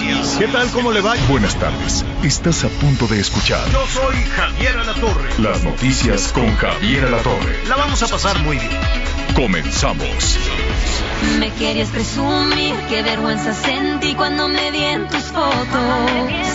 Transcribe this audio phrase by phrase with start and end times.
[0.00, 0.36] noticias.
[0.38, 0.70] ¿Qué tal?
[0.70, 1.14] ¿Cómo le va?
[1.28, 2.04] Buenas tardes.
[2.22, 5.30] Estás a punto de escuchar Yo soy Javier Alatorre.
[5.38, 7.66] las noticias con Javier Alatorre.
[7.68, 8.70] La vamos a pasar muy bien.
[9.34, 10.38] Comenzamos.
[11.38, 16.46] Me querías presumir, qué vergüenza sentí cuando me vi en tus fotos.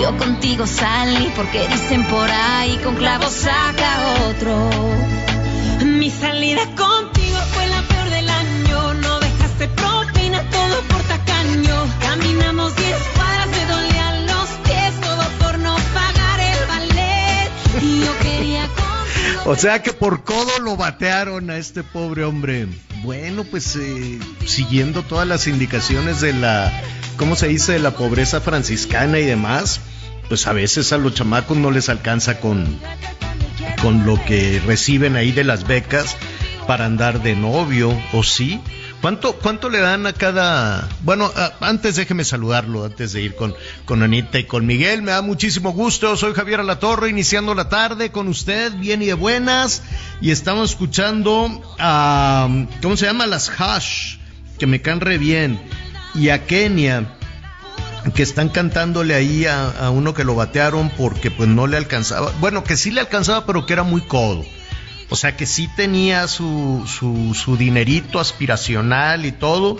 [0.00, 4.70] Yo contigo salí porque dicen por ahí con clavos saca otro.
[5.84, 8.94] Mi salida contigo fue la peor del año.
[8.94, 11.63] No dejaste propina, todo por tacaño.
[19.46, 22.66] O sea que por codo lo batearon a este pobre hombre.
[23.02, 26.72] Bueno, pues eh, siguiendo todas las indicaciones de la,
[27.18, 27.72] ¿cómo se dice?
[27.72, 29.80] De la pobreza franciscana y demás,
[30.30, 32.78] pues a veces a los chamacos no les alcanza con,
[33.82, 36.16] con lo que reciben ahí de las becas
[36.66, 38.62] para andar de novio, ¿o sí?
[39.04, 40.88] ¿Cuánto, cuánto le dan a cada...?
[41.02, 45.02] Bueno, antes déjeme saludarlo, antes de ir con, con Anita y con Miguel.
[45.02, 46.16] Me da muchísimo gusto.
[46.16, 49.82] Soy Javier Alatorre, iniciando la tarde con usted, bien y de buenas.
[50.22, 52.48] Y estamos escuchando a...
[52.80, 53.26] ¿Cómo se llama?
[53.26, 54.16] Las Hash,
[54.58, 55.60] que me caen re bien.
[56.14, 57.18] Y a Kenia,
[58.14, 62.32] que están cantándole ahí a, a uno que lo batearon porque pues no le alcanzaba.
[62.40, 64.46] Bueno, que sí le alcanzaba, pero que era muy codo.
[65.14, 69.78] O sea que sí tenía su, su, su dinerito aspiracional y todo,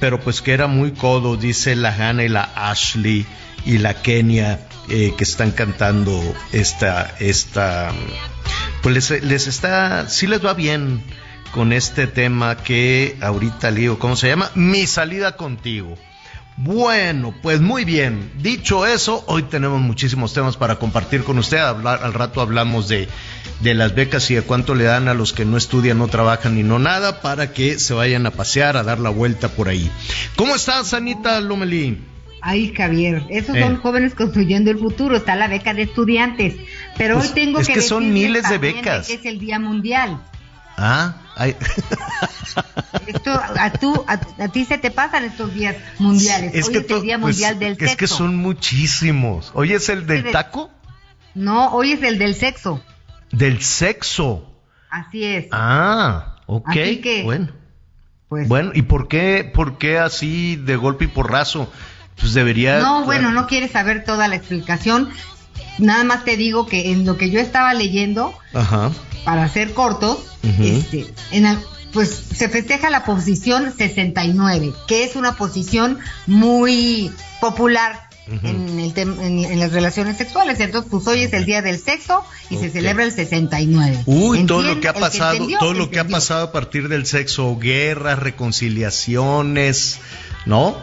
[0.00, 3.24] pero pues que era muy codo, dice la Hannah y la Ashley
[3.64, 7.92] y la Kenia eh, que están cantando esta, esta,
[8.82, 11.04] pues les, les está, sí les va bien
[11.52, 14.50] con este tema que ahorita le digo, ¿cómo se llama?
[14.56, 15.96] Mi salida contigo.
[16.64, 18.30] Bueno, pues muy bien.
[18.40, 21.58] Dicho eso, hoy tenemos muchísimos temas para compartir con usted.
[21.58, 23.08] Hablar, al rato hablamos de,
[23.62, 26.54] de las becas y de cuánto le dan a los que no estudian, no trabajan
[26.54, 29.90] ni no nada para que se vayan a pasear, a dar la vuelta por ahí.
[30.36, 31.98] ¿Cómo estás, Anita Lomelí?
[32.40, 33.60] Ay, Javier, esos Eh.
[33.60, 35.16] son jóvenes construyendo el futuro.
[35.16, 36.54] Está la beca de estudiantes.
[36.96, 39.08] Pero Pues, hoy tengo es que que son miles de becas.
[39.08, 40.22] que es el Día Mundial.
[40.76, 41.56] Ah, ay.
[43.06, 46.54] Esto, a, tú, a, a ti se te pasan estos días mundiales.
[46.54, 47.96] es hoy que es el Día pues, Mundial del es Sexo.
[47.96, 49.50] que son muchísimos.
[49.54, 50.70] Hoy es el del de- taco,
[51.34, 52.82] No, hoy es el del sexo.
[53.30, 54.48] del sexo.
[54.90, 55.46] Así es.
[55.52, 56.68] Ah, ok.
[56.68, 57.48] Así que- bueno.
[58.28, 61.70] pues, Bueno, ¿y por qué, por qué así de golpe y porrazo?
[62.18, 62.78] Pues debería.
[62.80, 65.10] no, bueno, no quieres saber toda la explicación.
[65.78, 68.90] Nada más te digo que en lo que yo estaba leyendo, Ajá.
[69.24, 70.18] para ser cortos,
[70.60, 71.62] este, en al-
[71.92, 77.10] pues se festeja la posición 69, que es una posición muy
[77.40, 78.08] popular
[78.44, 80.58] en, el en, en las relaciones sexuales.
[80.60, 84.04] Entonces, pues hoy es el día del sexo y se celebra el 69.
[84.06, 87.04] Uy, todo lo que ha pasado, entendió, todo lo que ha pasado a partir del
[87.04, 89.98] sexo, guerras, reconciliaciones,
[90.46, 90.76] ¿no?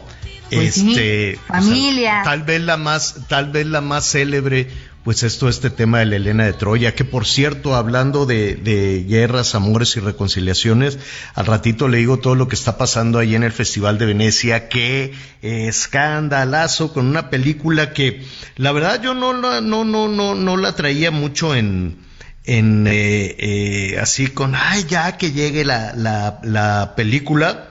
[0.51, 2.21] Pues sí, este, o sea, familia.
[2.23, 4.67] tal vez la más, tal vez la más célebre,
[5.03, 8.55] pues es todo este tema de la Elena de Troya, que por cierto, hablando de,
[8.55, 10.99] de guerras, amores y reconciliaciones,
[11.35, 14.69] al ratito le digo todo lo que está pasando ahí en el Festival de Venecia,
[14.69, 18.23] qué escandalazo con una película que
[18.57, 21.97] la verdad yo no la, no, no, no, no la traía mucho en,
[22.43, 27.68] en eh, eh, así con, ay, ya que llegue la, la, la película,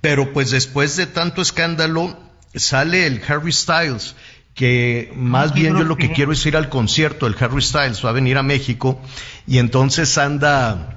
[0.00, 2.18] pero pues después de tanto escándalo
[2.54, 4.14] sale el Harry Styles,
[4.54, 8.10] que más bien yo lo que quiero es ir al concierto, el Harry Styles va
[8.10, 9.00] a venir a México
[9.46, 10.96] y entonces anda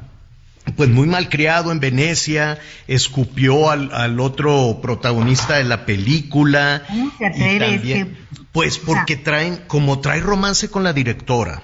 [0.77, 6.83] pues muy malcriado en Venecia, escupió al, al otro protagonista de la película.
[6.87, 8.17] ¿Cómo se y también-
[8.53, 11.63] pues porque traen, como trae romance con la directora.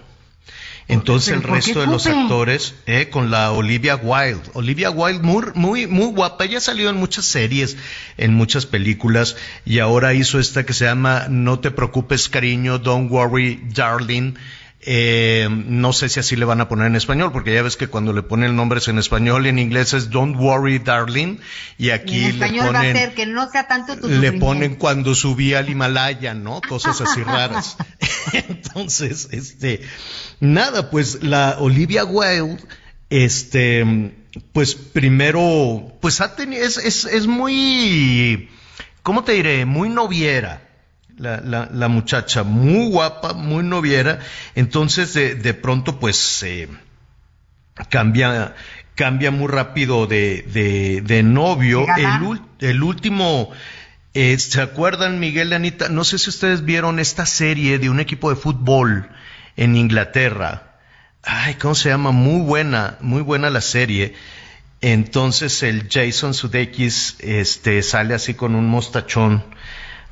[0.89, 4.41] Entonces ¿Pero el resto de los actores, eh, con la Olivia Wilde.
[4.53, 6.45] Olivia Wilde muy, muy, muy guapa.
[6.45, 7.77] Ella ha salido en muchas series,
[8.17, 13.11] en muchas películas, y ahora hizo esta que se llama No te preocupes, cariño, Don't
[13.11, 14.33] worry, darling.
[14.91, 17.85] Eh, no sé si así le van a poner en español, porque ya ves que
[17.85, 21.37] cuando le ponen nombres en español, en inglés es Don't worry, darling,
[21.77, 24.07] y aquí Y en le español va a ponen ser que no sea tanto tu
[24.07, 26.59] le ponen cuando subí al Himalaya, ¿no?
[26.67, 27.77] Cosas así raras.
[28.33, 29.81] Entonces, este,
[30.39, 32.57] nada, pues la Olivia Wilde,
[33.11, 34.15] este,
[34.53, 38.49] pues primero, pues ha tenido, es, es, es muy,
[39.03, 39.65] ¿cómo te diré?
[39.65, 40.68] Muy noviera.
[41.19, 44.19] La, la, la muchacha, muy guapa, muy noviera,
[44.55, 46.69] entonces de, de pronto pues eh,
[47.89, 48.55] cambia,
[48.95, 51.85] cambia muy rápido de, de, de novio.
[51.97, 53.51] El, el último,
[54.13, 55.89] eh, ¿se acuerdan, Miguel y Anita?
[55.89, 59.09] No sé si ustedes vieron esta serie de un equipo de fútbol
[59.57, 60.79] en Inglaterra.
[61.21, 62.11] Ay, ¿cómo se llama?
[62.11, 64.13] Muy buena, muy buena la serie.
[64.79, 69.43] Entonces el Jason Sudeikis este, sale así con un mostachón.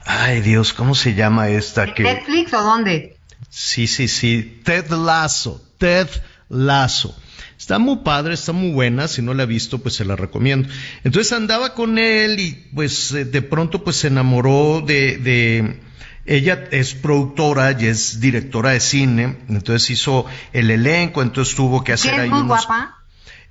[0.06, 1.94] Ay, Dios, ¿cómo se llama esta?
[1.94, 2.04] Que...
[2.04, 3.18] ¿Netflix o dónde?
[3.50, 4.62] Sí, sí, sí.
[4.64, 5.62] Ted Lasso.
[5.78, 6.08] Ted
[6.50, 7.16] Lasso.
[7.58, 9.08] Está muy padre, está muy buena.
[9.08, 10.70] Si no la ha visto, pues se la recomiendo.
[11.04, 15.82] Entonces andaba con él y pues eh, de pronto pues se enamoró de, de...
[16.26, 19.38] Ella es productora y es directora de cine.
[19.50, 22.66] Entonces hizo el elenco, entonces tuvo que hacer es ahí muy unos...
[22.66, 22.98] guapa.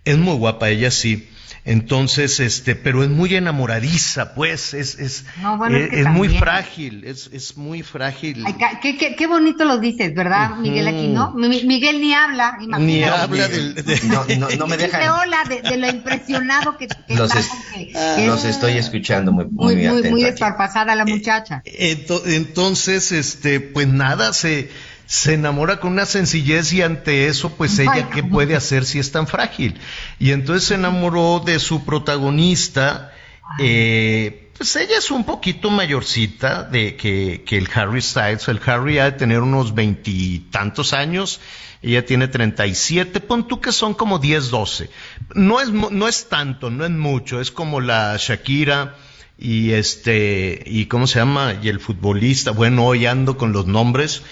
[0.04, 1.28] Es muy guapa ella, sí.
[1.68, 6.06] Entonces, este, pero es muy enamoradiza, pues, es, es, No, bueno, es es, que es
[6.08, 8.44] muy frágil, es, es muy frágil.
[8.46, 11.32] Ay, qué, qué, qué bonito lo dices, ¿verdad, Miguel Aquino?
[11.34, 13.04] Mi- Miguel ni habla, Ni imagínate.
[13.06, 15.08] habla del, de- No, no, no me dejan.
[15.10, 18.50] hola de, de lo impresionado que, que Los, está es- con que- que los es
[18.52, 20.30] estoy escuchando muy, muy, muy, muy, muy aquí.
[20.30, 21.62] desparpasada la muchacha.
[21.64, 24.70] Ento- Entonces, este, pues nada, se,
[25.06, 29.12] se enamora con una sencillez y ante eso, pues ella, ¿qué puede hacer si es
[29.12, 29.78] tan frágil?
[30.18, 33.12] Y entonces se enamoró de su protagonista,
[33.60, 38.48] eh, pues ella es un poquito mayorcita de que, que el Harry Styles.
[38.48, 41.40] El Harry ha de tener unos veintitantos años.
[41.82, 44.90] Ella tiene 37, pon tú que son como 10, 12.
[45.34, 48.96] No es, no es tanto, no es mucho, es como la Shakira
[49.38, 54.22] y este, y cómo se llama, y el futbolista, bueno, hoy ando con los nombres.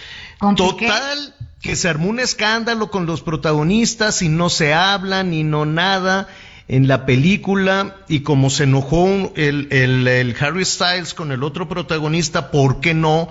[0.57, 5.65] Total, que se armó un escándalo con los protagonistas y no se hablan y no
[5.65, 6.29] nada
[6.69, 11.69] en la película y como se enojó el, el, el Harry Styles con el otro
[11.69, 13.29] protagonista, ¿por qué no?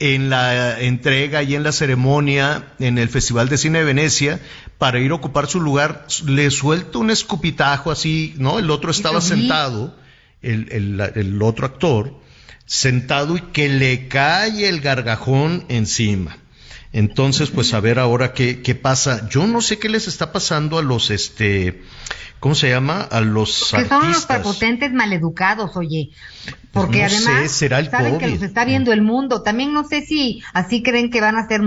[0.00, 4.40] En la entrega y en la ceremonia en el Festival de Cine de Venecia,
[4.76, 8.58] para ir a ocupar su lugar, le suelta un escupitajo así, ¿no?
[8.58, 9.96] El otro estaba sentado,
[10.42, 12.20] el, el, el otro actor,
[12.66, 16.38] sentado y que le cae el gargajón encima.
[16.94, 19.28] Entonces, pues a ver ahora qué, qué pasa.
[19.28, 21.82] Yo no sé qué les está pasando a los, este,
[22.38, 23.00] ¿cómo se llama?
[23.02, 24.26] A los Que son unos artistas.
[24.36, 26.10] prepotentes maleducados, oye.
[26.70, 29.42] Porque No sé, además será el saben que los está viendo el mundo.
[29.42, 31.62] También no sé si así creen que van a ser,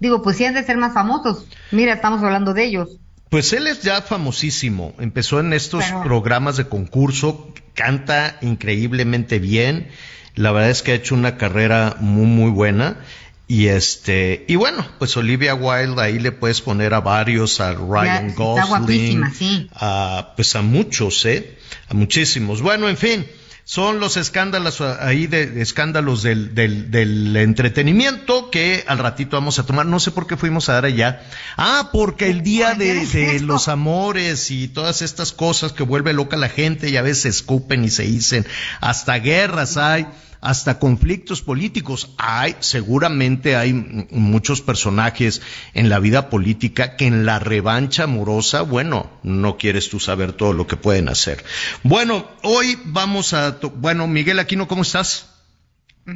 [0.00, 1.46] digo, pues sí han de ser más famosos.
[1.70, 2.88] Mira, estamos hablando de ellos.
[3.28, 4.94] Pues él es ya famosísimo.
[4.98, 9.88] Empezó en estos Pero- programas de concurso, canta increíblemente bien.
[10.34, 12.96] La verdad es que ha hecho una carrera muy, muy buena.
[13.52, 18.28] Y este, y bueno, pues Olivia Wilde ahí le puedes poner a varios, a Ryan
[18.28, 19.68] está Gosling, sí.
[19.74, 22.62] a, pues a muchos, eh, a muchísimos.
[22.62, 23.26] Bueno, en fin,
[23.64, 29.58] son los escándalos ah, ahí de escándalos del, del, del entretenimiento que al ratito vamos
[29.58, 29.84] a tomar.
[29.84, 31.20] No sé por qué fuimos a dar allá.
[31.58, 36.48] Ah, porque el día de, los amores y todas estas cosas que vuelve loca la
[36.48, 38.46] gente y a veces se escupen y se dicen,
[38.80, 40.06] hasta guerras hay,
[40.42, 43.72] hasta conflictos políticos hay, seguramente hay
[44.10, 45.40] muchos personajes
[45.72, 50.52] en la vida política que en la revancha amorosa, bueno, no quieres tú saber todo
[50.52, 51.42] lo que pueden hacer.
[51.84, 55.28] Bueno, hoy vamos a, bueno, Miguel Aquino, ¿cómo estás?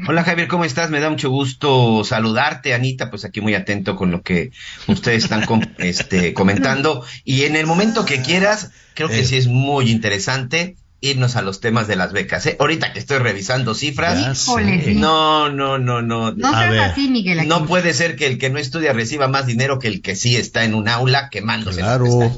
[0.08, 0.90] Hola Javier, ¿cómo estás?
[0.90, 4.50] Me da mucho gusto saludarte, Anita, pues aquí muy atento con lo que
[4.88, 7.04] ustedes están com- este, comentando.
[7.24, 9.24] Y en el momento que quieras, creo que Eh.
[9.24, 12.46] sí es muy interesante irnos a los temas de las becas.
[12.46, 12.56] ¿eh?
[12.58, 16.32] Ahorita que estoy revisando cifras, Híjole, no, no, no, no.
[16.32, 16.80] No seas ver.
[16.80, 17.46] así, Miguel.
[17.46, 20.36] No puede ser que el que no estudia reciba más dinero que el que sí
[20.36, 21.80] está en un aula quemándose.
[21.80, 22.32] Claro,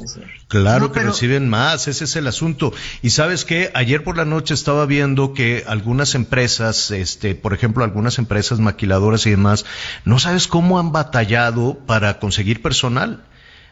[0.49, 2.73] claro No, que pero- reciben más, ese es el asunto.
[3.01, 7.85] Y sabes qué, ayer por la noche estaba viendo que algunas empresas, este, por ejemplo,
[7.85, 9.65] algunas empresas maquiladoras y demás,
[10.05, 13.23] no sabes cómo han batallado para conseguir personal.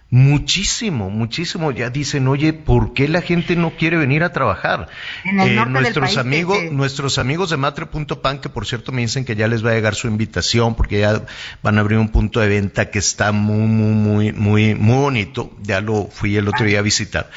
[0.08, 1.72] Muchísimo, muchísimo.
[1.72, 4.88] Ya dicen, oye, ¿por qué la gente no quiere venir a trabajar?
[5.24, 9.48] Eh, nuestros amigos, este- nuestros amigos de Matre.pan, que por cierto me dicen que ya
[9.48, 11.22] les va a llegar su invitación porque ya
[11.62, 15.50] van a abrir un punto de venta que está muy, muy, muy, muy, muy bonito.
[15.62, 17.30] Ya lo fui el otro día a visitar.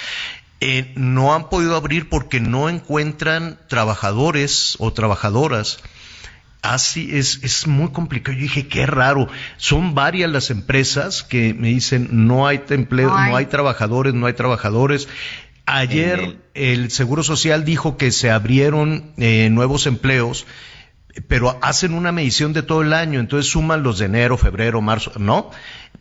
[0.61, 5.79] Eh, no han podido abrir porque no encuentran trabajadores o trabajadoras.
[6.61, 8.35] Así es, es muy complicado.
[8.35, 9.27] Yo dije, qué raro.
[9.57, 13.31] Son varias las empresas que me dicen, no hay empleo, No hay.
[13.31, 15.07] no hay trabajadores, no hay trabajadores.
[15.65, 20.47] Ayer En el Seguro Social dijo que se abrieron eh, nuevos empleos,
[21.27, 25.11] pero hacen una medición de todo el año, entonces suman los de enero, febrero, marzo,
[25.17, 25.51] ¿no?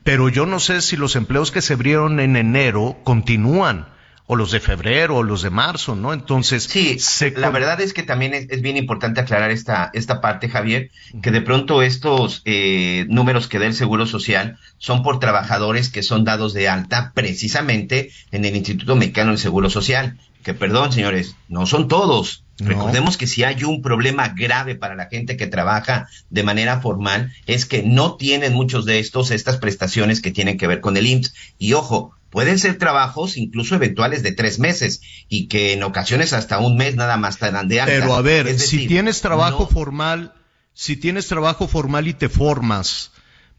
[0.05, 3.87] Pero yo no sé si los empleos que se abrieron en enero continúan
[4.31, 6.13] o los de febrero o los de marzo, ¿no?
[6.13, 6.99] Entonces, sí,
[7.35, 10.91] la verdad es que también es, bien importante aclarar esta, esta parte, Javier,
[11.23, 16.03] que de pronto estos eh, números que da el Seguro Social son por trabajadores que
[16.03, 20.19] son dados de alta precisamente en el Instituto Mexicano del Seguro Social.
[20.43, 22.45] Que perdón, señores, no son todos.
[22.59, 27.33] Recordemos que si hay un problema grave para la gente que trabaja de manera formal,
[27.47, 31.07] es que no tienen muchos de estos estas prestaciones que tienen que ver con el
[31.07, 31.35] IMSS.
[31.59, 36.59] Y ojo, Pueden ser trabajos incluso eventuales de tres meses y que en ocasiones hasta
[36.59, 37.93] un mes nada más te dan de alta.
[37.93, 40.35] Pero a ver, si tienes trabajo formal,
[40.75, 43.13] si tienes trabajo formal y te formas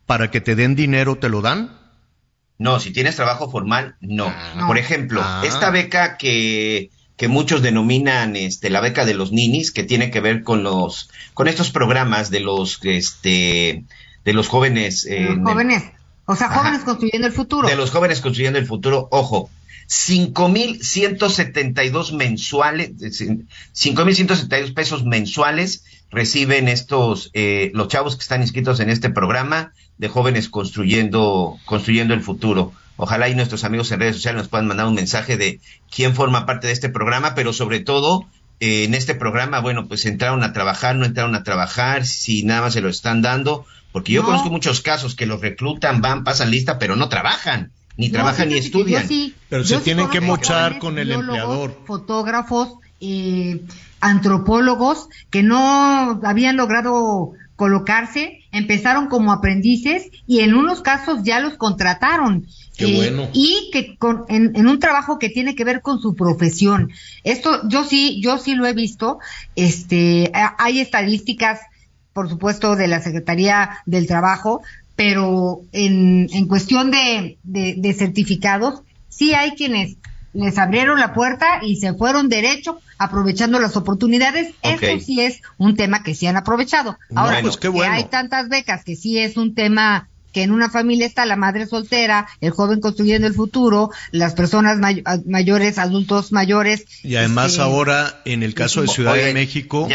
[0.05, 1.77] para que te den dinero, ¿te lo dan?
[2.59, 4.27] No, si tienes trabajo formal, no.
[4.27, 4.65] Ah.
[4.67, 5.41] Por ejemplo, ah.
[5.45, 10.19] esta beca que, que muchos denominan este, la beca de los ninis, que tiene que
[10.19, 13.85] ver con los, con estos programas de los, este,
[14.25, 15.07] de los jóvenes.
[15.09, 15.83] los jóvenes.
[16.31, 17.67] O sea, jóvenes construyendo el futuro.
[17.67, 19.49] De los jóvenes construyendo el futuro, ojo,
[19.87, 29.09] 5.172 mensuales, 5.172 pesos mensuales reciben estos, eh, los chavos que están inscritos en este
[29.09, 32.73] programa de jóvenes construyendo, construyendo el futuro.
[32.95, 35.59] Ojalá y nuestros amigos en redes sociales nos puedan mandar un mensaje de
[35.89, 38.27] quién forma parte de este programa, pero sobre todo
[38.59, 42.61] eh, en este programa, bueno, pues entraron a trabajar, no entraron a trabajar, si nada
[42.61, 46.51] más se lo están dando, porque yo conozco muchos casos que los reclutan, van, pasan
[46.51, 49.07] lista, pero no trabajan, ni trabajan ni estudian.
[49.49, 51.77] pero se tienen que mochar con el empleador.
[51.85, 53.61] Fotógrafos, eh,
[53.99, 61.55] antropólogos que no habían logrado colocarse, empezaron como aprendices y en unos casos ya los
[61.55, 62.47] contrataron.
[62.77, 63.29] Qué eh, bueno.
[63.33, 66.89] Y que con, en, en, un trabajo que tiene que ver con su profesión.
[67.25, 69.19] Esto yo sí, yo sí lo he visto.
[69.57, 71.59] Este, hay estadísticas
[72.19, 74.61] por supuesto, de la Secretaría del Trabajo,
[74.97, 79.95] pero en, en cuestión de, de, certificados, sí hay quienes
[80.33, 84.53] les abrieron la puerta y se fueron derecho aprovechando las oportunidades.
[84.63, 86.97] Eso sí es un tema que sí han aprovechado.
[87.15, 91.05] Ahora, pues que hay tantas becas que sí es un tema que en una familia
[91.05, 94.77] está la madre soltera, el joven construyendo el futuro, las personas
[95.25, 96.83] mayores, adultos mayores.
[97.01, 99.87] Y además este, ahora, en el caso de Ciudad de México,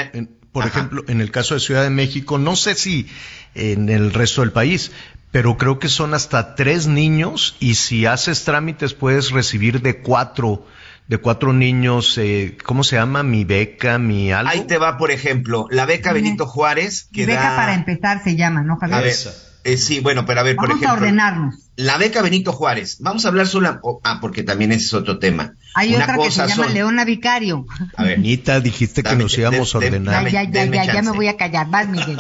[0.55, 3.09] por ejemplo, en el caso de Ciudad de México, no sé si
[3.57, 4.93] en el resto del país,
[5.33, 10.65] pero creo que son hasta tres niños y si haces trámites puedes recibir de cuatro
[11.09, 13.25] de cuatro niños, eh, ¿cómo se llama?
[13.25, 14.53] Mi beca, mi algo.
[14.53, 17.09] Ahí te va, por ejemplo, la beca Benito Juárez.
[17.13, 19.01] Que beca para empezar se llama, ¿no, Javier?
[19.01, 19.17] A ver,
[19.65, 20.89] eh, sí, bueno, pero a ver, por ejemplo.
[20.89, 21.55] Vamos a ordenarnos.
[21.77, 22.99] La beca Benito Juárez.
[23.01, 24.01] Vamos a hablar solo.
[24.05, 25.55] ah, porque también ese es otro tema.
[25.75, 27.67] Hay otra que se llama Leona Vicario.
[27.97, 28.19] A ver.
[28.19, 30.31] Anita, dijiste que nos íbamos a ordenar.
[30.31, 31.69] ya, ya, ya, ya me voy a callar.
[31.69, 32.19] Vas, Miguel.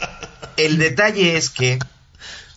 [0.56, 1.78] El detalle es que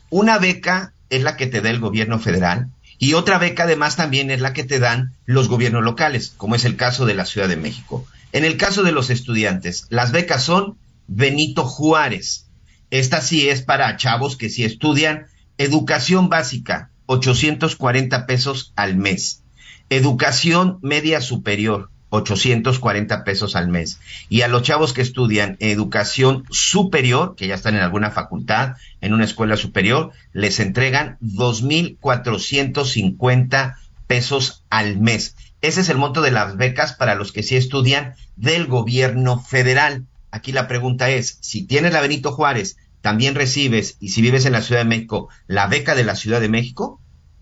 [0.09, 4.31] una beca es la que te da el gobierno federal y otra beca además también
[4.31, 7.47] es la que te dan los gobiernos locales, como es el caso de la Ciudad
[7.47, 8.07] de México.
[8.31, 12.45] En el caso de los estudiantes, las becas son Benito Juárez
[12.91, 19.43] esta sí es para chavos que sí estudian educación básica, 840 pesos al mes.
[19.89, 23.99] Educación media superior, 840 pesos al mes.
[24.29, 29.13] Y a los chavos que estudian educación superior, que ya están en alguna facultad, en
[29.13, 33.75] una escuela superior, les entregan 2.450
[34.07, 35.37] pesos al mes.
[35.61, 40.05] Ese es el monto de las becas para los que sí estudian del gobierno federal.
[40.31, 44.53] Aquí la pregunta es, si tienes la Benito Juárez, ¿también recibes, y si vives en
[44.53, 47.01] la Ciudad de México, la beca de la Ciudad de México?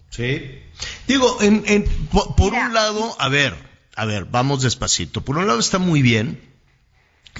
[0.09, 0.59] Sí.
[1.07, 3.53] Digo, en, en, por, un lado, a ver,
[3.95, 5.21] a ver, vamos despacito.
[5.21, 6.39] Por un lado está muy bien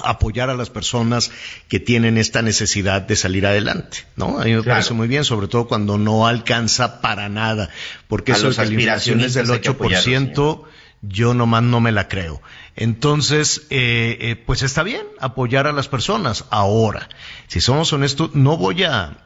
[0.04, 1.32] apoyar a las personas
[1.68, 4.40] que tienen esta necesidad de salir adelante, ¿no?
[4.40, 7.70] A mí me parece muy bien, sobre todo cuando no alcanza para nada,
[8.08, 10.64] porque eso de aspiraciones del 8%,
[11.02, 12.42] yo nomás no me la creo.
[12.76, 16.46] Entonces, eh, eh, pues está bien apoyar a las personas.
[16.50, 17.10] Ahora,
[17.48, 19.18] si somos honestos, no voy a,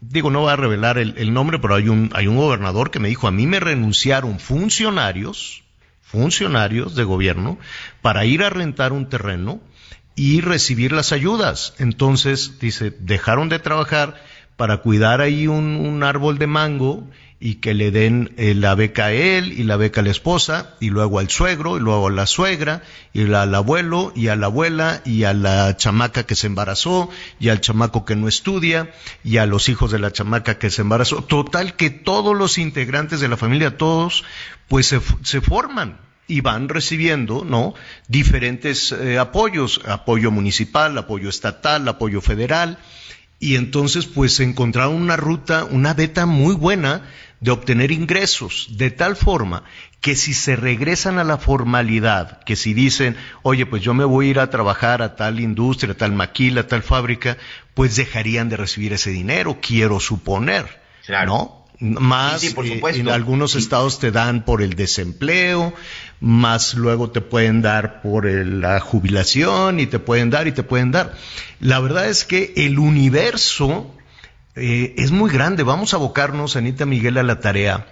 [0.00, 3.08] digo, no voy a revelar el, nombre, pero hay un, hay un gobernador que me
[3.08, 5.62] dijo, a mí me renunciaron funcionarios,
[6.00, 7.58] funcionarios de gobierno,
[8.00, 9.60] para ir a rentar un terreno
[10.14, 11.74] y recibir las ayudas.
[11.78, 14.22] Entonces, dice, dejaron de trabajar
[14.56, 19.12] para cuidar ahí un, árbol de mango y que le den eh, la beca a
[19.12, 22.26] él y la beca a la esposa y luego al suegro y luego a la
[22.26, 22.82] suegra
[23.12, 27.48] y al abuelo y a la abuela y a la chamaca que se embarazó y
[27.48, 28.92] al chamaco que no estudia
[29.24, 31.22] y a los hijos de la chamaca que se embarazó.
[31.22, 34.24] Total que todos los integrantes de la familia, todos,
[34.68, 37.74] pues se, se forman y van recibiendo, ¿no?
[38.08, 42.78] Diferentes eh, apoyos, apoyo municipal, apoyo estatal, apoyo federal
[43.42, 47.02] y entonces pues encontraron una ruta, una beta muy buena
[47.40, 49.64] de obtener ingresos, de tal forma
[50.00, 54.28] que si se regresan a la formalidad, que si dicen, oye, pues yo me voy
[54.28, 57.36] a ir a trabajar a tal industria, a tal maquila, a tal fábrica,
[57.74, 60.80] pues dejarían de recibir ese dinero, quiero suponer,
[61.26, 61.61] ¿no?
[61.82, 65.74] Más eh, en algunos estados te dan por el desempleo,
[66.20, 70.92] más luego te pueden dar por la jubilación y te pueden dar y te pueden
[70.92, 71.14] dar.
[71.58, 73.92] La verdad es que el universo
[74.54, 75.64] eh, es muy grande.
[75.64, 77.88] Vamos a abocarnos, Anita Miguel, a la tarea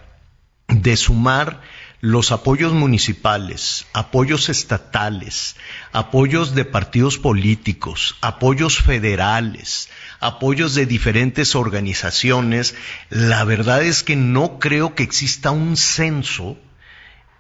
[0.69, 1.61] de sumar
[2.01, 5.57] los apoyos municipales, apoyos estatales,
[5.93, 9.89] apoyos de partidos políticos, apoyos federales,
[10.21, 12.75] apoyos de diferentes organizaciones.
[13.09, 16.59] La verdad es que no creo que exista un censo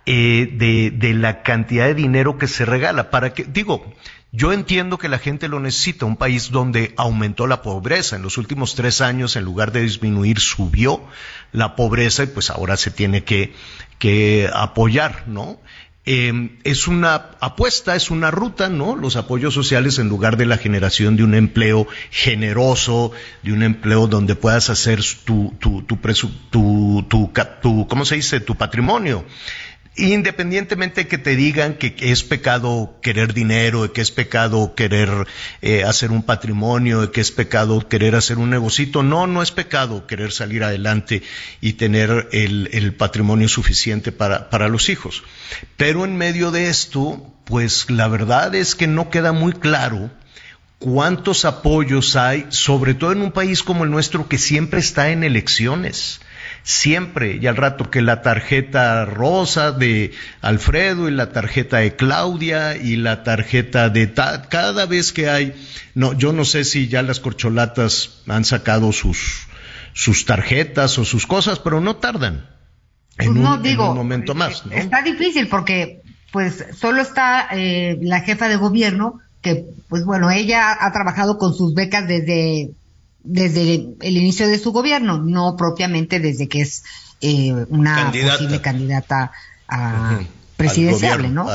[0.06, 3.10] eh, de, de, la cantidad de dinero que se regala.
[3.10, 3.94] Para que, digo,
[4.32, 8.16] yo entiendo que la gente lo necesita, un país donde aumentó la pobreza.
[8.16, 11.04] En los últimos tres años, en lugar de disminuir, subió
[11.52, 13.52] la pobreza y pues ahora se tiene que,
[13.98, 15.58] que apoyar, ¿no?
[16.06, 18.96] Eh, es una apuesta, es una ruta, ¿no?
[18.96, 24.06] Los apoyos sociales en lugar de la generación de un empleo generoso, de un empleo
[24.06, 25.98] donde puedas hacer tu, tu, tu,
[26.50, 27.30] tu, tu,
[27.62, 28.40] tu ¿cómo se dice?
[28.40, 29.26] Tu patrimonio
[29.96, 35.26] independientemente que te digan que es pecado querer dinero, que es pecado querer
[35.62, 40.06] eh, hacer un patrimonio, que es pecado querer hacer un negocito, no, no es pecado
[40.06, 41.22] querer salir adelante
[41.60, 45.22] y tener el, patrimonio suficiente para, para los hijos.
[45.76, 50.10] Pero en medio de esto, pues la verdad es que no queda muy claro
[50.78, 55.24] cuántos apoyos hay, sobre todo en un país como el nuestro que siempre está en
[55.24, 56.20] elecciones
[56.62, 62.76] siempre, y al rato que la tarjeta rosa de Alfredo y la tarjeta de Claudia
[62.76, 65.54] y la tarjeta de cada vez que hay,
[65.94, 69.48] no, yo no sé si ya las corcholatas han sacado sus,
[69.92, 72.48] sus tarjetas o sus cosas, pero no tardan.
[73.18, 74.64] En, pues un, digo, momento más.
[74.70, 76.00] Está difícil porque
[76.32, 81.54] pues solo está eh, la jefa de gobierno que pues bueno, ella ha trabajado con
[81.54, 82.70] sus becas desde
[83.22, 86.84] desde el, inicio de su gobierno, no propiamente desde que es
[87.20, 89.32] eh, una posible candidata
[89.68, 90.20] a
[90.56, 91.46] presidenciable, ¿no?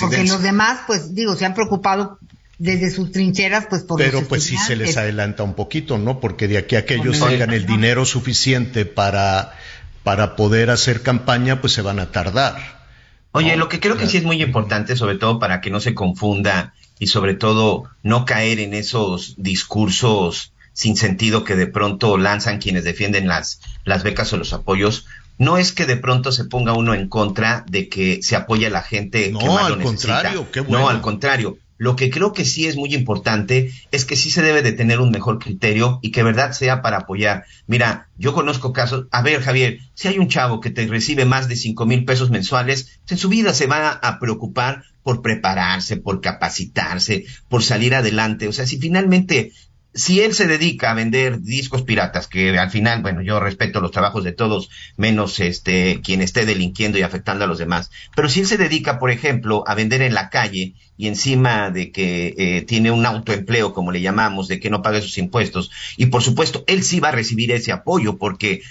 [0.00, 2.18] Porque los demás, pues digo, se han preocupado
[2.58, 6.20] desde sus trincheras, pues por Pero pues sí se les adelanta un poquito, ¿no?
[6.20, 9.54] Porque de aquí a que ellos tengan el dinero suficiente para,
[10.02, 12.78] para poder hacer campaña, pues se van a tardar.
[13.32, 15.94] Oye, lo que creo que sí es muy importante, sobre todo para que no se
[15.94, 22.58] confunda y sobre todo no caer en esos discursos sin sentido que de pronto lanzan
[22.58, 26.72] quienes defienden las, las becas o los apoyos, no es que de pronto se ponga
[26.72, 30.46] uno en contra de que se apoye a la gente no, que más al contrario,
[30.52, 30.84] qué bueno.
[30.84, 31.58] No, al contrario.
[31.78, 35.00] Lo que creo que sí es muy importante es que sí se debe de tener
[35.00, 37.44] un mejor criterio y que verdad sea para apoyar.
[37.66, 41.48] Mira, yo conozco casos, a ver Javier, si hay un chavo que te recibe más
[41.48, 46.20] de cinco mil pesos mensuales, en su vida se va a preocupar por prepararse, por
[46.20, 48.46] capacitarse, por salir adelante.
[48.46, 49.52] O sea, si finalmente
[49.94, 53.90] si él se dedica a vender discos piratas, que al final, bueno, yo respeto los
[53.90, 58.40] trabajos de todos, menos este quien esté delinquiendo y afectando a los demás, pero si
[58.40, 62.62] él se dedica, por ejemplo, a vender en la calle y encima de que eh,
[62.62, 66.64] tiene un autoempleo, como le llamamos, de que no pague sus impuestos, y por supuesto,
[66.66, 68.62] él sí va a recibir ese apoyo porque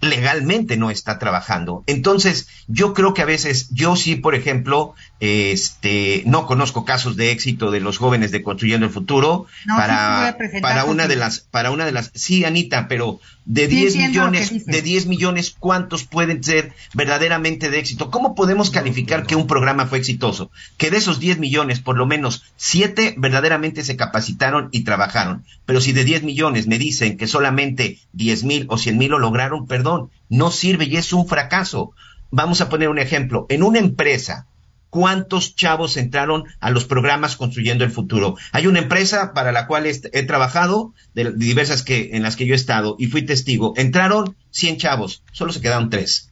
[0.00, 1.84] legalmente no está trabajando.
[1.86, 7.32] Entonces, yo creo que a veces, yo sí, por ejemplo, este, no conozco casos de
[7.32, 11.84] éxito de los jóvenes de Construyendo el Futuro para, para una de las, para una
[11.84, 17.70] de las, sí, Anita, pero de 10 millones, de 10 millones, ¿cuántos pueden ser verdaderamente
[17.70, 18.10] de éxito?
[18.10, 20.50] ¿Cómo podemos calificar que un programa fue exitoso?
[20.76, 25.46] Que de esos 10 millones, por lo menos 7 verdaderamente se capacitaron y trabajaron.
[25.64, 29.18] Pero si de 10 millones me dicen que solamente 10 mil o 100 mil lo
[29.18, 29.87] lograron, perdón,
[30.28, 31.92] no sirve y es un fracaso.
[32.30, 33.46] Vamos a poner un ejemplo.
[33.48, 34.46] En una empresa,
[34.90, 38.36] cuántos chavos entraron a los programas Construyendo el Futuro.
[38.52, 42.54] Hay una empresa para la cual he, trabajado, de diversas que, en las que yo
[42.54, 43.74] he estado, y fui testigo.
[43.76, 46.30] Entraron 100 chavos, solo se quedaron tres.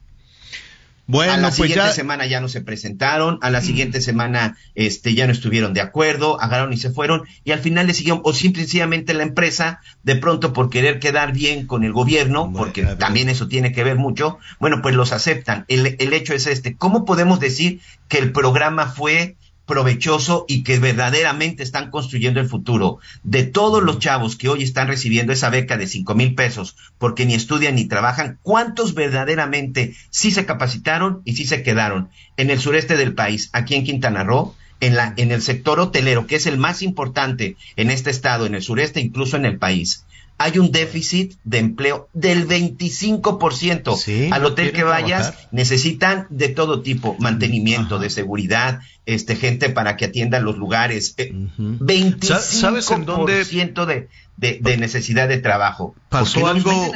[1.08, 5.14] Bueno, a la pues siguiente semana ya no se presentaron, a la siguiente semana este
[5.14, 8.32] ya no estuvieron de acuerdo, agarraron y se fueron, y al final le siguieron, o
[8.32, 13.46] simplemente la empresa, de pronto por querer quedar bien con el gobierno, porque también eso
[13.46, 15.64] tiene que ver mucho, bueno, pues los aceptan.
[15.68, 20.78] El, el hecho es este, ¿cómo podemos decir que el programa fue provechoso y que
[20.78, 22.98] verdaderamente están construyendo el futuro.
[23.24, 27.26] De todos los chavos que hoy están recibiendo esa beca de cinco mil pesos porque
[27.26, 32.08] ni estudian ni trabajan, ¿cuántos verdaderamente sí se capacitaron y sí se quedaron?
[32.36, 36.26] En el sureste del país, aquí en Quintana Roo, en, la, en el sector hotelero,
[36.26, 40.04] que es el más importante en este estado, en el sureste, incluso en el país,
[40.38, 43.96] hay un déficit de empleo del 25%.
[43.96, 45.48] Sí, Al hotel que vayas trabajar.
[45.52, 48.04] necesitan de todo tipo, mantenimiento, Ajá.
[48.04, 51.14] de seguridad, este gente para que atiendan los lugares.
[51.16, 51.78] eh, Ujú.
[51.80, 53.44] 25% Sa- ¿Sabes en dónde
[53.86, 55.94] de, de, de necesidad de trabajo.
[56.08, 56.92] ¿Por pasó algo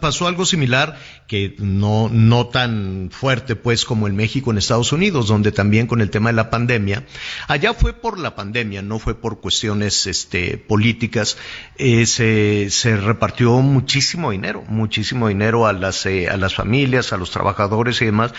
[0.00, 5.28] pasó algo similar que no no tan fuerte pues como en México en Estados Unidos
[5.28, 7.04] donde también con el tema de la pandemia
[7.46, 11.36] allá fue por la pandemia no fue por cuestiones este políticas
[11.76, 17.16] eh, se, se repartió muchísimo dinero muchísimo dinero a las eh, a las familias a
[17.16, 18.32] los trabajadores y demás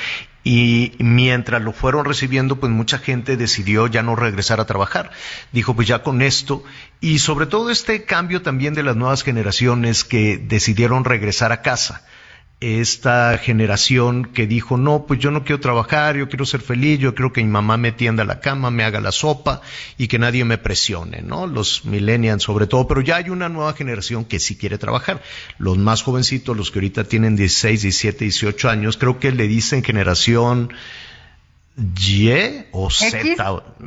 [0.47, 5.09] y mientras lo fueron recibiendo, pues mucha gente decidió ya no regresar a trabajar.
[5.51, 6.63] Dijo, pues ya con esto,
[7.01, 12.05] y sobre todo este cambio también de las nuevas generaciones que decidieron regresar a casa.
[12.61, 17.13] Esta generación que dijo, no, pues yo no quiero trabajar, yo quiero ser feliz, yo
[17.13, 19.61] quiero que mi mamá me tienda la cama, me haga la sopa
[19.97, 21.47] y que nadie me presione, ¿no?
[21.47, 25.21] Los millennials sobre todo, pero ya hay una nueva generación que sí quiere trabajar.
[25.57, 29.83] Los más jovencitos, los que ahorita tienen 16, 17, 18 años, creo que le dicen
[29.83, 30.73] generación
[31.77, 32.29] Y
[32.71, 33.37] o Z, ¿X?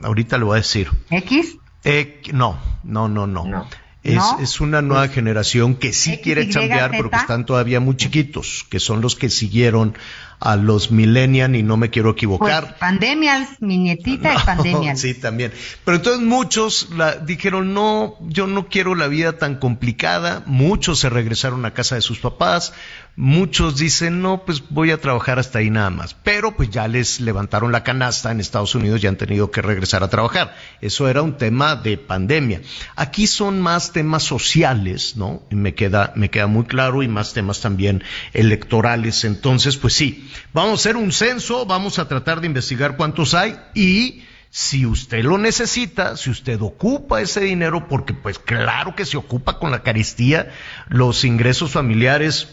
[0.02, 0.90] ahorita le voy a decir.
[1.10, 1.56] ¿X?
[1.84, 3.46] Eh, no, no, no, no.
[3.46, 3.66] No.
[4.08, 4.38] Es, ¿No?
[4.40, 8.80] es una nueva generación que sí quiere chambear, pero que están todavía muy chiquitos, que
[8.80, 9.94] son los que siguieron
[10.40, 12.78] a los millennials y no me quiero Pues equivocar.
[12.78, 14.96] pandemials, mi nietita es pandemial.
[14.96, 15.52] Sí, también.
[15.84, 20.42] Pero entonces muchos la, dijeron, no, yo no quiero la vida tan complicada.
[20.46, 22.72] Muchos se regresaron a casa de sus papás.
[23.16, 26.14] Muchos dicen, no, pues voy a trabajar hasta ahí nada más.
[26.14, 30.04] Pero pues ya les levantaron la canasta en Estados Unidos y han tenido que regresar
[30.04, 30.54] a trabajar.
[30.80, 32.60] Eso era un tema de pandemia.
[32.94, 35.42] Aquí son más temas sociales, ¿no?
[35.50, 39.24] Y me queda, me queda muy claro y más temas también electorales.
[39.24, 43.56] Entonces, pues sí, vamos a hacer un censo, vamos a tratar de investigar cuántos hay
[43.74, 49.16] y si usted lo necesita, si usted ocupa ese dinero, porque pues claro que se
[49.18, 50.50] ocupa con la caristía,
[50.88, 52.48] los ingresos familiares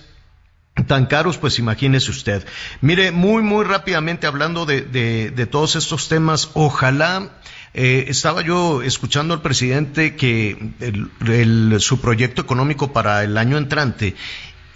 [0.87, 2.45] tan caros, pues imagínese usted.
[2.81, 7.29] Mire, muy, muy rápidamente hablando de, todos estos temas, ojalá,
[7.73, 14.15] eh, estaba yo escuchando al presidente que el- su proyecto económico para el año entrante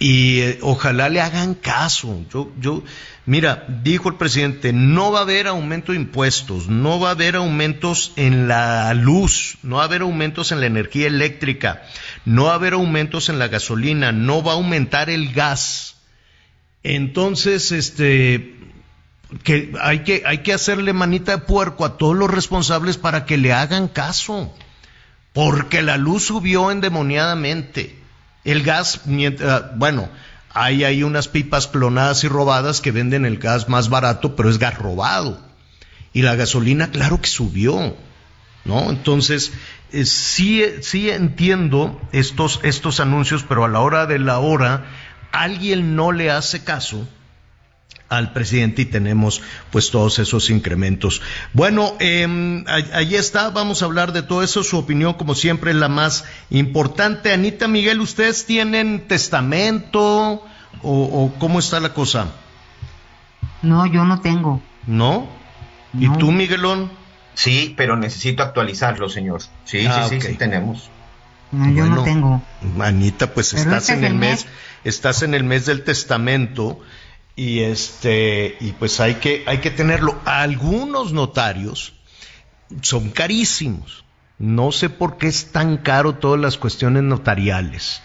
[0.00, 2.24] y eh, ojalá le hagan caso.
[2.32, 2.82] Yo, yo,
[3.26, 7.36] mira, dijo el presidente, no va a haber aumento de impuestos, no va a haber
[7.36, 11.82] aumentos en la luz, no va a haber aumentos en la energía eléctrica,
[12.24, 15.96] no va a haber aumentos en la gasolina, no va a aumentar el gas.
[16.82, 18.56] Entonces, este,
[19.44, 23.36] que hay que, hay que hacerle manita de puerco a todos los responsables para que
[23.36, 24.56] le hagan caso.
[25.34, 27.99] Porque la luz subió endemoniadamente.
[28.44, 30.08] El gas, mientras, bueno,
[30.52, 34.58] hay ahí unas pipas clonadas y robadas que venden el gas más barato, pero es
[34.58, 35.40] gas robado.
[36.12, 37.96] Y la gasolina, claro que subió.
[38.64, 38.90] ¿No?
[38.90, 39.52] Entonces,
[39.92, 44.84] eh, sí, sí entiendo estos, estos anuncios, pero a la hora de la hora,
[45.32, 47.08] alguien no le hace caso
[48.10, 51.22] al presidente y tenemos pues todos esos incrementos.
[51.54, 55.76] Bueno, eh, allí está, vamos a hablar de todo eso, su opinión como siempre es
[55.78, 57.32] la más importante.
[57.32, 60.42] Anita Miguel, ¿ustedes tienen testamento o,
[60.82, 62.26] o cómo está la cosa?
[63.62, 64.60] No, yo no tengo.
[64.86, 65.28] ¿No?
[65.94, 66.18] ¿Y No.
[66.18, 66.90] tú, Miguelón?
[67.34, 69.40] Sí, pero necesito actualizarlo, señor.
[69.64, 70.22] Sí, Ah, sí, ok.
[70.22, 70.90] sí, sí, tenemos.
[71.52, 72.42] No, yo Bueno, no tengo.
[72.80, 74.52] Anita, pues Pero estás este en el el mes, mes.
[74.84, 76.80] estás en el mes del testamento
[77.40, 80.20] y este y pues hay que hay que tenerlo.
[80.26, 81.94] Algunos notarios
[82.82, 84.04] son carísimos.
[84.38, 88.02] No sé por qué es tan caro todas las cuestiones notariales.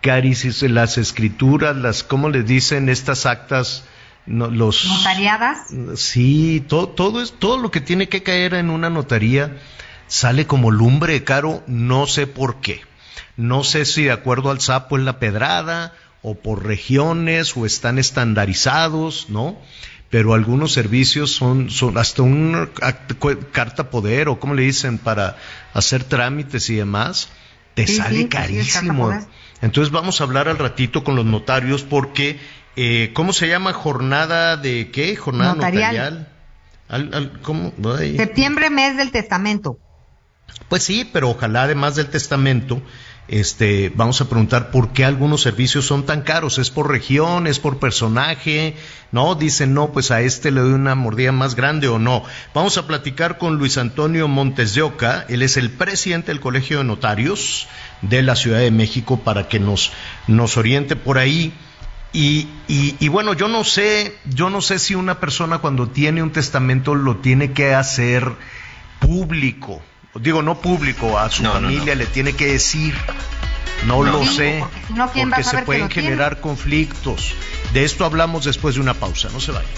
[0.00, 3.84] Carísimas las escrituras, las cómo les dicen estas actas
[4.24, 5.66] no, los ¿Notariadas?
[5.96, 9.58] Sí, todo, todo es todo lo que tiene que caer en una notaría
[10.06, 12.80] sale como lumbre de caro, no sé por qué.
[13.36, 17.98] No sé si de acuerdo al sapo en la pedrada o por regiones o están
[17.98, 19.56] estandarizados, ¿no?
[20.10, 22.68] Pero algunos servicios son, son hasta una
[23.52, 25.36] carta poder o como le dicen para
[25.72, 27.28] hacer trámites y demás,
[27.74, 29.16] te Sí, sale sí, sí, carísimo.
[29.62, 32.40] Entonces vamos a hablar al ratito con los notarios porque,
[32.76, 33.72] eh, ¿cómo se llama?
[33.72, 35.14] Jornada de qué?
[35.14, 35.94] Jornada Notarial.
[35.94, 36.28] notarial.
[36.88, 37.72] Al- al- ¿Cómo?
[37.96, 38.16] Ay.
[38.16, 39.78] Septiembre, mes del testamento.
[40.68, 42.82] Pues sí, pero ojalá además del testamento,
[43.30, 46.58] este, vamos a preguntar por qué algunos servicios son tan caros.
[46.58, 47.46] ¿Es por región?
[47.46, 48.74] ¿Es por personaje?
[49.12, 52.24] No, dicen no, pues a este le doy una mordida más grande o no.
[52.54, 55.26] Vamos a platicar con Luis Antonio Montes de Oca.
[55.28, 57.68] Él es el presidente del Colegio de Notarios
[58.02, 59.92] de la Ciudad de México para que nos,
[60.26, 61.52] nos oriente por ahí.
[62.12, 66.32] Y, y, bueno, yo no sé, yo no sé si una persona cuando tiene un
[66.32, 68.32] testamento lo tiene que hacer
[68.98, 69.80] público.
[70.14, 72.94] Digo, no público, a su familia le tiene que decir.
[73.86, 74.62] No, lo sé,
[74.94, 77.34] porque, se pueden generar conflictos.
[77.72, 79.68] De esto hablamos después de una pausa, no se vaya.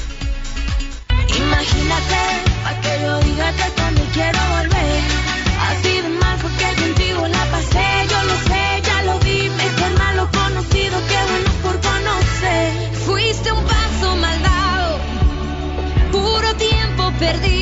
[1.37, 2.17] Imagínate,
[2.65, 5.03] para que yo diga que también quiero volver.
[5.61, 10.29] Así de mal porque contigo la pasé, yo lo sé, ya lo vi, mejor malo
[10.33, 12.95] conocido que bueno por conocer.
[13.07, 14.99] Fuiste un paso mal dado,
[16.11, 17.62] puro tiempo perdido.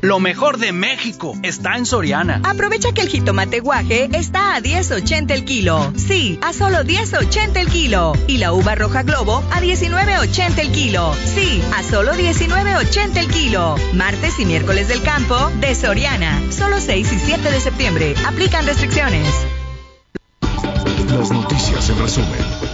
[0.00, 2.40] Lo mejor de México está en Soriana.
[2.44, 5.92] Aprovecha que el jitomate guaje está a 10.80 el kilo.
[5.96, 8.12] Sí, a solo 10.80 el kilo.
[8.28, 11.12] Y la uva roja globo a 19.80 el kilo.
[11.14, 13.74] Sí, a solo 19.80 el kilo.
[13.92, 16.40] Martes y miércoles del campo de Soriana.
[16.50, 18.14] Solo 6 y 7 de septiembre.
[18.24, 19.28] Aplican restricciones.
[21.10, 22.67] Las noticias en resumen.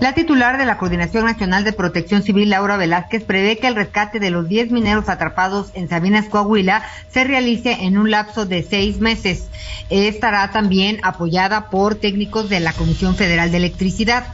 [0.00, 4.18] La titular de la Coordinación Nacional de Protección Civil, Laura Velázquez, prevé que el rescate
[4.18, 8.98] de los 10 mineros atrapados en Sabinas, Coahuila, se realice en un lapso de seis
[8.98, 9.48] meses.
[9.90, 14.24] Estará también apoyada por técnicos de la Comisión Federal de Electricidad.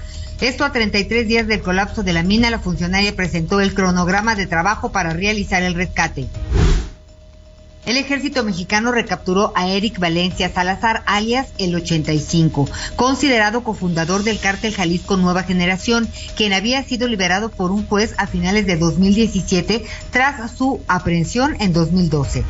[0.41, 4.47] Esto a 33 días del colapso de la mina, la funcionaria presentó el cronograma de
[4.47, 6.29] trabajo para realizar el rescate.
[7.87, 14.75] El ejército mexicano recapturó a Eric Valencia Salazar, alias el 85, considerado cofundador del cártel
[14.75, 20.51] Jalisco Nueva Generación, quien había sido liberado por un juez a finales de 2017 tras
[20.51, 22.45] su aprehensión en 2012.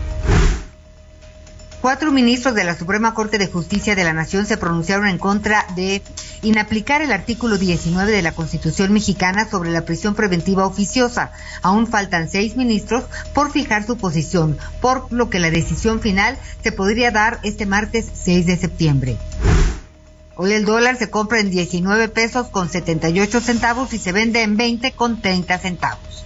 [1.86, 5.68] Cuatro ministros de la Suprema Corte de Justicia de la Nación se pronunciaron en contra
[5.76, 6.02] de
[6.42, 11.30] inaplicar el artículo 19 de la Constitución mexicana sobre la prisión preventiva oficiosa.
[11.62, 16.72] Aún faltan seis ministros por fijar su posición, por lo que la decisión final se
[16.72, 19.16] podría dar este martes 6 de septiembre.
[20.34, 24.56] Hoy el dólar se compra en 19 pesos con 78 centavos y se vende en
[24.56, 26.25] 20 con 30 centavos.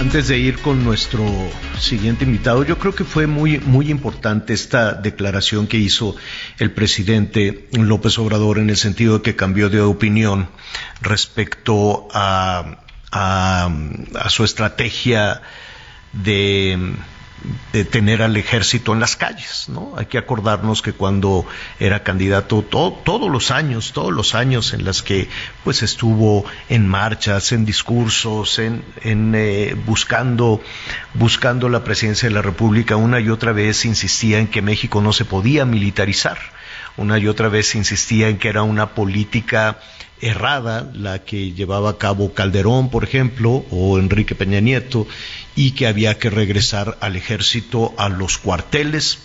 [0.00, 1.22] Antes de ir con nuestro
[1.78, 6.16] siguiente invitado, yo creo que fue muy, muy importante esta declaración que hizo
[6.58, 10.48] el presidente López Obrador en el sentido de que cambió de opinión
[11.02, 12.78] respecto a,
[13.12, 15.42] a su estrategia
[16.14, 16.78] de
[17.72, 19.94] de tener al ejército en las calles, ¿no?
[19.96, 21.46] Hay que acordarnos que cuando
[21.78, 25.28] era candidato todos los años, todos los años en las que
[25.64, 30.60] pues estuvo en marchas, en discursos, en, en eh, buscando
[31.14, 35.12] buscando la presidencia de la República una y otra vez insistía en que México no
[35.12, 36.38] se podía militarizar,
[36.96, 39.78] una y otra vez insistía en que era una política
[40.20, 45.06] errada la que llevaba a cabo Calderón, por ejemplo, o Enrique Peña Nieto,
[45.56, 49.18] y que había que regresar al ejército a los cuarteles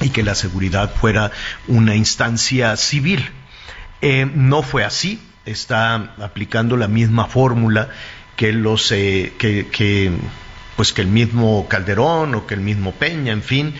[0.00, 1.30] y que la seguridad fuera
[1.68, 3.30] una instancia civil.
[4.02, 7.90] Eh, no fue así, está aplicando la misma fórmula
[8.36, 10.12] que los eh, que,
[10.76, 13.74] pues que el mismo Calderón o que el mismo Peña, en fin,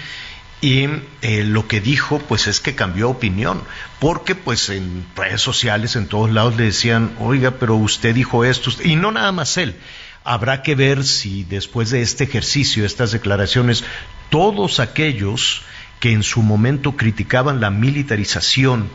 [0.61, 0.87] y
[1.23, 3.63] eh, lo que dijo pues es que cambió opinión
[3.99, 8.71] porque pues en redes sociales en todos lados le decían oiga pero usted dijo esto
[8.85, 9.77] y no nada más él
[10.23, 13.85] habrá que ver si después de este ejercicio estas declaraciones
[14.29, 15.63] todos aquellos
[15.99, 18.89] que en su momento criticaban la militarización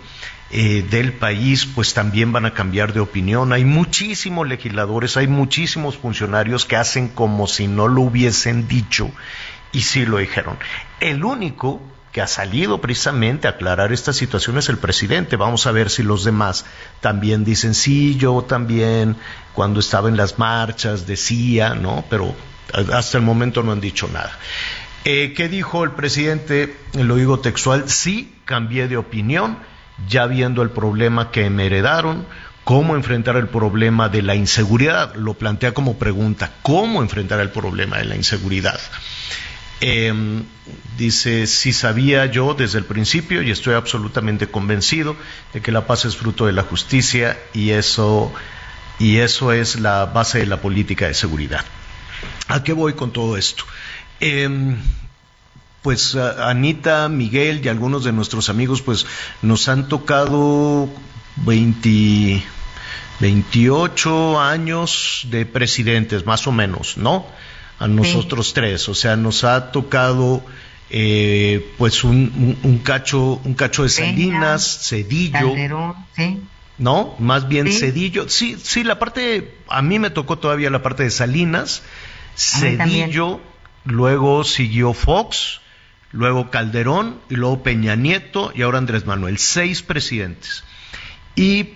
[0.51, 3.51] eh, del país, pues también van a cambiar de opinión.
[3.51, 9.11] Hay muchísimos legisladores, hay muchísimos funcionarios que hacen como si no lo hubiesen dicho
[9.71, 10.57] y sí lo dijeron.
[10.99, 11.81] El único
[12.15, 15.35] que ha salido precisamente a aclarar esta situación es el presidente.
[15.35, 16.65] Vamos a ver si los demás
[17.01, 19.17] también dicen, sí, yo también,
[19.53, 22.05] cuando estaba en las marchas decía, ¿no?
[22.09, 22.33] Pero
[22.93, 24.31] hasta el momento no han dicho nada.
[25.03, 26.77] Eh, ¿Qué dijo el presidente?
[26.93, 29.59] Lo digo textual, sí, cambié de opinión,
[30.07, 32.25] ya viendo el problema que me heredaron,
[32.63, 35.15] cómo enfrentar el problema de la inseguridad.
[35.15, 38.79] Lo plantea como pregunta, ¿cómo enfrentar el problema de la inseguridad?
[39.81, 40.43] Em,
[40.97, 45.15] dice, si sabía yo desde el principio y estoy absolutamente convencido
[45.53, 48.31] de que la paz es fruto de la justicia y eso,
[48.99, 51.65] y eso es la base de la política de seguridad.
[52.47, 53.65] ¿A qué voy con todo esto?
[54.19, 54.77] Em,
[55.81, 59.05] pues Anita, Miguel y algunos de nuestros amigos pues
[59.41, 60.89] nos han tocado
[61.37, 62.43] 20,
[63.19, 67.25] 28 años de presidentes, más o menos, ¿no?
[67.77, 70.43] A nosotros tres, o sea, nos ha tocado
[70.89, 75.53] eh, pues un, cacho un cacho de Salinas, Cedillo,
[76.77, 77.15] ¿no?
[77.19, 81.11] Más bien Cedillo, sí, sí, la parte, a mí me tocó todavía la parte de
[81.11, 81.83] Salinas,
[82.35, 83.41] Cedillo,
[83.83, 85.59] luego siguió Fox,
[86.11, 90.63] luego Calderón, y luego Peña Nieto y ahora Andrés Manuel, seis presidentes.
[91.35, 91.73] Y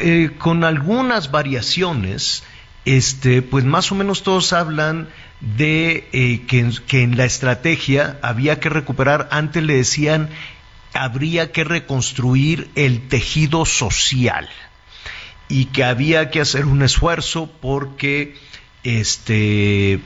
[0.00, 2.42] eh, con algunas variaciones,
[2.84, 5.08] este, pues más o menos todos hablan
[5.40, 10.30] de eh, que, que, en la estrategia había que recuperar, antes le decían,
[10.92, 14.48] habría que reconstruir el tejido social
[15.48, 18.36] y que había que hacer un esfuerzo porque,
[18.82, 20.00] este,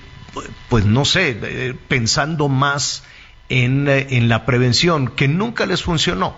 [0.69, 3.05] pues no sé, eh, pensando más
[3.49, 6.37] en, en la prevención, que nunca les funcionó.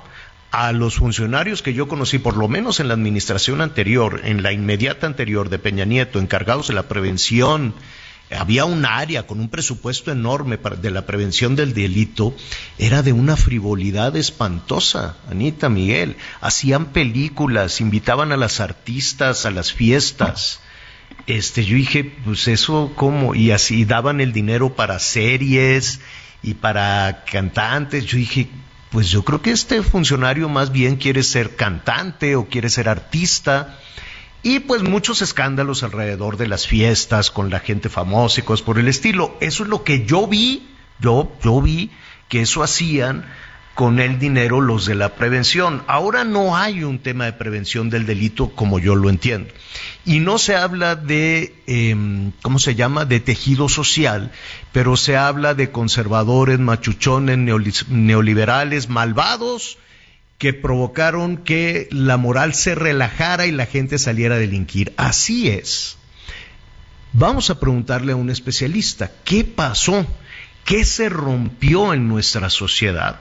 [0.51, 4.53] A los funcionarios que yo conocí, por lo menos en la administración anterior, en la
[4.53, 7.75] inmediata anterior de Peña Nieto, encargados de la prevención,
[8.31, 12.35] había un área con un presupuesto enorme de la prevención del delito,
[12.79, 16.17] era de una frivolidad espantosa, Anita Miguel.
[16.41, 20.61] Hacían películas, invitaban a las artistas a las fiestas.
[21.27, 26.01] Este, yo dije, pues eso cómo, y así daban el dinero para series
[26.43, 28.07] y para cantantes.
[28.07, 28.49] Yo dije,
[28.91, 33.79] pues yo creo que este funcionario más bien quiere ser cantante o quiere ser artista.
[34.45, 38.79] Y pues muchos escándalos alrededor de las fiestas con la gente famosa y cosas por
[38.79, 39.35] el estilo.
[39.41, 40.69] Eso es lo que yo vi,
[41.01, 41.91] yo, yo vi
[42.29, 43.25] que eso hacían
[43.75, 45.83] con el dinero los de la prevención.
[45.87, 49.51] Ahora no hay un tema de prevención del delito como yo lo entiendo.
[50.05, 54.31] Y no se habla de, em, ¿cómo se llama?, de tejido social,
[54.73, 57.39] pero se habla de conservadores, machuchones,
[57.89, 59.79] neoliberales, malvados,
[60.45, 64.93] que provocaron que la moral se relajara y la gente saliera a delinquir.
[64.97, 65.97] Así es.
[67.13, 70.07] Vamos a preguntarle a un especialista, ¿qué pasó?
[70.65, 73.21] ¿Qué se rompió en nuestra sociedad?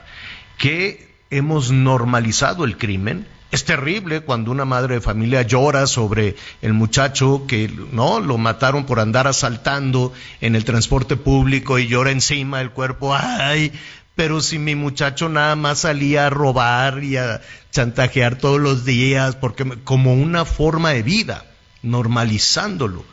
[0.57, 3.27] que hemos normalizado el crimen.
[3.51, 8.86] Es terrible cuando una madre de familia llora sobre el muchacho que no lo mataron
[8.86, 13.13] por andar asaltando en el transporte público y llora encima del cuerpo.
[13.13, 13.71] Ay,
[14.15, 19.36] pero si mi muchacho nada más salía a robar y a chantajear todos los días,
[19.36, 21.45] porque como una forma de vida,
[21.82, 23.04] normalizándolo.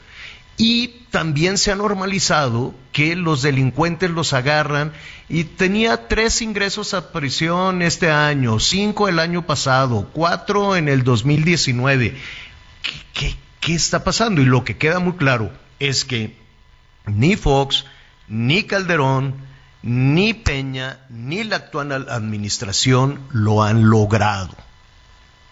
[0.58, 4.92] Y también se ha normalizado que los delincuentes los agarran
[5.26, 11.02] y tenía tres ingresos a prisión este año, cinco el año pasado, cuatro en el
[11.02, 12.14] 2019.
[13.14, 14.42] ¿Qué, qué está pasando?
[14.42, 16.36] Y lo que queda muy claro es que
[17.06, 17.86] ni Fox,
[18.28, 19.34] ni Calderón,
[19.82, 24.56] ni Peña, ni la actual administración lo han logrado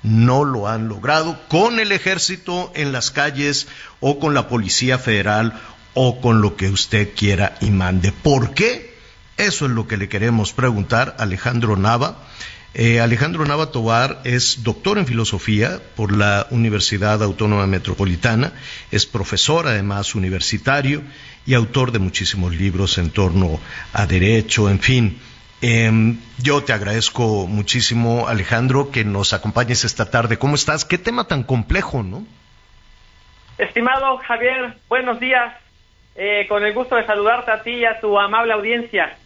[0.03, 3.67] no lo han logrado con el ejército en las calles
[4.01, 5.61] o con la Policía Federal
[5.95, 8.12] o con lo que usted quiera y mande.
[8.12, 8.97] ¿Por qué?
[9.37, 12.19] Eso es lo que le queremos preguntar a Alejandro Nava.
[12.75, 18.53] Eh, Alejandro Nava Tobar es doctor en filosofía por la Universidad Autónoma Metropolitana,
[18.91, 21.03] es profesor además universitario
[21.49, 23.59] y autor de muchísimos libros en torno
[23.95, 25.19] a derecho, en fin.
[25.63, 30.37] Em, yo te agradezco muchísimo, Alejandro, que nos acompañes esta tarde.
[30.37, 30.85] ¿Cómo estás?
[30.85, 32.27] Qué tema tan complejo, ¿no?
[33.57, 35.55] Estimado Javier, buenos días.
[36.17, 39.17] Eh, con el gusto de saludarte a ti y a tu amable audiencia.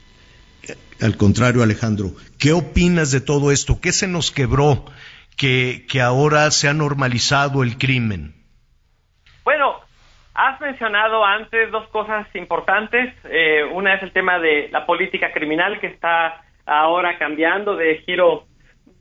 [1.00, 3.80] Al contrario, Alejandro, ¿qué opinas de todo esto?
[3.80, 4.84] ¿Qué se nos quebró
[5.36, 8.36] que, que ahora se ha normalizado el crimen?
[9.42, 9.81] Bueno,
[10.34, 13.14] Has mencionado antes dos cosas importantes.
[13.24, 18.44] Eh, una es el tema de la política criminal que está ahora cambiando de giro,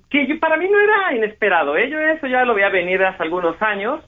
[0.09, 1.77] que para mí no era inesperado.
[1.77, 1.89] ¿eh?
[1.89, 4.03] Yo eso ya lo veía venir hace algunos años,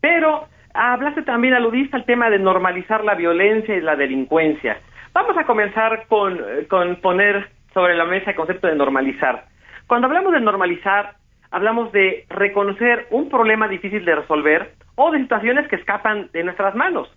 [0.00, 4.78] pero hablaste también, aludiste al tema de normalizar la violencia y la delincuencia.
[5.12, 9.46] Vamos a comenzar con, con poner sobre la mesa el concepto de normalizar.
[9.88, 11.14] Cuando hablamos de normalizar,
[11.50, 16.74] hablamos de reconocer un problema difícil de resolver o de situaciones que escapan de nuestras
[16.74, 17.08] manos.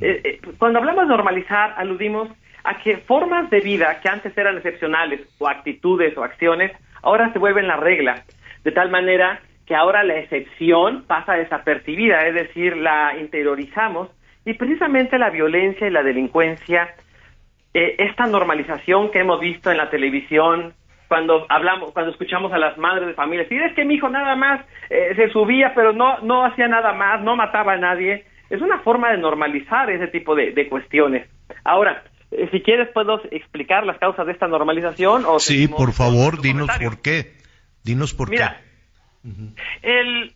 [0.00, 2.28] Eh, eh, cuando hablamos de normalizar, aludimos
[2.62, 6.70] a que formas de vida que antes eran excepcionales, o actitudes o acciones,
[7.02, 8.22] ahora se vuelven la regla,
[8.62, 14.10] de tal manera que ahora la excepción pasa desapercibida, es decir, la interiorizamos
[14.44, 16.94] y precisamente la violencia y la delincuencia,
[17.74, 20.72] eh, esta normalización que hemos visto en la televisión,
[21.08, 24.36] cuando hablamos, cuando escuchamos a las madres de familia, si es que mi hijo nada
[24.36, 28.60] más eh, se subía, pero no, no hacía nada más, no mataba a nadie, es
[28.60, 31.28] una forma de normalizar ese tipo de, de cuestiones.
[31.64, 35.24] Ahora, eh, si quieres puedo explicar las causas de esta normalización.
[35.26, 37.32] O sí, por favor, dinos por qué.
[37.84, 38.60] Dinos por Mira,
[39.22, 39.30] qué.
[39.82, 40.32] el,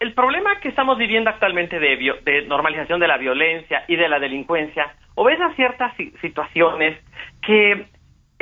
[0.00, 4.18] el problema que estamos viviendo actualmente de, de normalización de la violencia y de la
[4.18, 6.98] delincuencia obedece a ciertas si- situaciones
[7.46, 7.86] que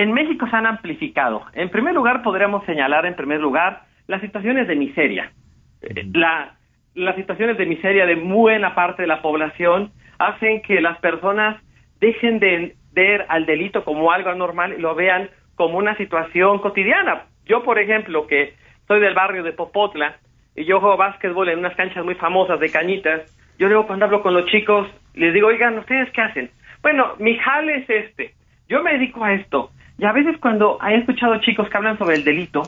[0.03, 1.44] en México se han amplificado.
[1.53, 5.32] En primer lugar, podríamos señalar, en primer lugar, las situaciones de miseria.
[5.82, 6.55] Eh, La,
[6.94, 11.62] las situaciones de miseria de buena parte de la población hacen que las personas
[12.01, 17.24] dejen de ver al delito como algo anormal y lo vean como una situación cotidiana.
[17.44, 18.55] Yo, por ejemplo, que
[18.88, 20.16] soy del barrio de Popotla
[20.57, 23.20] y yo juego básquetbol en unas canchas muy famosas de cañitas,
[23.59, 26.51] yo luego cuando hablo con los chicos les digo, oigan, ¿ustedes qué hacen?
[26.80, 28.34] Bueno, mi jale es este,
[28.66, 29.70] yo me dedico a esto.
[30.01, 32.62] Y a veces cuando he escuchado chicos que hablan sobre el delito,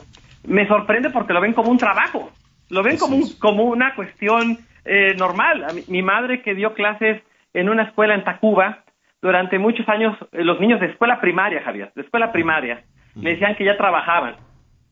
[0.47, 2.31] me sorprende porque lo ven como un trabajo,
[2.69, 5.63] lo ven como, un- como una cuestión eh, normal.
[5.63, 7.21] A mi, mi madre que dio clases
[7.53, 8.79] en una escuela en Tacuba,
[9.21, 12.83] durante muchos años eh, los niños de escuela primaria, Javier, de escuela primaria,
[13.15, 14.35] me decían que ya trabajaban.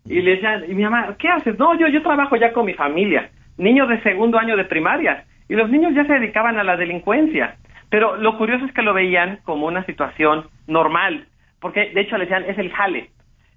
[0.05, 1.59] Y le decían, y mi mamá, ¿qué haces?
[1.59, 5.25] No, yo, yo trabajo ya con mi familia, niños de segundo año de primaria.
[5.49, 7.55] Y los niños ya se dedicaban a la delincuencia.
[7.89, 11.25] Pero lo curioso es que lo veían como una situación normal,
[11.61, 13.11] porque de hecho le decían, es el jale.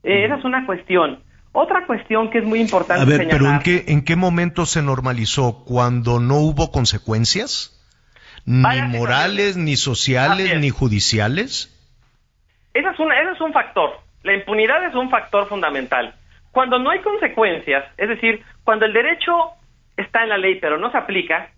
[0.05, 1.25] Eh, Esa es una cuestión.
[1.53, 3.55] Otra cuestión que es muy importante A ver, pero señalar.
[3.55, 5.65] ¿en qué, ¿en qué momento se normalizó?
[5.65, 7.71] ¿Cuando no hubo consecuencias?
[8.45, 11.71] Ni morales, ni sociales, ni judiciales.
[12.75, 13.91] Ese es, un, ese es un factor.
[14.23, 16.15] La impunidad es un factor fundamental.
[16.51, 19.33] Cuando no hay consecuencias, es decir, cuando el derecho
[19.97, 21.51] está en la ley pero no se aplica,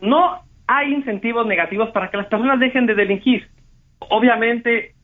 [0.00, 3.48] no hay incentivos negativos para que las personas dejen de delinquir.
[4.00, 4.94] Obviamente,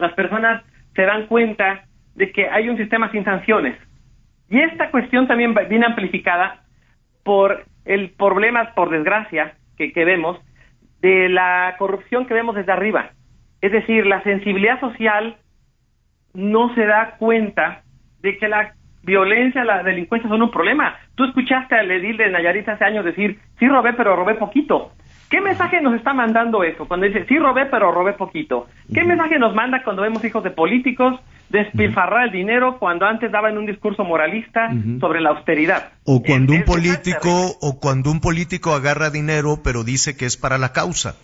[0.00, 0.62] las personas
[0.94, 1.84] se dan cuenta
[2.14, 3.76] de que hay un sistema sin sanciones.
[4.48, 6.64] Y esta cuestión también viene amplificada
[7.22, 10.38] por el problema, por desgracia, que, que vemos
[11.00, 13.10] de la corrupción que vemos desde arriba.
[13.60, 15.36] Es decir, la sensibilidad social
[16.34, 17.82] no se da cuenta
[18.20, 20.96] de que la violencia, la delincuencia son un problema.
[21.14, 24.92] Tú escuchaste al edil de Nayarit hace años decir, sí robé, pero robé poquito.
[25.30, 26.86] ¿Qué mensaje nos está mandando eso?
[26.88, 28.66] Cuando dice, sí robé, pero robé poquito.
[28.92, 31.20] ¿Qué mensaje nos manda cuando vemos hijos de políticos
[31.50, 35.92] despilfarrar el dinero cuando antes daban un discurso moralista sobre la austeridad?
[36.04, 40.36] O cuando un Es- político, o cuando un político agarra dinero, pero dice que es
[40.36, 41.14] para la causa.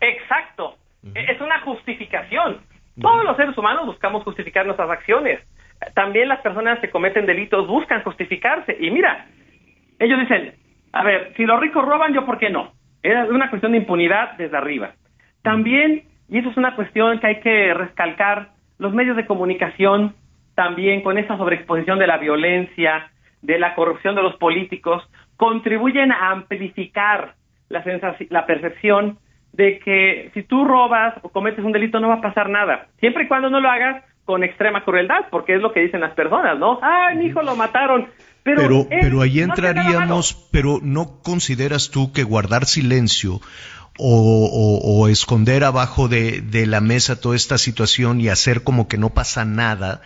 [0.00, 0.76] Exacto.
[1.14, 2.58] Es una justificación.
[3.00, 5.40] Todos los seres humanos buscamos justificar nuestras acciones.
[5.94, 8.76] También las personas que cometen delitos buscan justificarse.
[8.80, 9.26] Y mira,
[9.98, 10.54] ellos dicen,
[10.92, 12.72] a ver, si los ricos roban, yo por qué no.
[13.04, 14.92] Es una cuestión de impunidad desde arriba.
[15.42, 18.48] También, y eso es una cuestión que hay que recalcar,
[18.78, 20.14] los medios de comunicación
[20.54, 23.10] también con esa sobreexposición de la violencia,
[23.42, 25.02] de la corrupción de los políticos,
[25.36, 27.34] contribuyen a amplificar
[27.68, 27.84] la,
[28.30, 29.18] la percepción
[29.52, 33.24] de que si tú robas o cometes un delito no va a pasar nada, siempre
[33.24, 36.58] y cuando no lo hagas con extrema crueldad, porque es lo que dicen las personas,
[36.58, 36.78] ¿no?
[36.82, 38.08] ¡Ay, mi hijo lo mataron!
[38.42, 43.40] Pero, Pero, ahí no entraríamos, pero ¿no consideras tú que guardar silencio
[43.98, 48.86] o, o- o esconder abajo de, de la mesa toda esta situación y hacer como
[48.86, 50.02] que no pasa nada,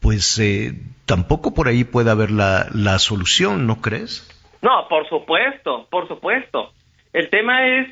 [0.00, 0.74] pues eh,
[1.06, 4.28] tampoco por ahí puede haber la, la solución, ¿no crees?
[4.62, 6.72] No, por supuesto, por supuesto.
[7.12, 7.88] El tema es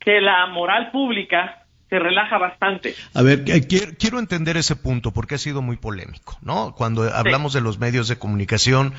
[0.00, 2.94] que la moral pública se relaja bastante.
[3.14, 6.74] A ver, eh, quiero, quiero entender ese punto porque ha sido muy polémico, ¿no?
[6.74, 8.92] Cuando hablamos de los medios de comunicación,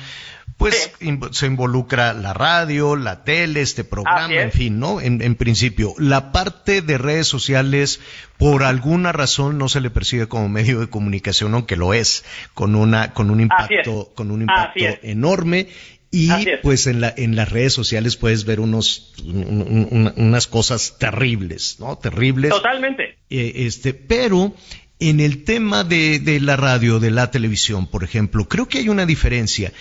[0.56, 0.92] pues
[1.30, 4.42] se involucra la radio, la tele, este programa, es.
[4.42, 5.00] en fin, ¿no?
[5.00, 8.00] En, en principio, la parte de redes sociales,
[8.38, 12.24] por alguna razón, no se le percibe como medio de comunicación, aunque lo es,
[12.54, 15.68] con una, con un impacto, con un impacto enorme.
[16.12, 16.28] Y
[16.62, 20.96] pues en la en las redes sociales puedes ver unos un- un- un- unas cosas
[20.98, 21.96] terribles, ¿no?
[21.98, 22.50] Terribles.
[22.50, 23.16] Totalmente.
[23.30, 24.54] Eh, este, pero
[24.98, 28.88] en el tema de, de la radio, de la televisión, por ejemplo, creo que hay
[28.88, 29.72] una diferencia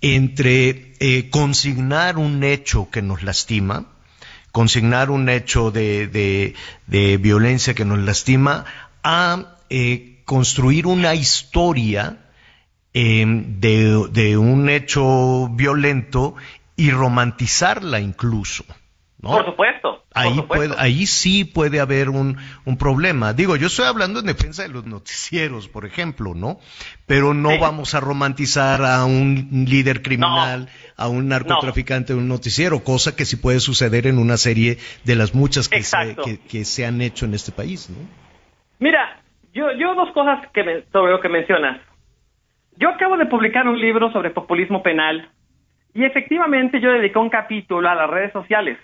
[0.00, 3.92] entre eh, consignar un hecho que nos lastima,
[4.52, 6.54] consignar un hecho de, de-
[6.86, 8.64] de violencia que nos lastima,
[9.02, 12.23] a eh, construir una historia
[12.94, 16.36] eh, de, de un hecho violento
[16.76, 18.64] y romantizarla incluso.
[19.20, 19.30] ¿no?
[19.30, 20.04] Por supuesto.
[20.12, 23.32] Ahí, puede, ahí sí puede haber un, un, problema.
[23.32, 26.60] Digo, yo estoy hablando en defensa de los noticieros, por ejemplo, ¿no?
[27.06, 32.84] Pero no vamos a romantizar a un líder criminal, a un narcotraficante de un noticiero,
[32.84, 36.16] cosa que sí puede suceder en una serie de las muchas que, se,
[36.48, 37.96] que, se, han hecho en este país, ¿no?
[38.78, 39.20] Mira,
[39.52, 41.80] yo, yo dos cosas que sobre lo que mencionas.
[42.76, 45.28] Yo acabo de publicar un libro sobre populismo penal
[45.94, 48.78] y efectivamente yo dediqué un capítulo a las redes sociales.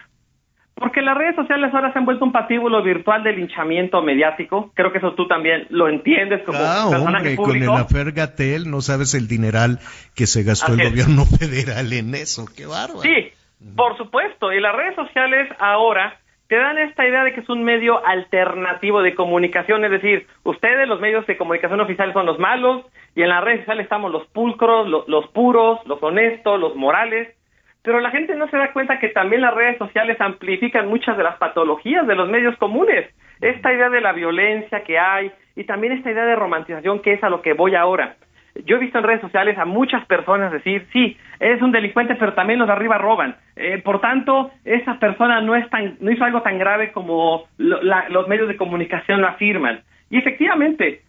[0.74, 4.72] Porque las redes sociales ahora se han vuelto un patíbulo virtual de linchamiento mediático.
[4.74, 8.80] Creo que eso tú también lo entiendes como ah, personaje Con el afer Gatel no
[8.80, 9.78] sabes el dineral
[10.14, 12.47] que se gastó el gobierno federal en eso.
[12.57, 13.03] ¡Qué bárbaro!
[13.03, 13.30] Sí,
[13.76, 14.53] por supuesto.
[14.53, 16.20] Y las redes sociales ahora
[16.51, 19.84] te dan esta idea de que es un medio alternativo de comunicación.
[19.84, 22.84] Es decir, ustedes, los medios de comunicación oficiales, son los malos
[23.14, 27.36] y en las redes sociales estamos los pulcros, los puros, los honestos, los morales
[27.82, 31.22] pero la gente no se da cuenta que también las redes sociales amplifican muchas de
[31.22, 33.09] las patologías de los medios comunes.
[33.40, 37.24] Esta idea de la violencia que hay y también esta idea de romantización que es
[37.24, 38.16] a lo que voy ahora.
[38.64, 42.34] Yo he visto en redes sociales a muchas personas decir, sí, es un delincuente, pero
[42.34, 43.36] también los de arriba roban.
[43.57, 48.28] Eh, por tanto, esa persona no, es tan, no hizo algo tan grave como los
[48.28, 49.80] medios de comunicación lo afirman.
[50.11, 51.03] Y efectivamente,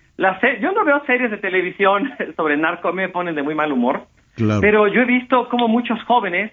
[0.62, 4.04] yo no veo series de televisión sobre narco, me ponen de muy mal humor.
[4.62, 6.52] Pero yo he visto como muchos jóvenes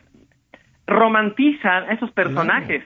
[0.87, 2.83] romantizan a esos personajes.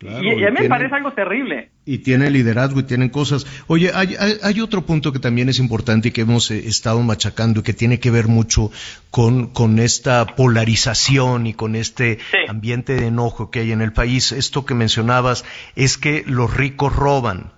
[0.00, 1.70] Y, a mí me parece algo terrible.
[1.86, 3.46] Y tiene liderazgo y tienen cosas.
[3.66, 7.62] Oye, hay, otro punto que también es importante y que hemos eh, estado machacando y
[7.62, 8.70] que tiene que ver mucho
[9.10, 14.32] con, con esta polarización y con este ambiente de enojo que hay en el país.
[14.32, 15.44] Esto que mencionabas
[15.76, 17.52] es que los ricos roban.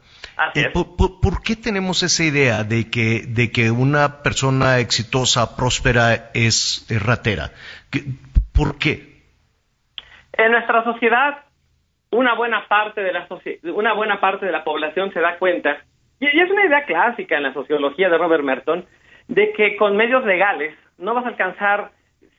[1.21, 7.03] Por, qué tenemos esa idea de que, de que una persona exitosa, próspera, es, es
[7.03, 7.51] ratera?
[8.53, 9.25] ¿Por qué?
[10.35, 11.48] En nuestra sociedad,
[12.11, 13.27] una buena parte de la,
[13.75, 15.79] una buena parte de la población se da cuenta,
[16.21, 18.85] y, es una idea clásica en la sociología de Robert Merton,
[19.29, 21.91] de que con medios legales no vas a alcanzar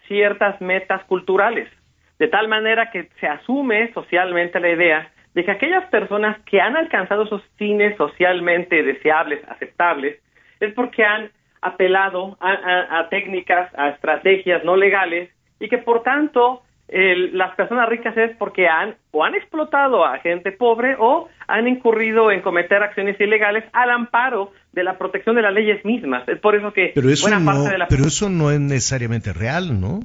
[0.08, 1.70] ciertas metas culturales,
[2.18, 6.76] de tal manera que se asume socialmente la idea de que aquellas personas que han
[6.76, 10.20] alcanzado esos fines socialmente deseables, aceptables,
[10.60, 11.30] es porque han
[11.62, 18.36] apelado a técnicas, a estrategias no legales y que por tanto las personas ricas es
[18.38, 23.64] porque han o han explotado a gente pobre o han incurrido en cometer acciones ilegales
[23.74, 26.28] al amparo de la protección de las leyes mismas.
[26.28, 30.00] Es por eso que pero eso no, Pero eso no es necesariamente real, ¿no?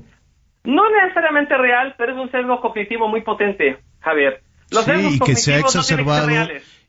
[0.64, 4.41] No necesariamente real, pero es un sesgo cognitivo muy potente, Javier.
[4.70, 6.28] Los sí, y que se ha exacerbado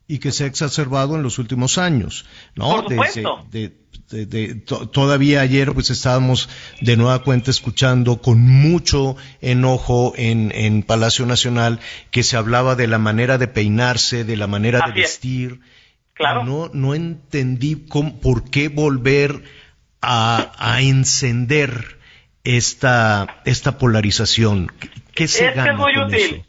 [0.08, 2.82] y que se ha exacerbado en los últimos años, ¿no?
[2.82, 3.46] Por supuesto.
[3.50, 3.72] De,
[4.10, 6.48] de, todavía ayer pues estábamos
[6.80, 11.80] de nueva cuenta escuchando con mucho enojo en, en Palacio Nacional
[12.10, 15.60] que se hablaba de la manera de peinarse, de la manera de vestir.
[16.12, 16.44] Claro.
[16.44, 19.42] No, no entendí por qué volver
[20.00, 21.98] a, a encender
[22.44, 24.72] esta, esta polarización.
[25.14, 26.44] ¿Qué se es es muy útil.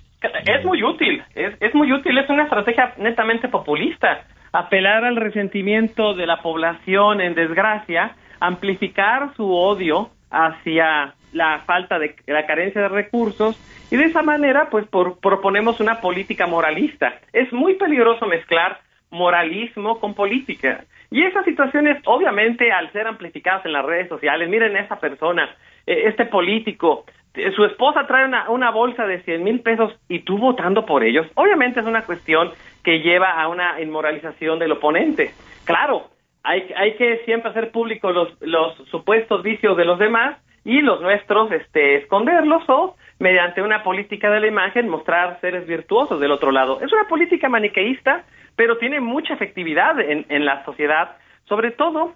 [0.46, 6.14] Es muy útil, es, es muy útil, es una estrategia netamente populista apelar al resentimiento
[6.14, 12.90] de la población en desgracia, amplificar su odio hacia la falta de la carencia de
[12.90, 13.60] recursos
[13.92, 17.20] y de esa manera pues proponemos una política moralista.
[17.34, 20.86] Es muy peligroso mezclar moralismo con política.
[21.10, 25.50] Y esas situaciones, obviamente, al ser amplificadas en las redes sociales, miren a esa persona,
[25.88, 30.38] este político, eh, su esposa trae una, una bolsa de 100 mil pesos y tú
[30.38, 31.26] votando por ellos.
[31.36, 32.52] Obviamente es una cuestión
[32.84, 35.32] que lleva a una inmoralización del oponente.
[35.66, 36.10] Claro,
[36.44, 41.02] hay, hay que siempre hacer públicos los, los supuestos vicios de los demás y los
[41.02, 46.52] nuestros este, esconderlos o mediante una política de la imagen mostrar seres virtuosos del otro
[46.52, 46.82] lado.
[46.82, 48.26] Es una política maniqueísta,
[48.56, 51.18] pero tiene mucha efectividad en, en la sociedad,
[51.48, 52.14] sobre todo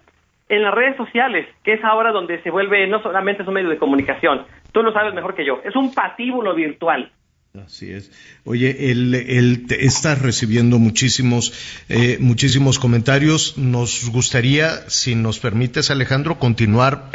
[0.52, 3.70] en las redes sociales, que es ahora donde se vuelve no solamente es un medio
[3.70, 7.12] de comunicación, tú lo sabes mejor que yo, es un patíbulo virtual.
[7.66, 8.12] Así es.
[8.46, 13.58] Oye, él, él está recibiendo muchísimos, eh, muchísimos comentarios.
[13.58, 17.10] Nos gustaría, si nos permites, Alejandro, continuar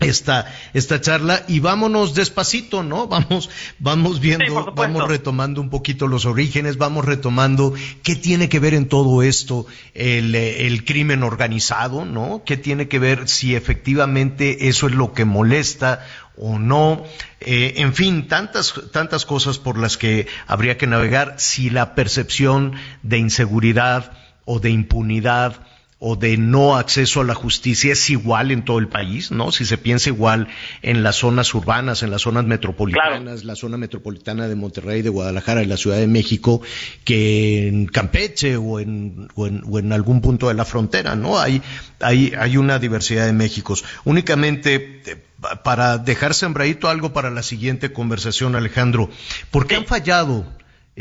[0.00, 3.06] esta, esta charla y vámonos despacito, ¿no?
[3.20, 8.74] Vamos, vamos viendo, vamos retomando un poquito los orígenes, vamos retomando qué tiene que ver
[8.74, 12.42] en todo esto el, el crimen organizado, ¿no?
[12.44, 17.04] ¿Qué tiene que ver si efectivamente eso es lo que molesta o no?
[17.40, 22.74] Eh, en fin, tantas, tantas cosas por las que habría que navegar si la percepción
[23.02, 24.12] de inseguridad
[24.44, 25.66] o de impunidad
[26.02, 29.52] o de no acceso a la justicia es igual en todo el país, ¿no?
[29.52, 30.48] Si se piensa igual
[30.80, 35.62] en las zonas urbanas, en las zonas metropolitanas, la zona metropolitana de Monterrey, de Guadalajara,
[35.62, 36.62] y la Ciudad de México,
[37.04, 41.38] que en Campeche o en, o en, o en algún punto de la frontera, ¿no?
[41.38, 41.60] Hay,
[42.00, 43.84] hay, hay una diversidad de Méxicos.
[44.04, 45.16] Únicamente, eh,
[45.62, 49.10] para dejar sembradito algo para la siguiente conversación, Alejandro,
[49.50, 50.46] ¿por qué han fallado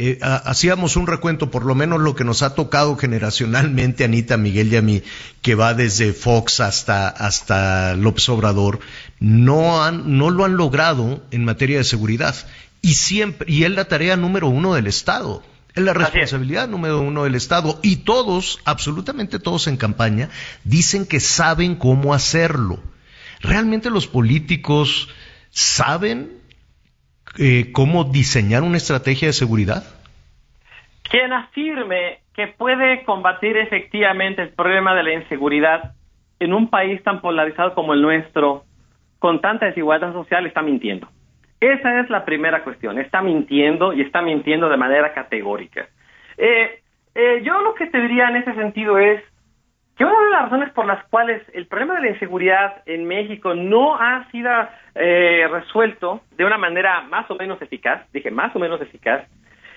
[0.02, 4.72] eh, hacíamos un recuento, por lo menos lo que nos ha tocado generacionalmente, Anita, Miguel
[4.72, 5.04] y a mí,
[5.42, 8.80] que va desde Fox hasta, hasta López Obrador,
[9.20, 12.34] no, han, no lo han logrado en materia de seguridad.
[12.82, 15.44] Y siempre, y es la tarea número uno del Estado.
[15.76, 17.78] Es la responsabilidad número uno del Estado.
[17.84, 20.30] Y todos, absolutamente todos en campaña,
[20.64, 22.82] dicen que saben cómo hacerlo.
[23.42, 25.10] ¿Realmente los políticos
[25.52, 26.39] saben
[27.40, 29.84] eh, cómo diseñar una estrategia de seguridad?
[31.04, 35.94] Quien afirme que puede combatir efectivamente el problema de la inseguridad
[36.40, 38.64] en un país tan polarizado como el nuestro,
[39.20, 41.08] con tanta desigualdad social, está mintiendo.
[41.60, 43.00] Esa es la primera cuestión.
[43.00, 45.88] Está mintiendo y está mintiendo de manera categórica.
[46.38, 46.82] Eh,
[47.16, 49.22] eh, yo lo que te diría en ese sentido es,
[50.00, 53.54] que una de las razones por las cuales el problema de la inseguridad en México
[53.54, 54.50] no ha sido
[54.96, 59.28] eh, resuelto de una manera más o menos eficaz, dije más o menos eficaz,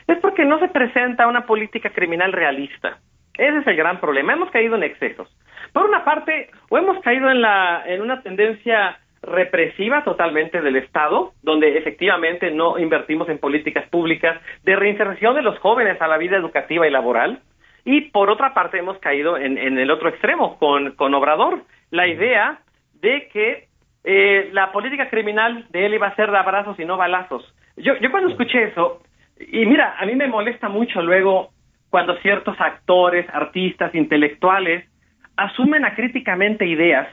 [0.07, 2.99] es porque no se presenta una política criminal realista.
[3.35, 4.35] Ese es el gran problema.
[4.35, 5.29] Hemos caído en excesos.
[5.73, 11.33] Por una parte, o hemos caído en, la, en una tendencia represiva totalmente del Estado,
[11.43, 16.37] donde efectivamente no invertimos en políticas públicas de reinserción de los jóvenes a la vida
[16.37, 17.41] educativa y laboral,
[17.85, 22.61] y por otra parte hemos caído en, el otro extremo con, con, Obrador, la idea
[23.01, 23.68] de que
[24.05, 27.43] eh, la política criminal de él iba a ser de abrazos y no balazos.
[27.76, 29.03] Yo, yo cuando escuché eso,
[29.39, 31.51] y mira, a mí me molesta mucho luego
[31.91, 34.89] cuando ciertos actores, artistas, intelectuales
[35.37, 37.09] asumen acríticamente ideas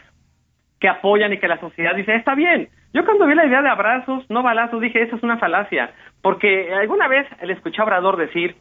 [0.80, 2.70] que apoyan y que la sociedad dice, está bien.
[2.93, 5.91] Yo cuando vi la idea de abrazos, no balazos, dije, eso es una falacia,
[6.22, 8.55] porque alguna vez le escuché a Obrador decir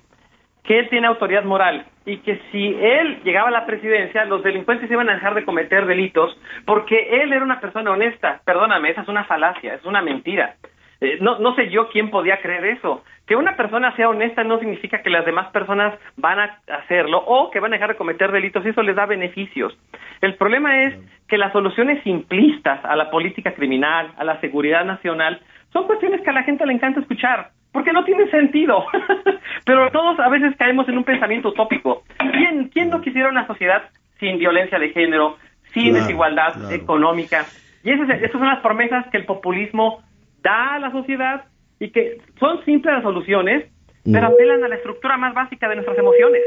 [0.65, 4.91] que él tiene autoridad moral y que si él llegaba a la presidencia, los delincuentes
[4.91, 8.41] iban a dejar de cometer delitos porque él era una persona honesta.
[8.45, 10.57] Perdóname, esa es una falacia, es una mentira.
[11.01, 13.05] Eh, no, no sé yo quién podía creer eso.
[13.27, 17.51] Que una persona sea honesta no significa que las demás personas van a hacerlo o
[17.51, 19.79] que van a dejar de cometer delitos y eso les da beneficios.
[20.21, 20.95] El problema es
[21.29, 25.41] que las soluciones simplistas a la política criminal, a la seguridad nacional,
[25.73, 28.85] son cuestiones que a la gente le encanta escuchar porque no tiene sentido.
[29.65, 32.03] Pero todos a veces caemos en un pensamiento utópico.
[32.19, 35.37] ¿Quién, quién no quisiera una sociedad sin violencia de género,
[35.73, 37.45] sin desigualdad económica?
[37.85, 40.03] Y esas, esas son las promesas que el populismo
[40.43, 41.45] da a la sociedad
[41.79, 43.67] y que son simples las soluciones,
[44.05, 46.43] pero apelan a la estructura más básica de nuestras emociones.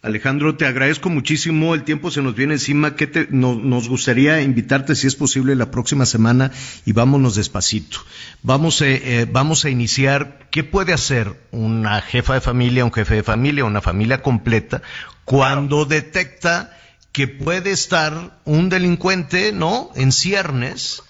[0.00, 1.74] Alejandro, te agradezco muchísimo.
[1.74, 2.94] El tiempo se nos viene encima.
[2.94, 6.52] que te, nos gustaría invitarte, si es posible, la próxima semana
[6.86, 7.98] y vámonos despacito.
[8.42, 10.46] Vamos, eh, vamos a iniciar.
[10.50, 14.82] ¿Qué puede hacer una jefa de familia, un jefe de familia, una familia completa
[15.24, 16.74] cuando detecta
[17.12, 19.90] que puede estar un delincuente, ¿no?
[19.94, 21.02] En ciernes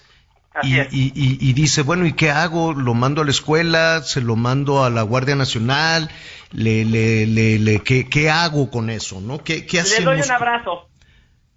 [0.63, 2.73] y, dice, bueno, ¿y qué hago?
[2.73, 4.01] ¿Lo mando a la escuela?
[4.01, 6.09] ¿Se lo mando a la Guardia Nacional?
[6.51, 9.21] ¿Le, le, le, ¿qué, hago con eso?
[9.21, 9.43] ¿no?
[9.43, 10.89] ¿Qué, qué Le doy un abrazo.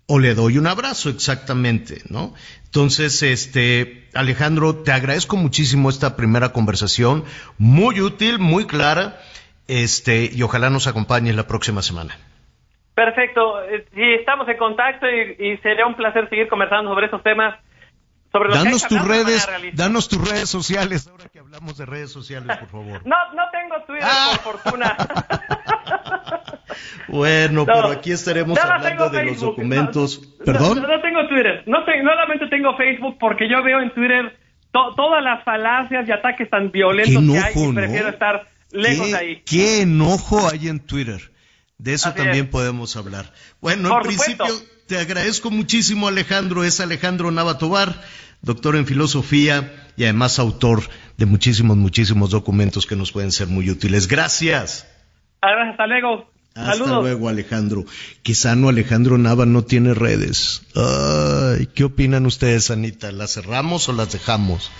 [0.07, 2.34] O le doy un abrazo, exactamente, ¿no?
[2.64, 7.24] Entonces, este, Alejandro, te agradezco muchísimo esta primera conversación,
[7.57, 9.20] muy útil, muy clara,
[9.68, 12.18] este, y ojalá nos acompañes la próxima semana.
[12.94, 17.22] Perfecto, eh, sí, estamos en contacto y, y sería un placer seguir conversando sobre esos
[17.22, 17.59] temas
[18.32, 23.06] danos tus redes, danos tus redes sociales, ahora que hablamos de redes sociales, por favor.
[23.06, 24.08] No, no tengo Twitter,
[24.42, 24.96] por fortuna.
[27.08, 30.18] bueno, pero aquí estaremos hablando de los documentos.
[30.44, 30.82] ¿Perdón?
[30.82, 34.38] No, tengo Twitter, no, solamente tengo Facebook porque yo veo en Twitter
[34.72, 39.42] todas las falacias y ataques tan violentos que hay y prefiero estar lejos de ahí.
[39.44, 41.30] Qué enojo hay en Twitter.
[41.78, 43.32] De eso también podemos hablar.
[43.60, 44.46] Bueno, en principio
[44.93, 46.64] te agradezco muchísimo, Alejandro.
[46.64, 48.03] Es Alejandro Navatobar,
[48.43, 50.82] doctor en filosofía y además autor
[51.16, 54.07] de muchísimos, muchísimos documentos que nos pueden ser muy útiles.
[54.07, 54.86] Gracias.
[55.40, 56.30] Hasta luego.
[56.55, 57.86] Hasta luego, Alejandro.
[58.20, 60.66] Quizá no Alejandro Nava no tiene redes.
[60.74, 63.12] Ay, ¿Qué opinan ustedes, Anita?
[63.12, 64.70] ¿Las cerramos o las dejamos?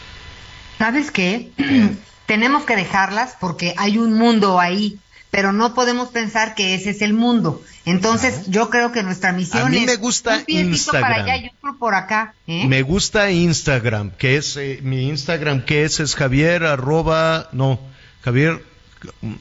[0.77, 1.53] ¿Sabes qué?
[2.27, 4.99] Tenemos que dejarlas porque hay un mundo ahí
[5.33, 7.65] pero no podemos pensar que ese es el mundo.
[7.87, 11.11] Entonces, yo creo que nuestra misión a mí es me gusta Instagram.
[11.11, 12.35] para allá y otro por acá.
[12.47, 12.67] ¿eh?
[12.69, 17.81] Me gusta Instagram, que es eh, mi Instagram, que es, es Javier arroba, no,
[18.21, 18.63] Javier,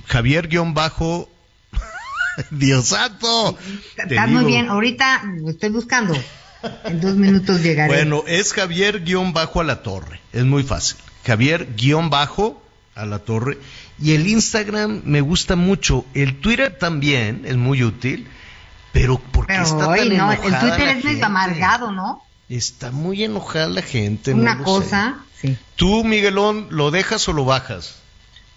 [0.08, 1.30] Javier guion bajo.
[2.52, 3.58] Dios santo.
[3.98, 4.70] Estás muy bien.
[4.70, 6.16] Ahorita lo estoy buscando.
[6.86, 7.94] En dos minutos llegaré.
[7.94, 10.22] Bueno, es Javier guion bajo a la torre.
[10.32, 10.96] Es muy fácil.
[11.26, 12.64] Javier guion bajo
[12.96, 13.58] a la torre.
[14.02, 16.06] Y el Instagram me gusta mucho.
[16.14, 18.28] El Twitter también es muy útil.
[18.92, 21.24] Pero ¿por qué Pero está hoy tan no, enojada el Twitter la es gente?
[21.24, 22.22] amargado, ¿no?
[22.50, 24.34] Está muy enojada la gente.
[24.34, 25.58] Una cosa, sí.
[25.78, 28.02] ¿Tú, Miguelón, lo dejas o lo bajas?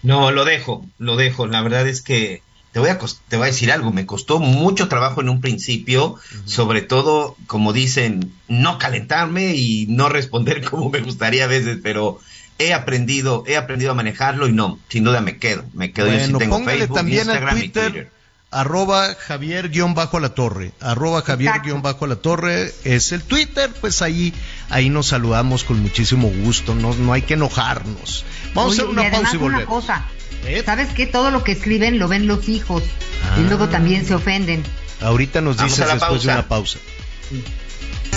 [0.03, 1.47] No, lo dejo, lo dejo.
[1.47, 2.41] La verdad es que
[2.73, 3.93] te voy a, te voy a decir algo.
[3.93, 10.09] Me costó mucho trabajo en un principio, sobre todo, como dicen, no calentarme y no
[10.09, 12.19] responder como me gustaría a veces, pero
[12.59, 15.63] he aprendido, he aprendido a manejarlo y no, sin duda me quedo.
[15.73, 16.07] Me quedo.
[16.07, 18.11] Yo sí Bueno, tengo póngale Facebook, también Instagram al y Twitter, Twitter.
[18.51, 23.11] arroba Javier guion bajo a la torre, arroba Javier guion bajo a la torre es
[23.11, 24.33] el Twitter, pues ahí,
[24.69, 28.23] ahí nos saludamos con muchísimo gusto, no, no hay que enojarnos.
[28.53, 29.75] Vamos Oye, a hacer una y además pausa y una volvemos.
[29.83, 30.05] cosa.
[30.45, 30.63] ¿Eh?
[30.65, 31.07] ¿Sabes qué?
[31.07, 32.83] Todo lo que escriben lo ven los hijos.
[33.23, 33.37] Ah.
[33.39, 34.63] Y luego también se ofenden.
[35.01, 36.79] Ahorita nos Vamos dices después de una pausa.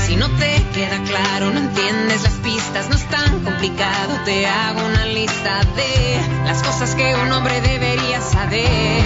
[0.07, 4.19] Si no te queda claro, no entiendes las pistas, no es tan complicado.
[4.25, 9.05] Te hago una lista de las cosas que un hombre debería saber.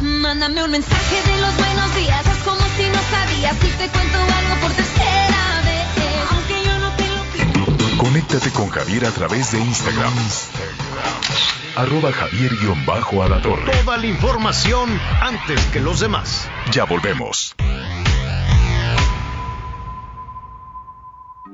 [0.00, 3.56] Mándame un mensaje de los buenos días, haz como si no sabías.
[3.56, 5.86] Si te cuento algo por tercera vez,
[6.30, 7.96] aunque yo no te lo pido.
[7.96, 10.12] Conéctate con Javier a través de Instagram.
[11.76, 13.72] Arroba Javier guion bajo a la torre.
[13.82, 16.48] Toda la información antes que los demás.
[16.70, 17.56] Ya volvemos.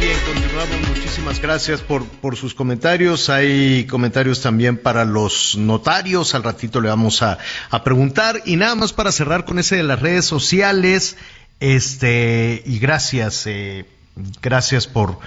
[0.00, 0.88] bien, continuamos.
[0.88, 3.28] Muchísimas gracias por, por sus comentarios.
[3.28, 6.34] Hay comentarios también para los notarios.
[6.34, 7.38] Al ratito le vamos a,
[7.70, 8.42] a preguntar.
[8.44, 11.16] Y nada más para cerrar con ese de las redes sociales.
[11.60, 13.84] Este, y gracias, eh,
[14.40, 15.18] gracias por,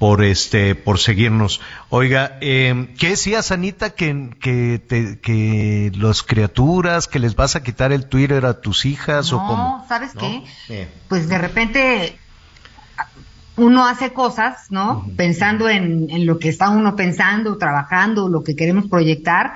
[0.00, 1.60] por este, por seguirnos.
[1.88, 7.62] Oiga, eh, ¿qué decías, Anita, que, que, te- que las criaturas, que les vas a
[7.62, 9.86] quitar el Twitter a tus hijas o No, cómo?
[9.88, 10.20] ¿sabes ¿No?
[10.20, 10.42] qué?
[10.68, 10.88] Eh.
[11.08, 12.18] Pues de repente
[13.58, 15.06] uno hace cosas, ¿no?
[15.16, 19.54] Pensando en, en lo que está uno pensando, trabajando, lo que queremos proyectar,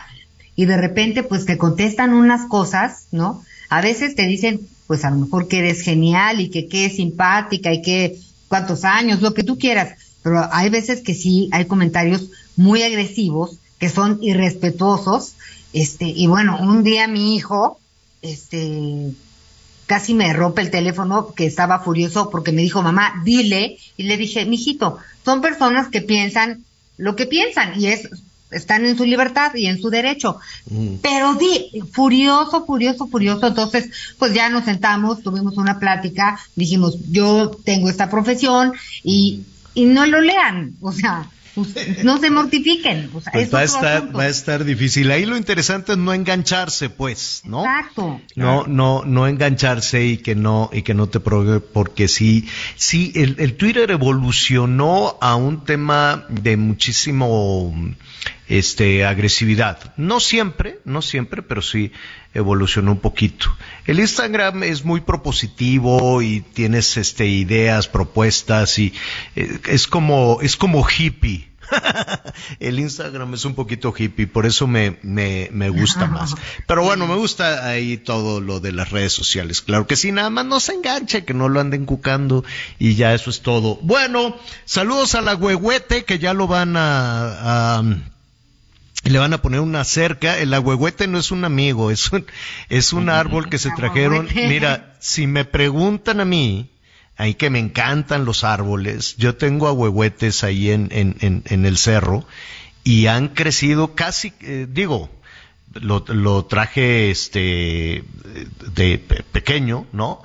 [0.55, 3.43] y de repente pues te contestan unas cosas, ¿no?
[3.71, 7.73] A veces te dicen, pues a lo mejor que eres genial y que qué simpática
[7.73, 12.29] y que cuántos años, lo que tú quieras, pero hay veces que sí hay comentarios
[12.57, 15.35] muy agresivos que son irrespetuosos,
[15.73, 17.81] este, y bueno, un día mi hijo,
[18.21, 19.13] este,
[19.93, 24.17] casi me rompe el teléfono que estaba furioso porque me dijo, mamá, dile, y le
[24.17, 26.65] dije, mijito, son personas que piensan
[26.97, 28.09] lo que piensan y es,
[28.51, 30.39] están en su libertad y en su derecho.
[31.03, 33.49] Pero di, furioso, furioso, furioso.
[33.49, 38.73] Entonces, pues ya nos sentamos, tuvimos una plática, dijimos, yo tengo esta profesión
[39.05, 39.43] y,
[39.75, 41.75] y no lo lean, o sea, pues,
[42.05, 43.11] no se mortifiquen.
[43.13, 45.11] O sea, Pues es va a estar, va a estar difícil.
[45.11, 47.65] Ahí lo interesante es no engancharse, pues, ¿no?
[47.65, 48.21] Exacto.
[48.35, 53.13] No, no, no engancharse y que no, y que no te provoque, porque sí, sí,
[53.15, 57.75] el, el Twitter evolucionó a un tema de muchísimo,
[58.59, 59.95] este, agresividad.
[59.97, 61.91] No siempre, no siempre, pero sí
[62.35, 63.47] evolucionó un poquito.
[63.87, 68.93] El Instagram es muy propositivo y tienes, este, ideas, propuestas y
[69.37, 71.51] eh, es como, es como hippie.
[72.61, 76.35] el Instagram es un poquito hippie, por eso me, me, me gusta más.
[76.67, 79.63] Pero bueno, me gusta ahí todo lo de las redes sociales.
[79.63, 82.45] Claro que sí, nada más no se enganche, que no lo anden cucando
[82.79, 83.79] y ya eso es todo.
[83.81, 84.37] Bueno,
[84.67, 87.83] saludos a la huehuete que ya lo van a, a
[89.05, 90.39] le van a poner una cerca.
[90.39, 92.25] El agüehuete no es un amigo, es un,
[92.69, 94.27] es un árbol que se trajeron.
[94.49, 96.69] Mira, si me preguntan a mí,
[97.17, 101.77] ahí que me encantan los árboles, yo tengo agüehuetes ahí en, en, en, en el
[101.79, 102.27] cerro
[102.85, 105.11] y han crecido casi, eh, digo,
[105.75, 108.05] lo, lo traje este
[108.75, 110.23] de pe- pequeño, ¿no?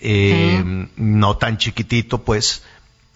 [0.00, 0.62] eh,
[0.96, 2.62] no tan chiquitito, pues,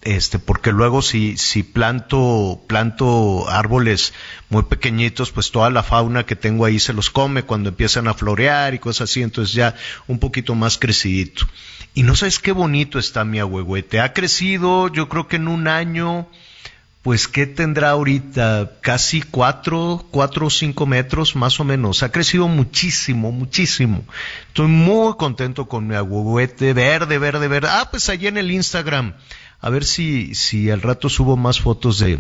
[0.03, 4.13] este, porque luego si, si planto, planto árboles
[4.49, 8.15] muy pequeñitos, pues toda la fauna que tengo ahí se los come cuando empiezan a
[8.15, 9.77] florear y cosas así, entonces ya
[10.09, 11.47] un poquito más crecidito.
[11.95, 14.01] Y no sabes qué bonito está mi ahuehuete.
[14.01, 16.27] Ha crecido, yo creo que en un año,
[17.03, 18.79] pues ¿qué tendrá ahorita?
[18.81, 22.03] Casi cuatro, cuatro o cinco metros más o menos.
[22.03, 24.05] Ha crecido muchísimo, muchísimo.
[24.49, 27.69] Estoy muy contento con mi ahuehuete verde, verde, verde.
[27.71, 29.15] Ah, pues allí en el Instagram
[29.63, 32.19] a ver si, si al rato subo más fotos de,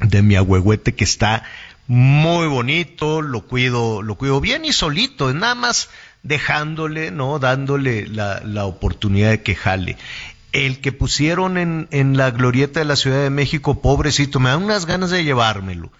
[0.00, 1.44] de mi ahuehuete que está
[1.88, 5.88] muy bonito, lo cuido, lo cuido bien y solito, nada más
[6.22, 7.38] dejándole, ¿no?
[7.38, 9.96] Dándole la, la oportunidad de que jale.
[10.52, 14.62] El que pusieron en, en la glorieta de la Ciudad de México, pobrecito, me dan
[14.62, 15.90] unas ganas de llevármelo.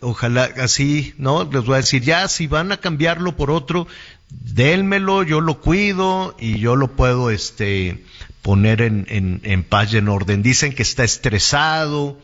[0.00, 1.42] Ojalá así, ¿no?
[1.42, 3.88] Les voy a decir, ya, si van a cambiarlo por otro,
[4.30, 8.04] dénmelo, yo lo cuido y yo lo puedo, este,
[8.42, 10.42] poner en, en, en paz y en orden.
[10.42, 12.18] Dicen que está estresado,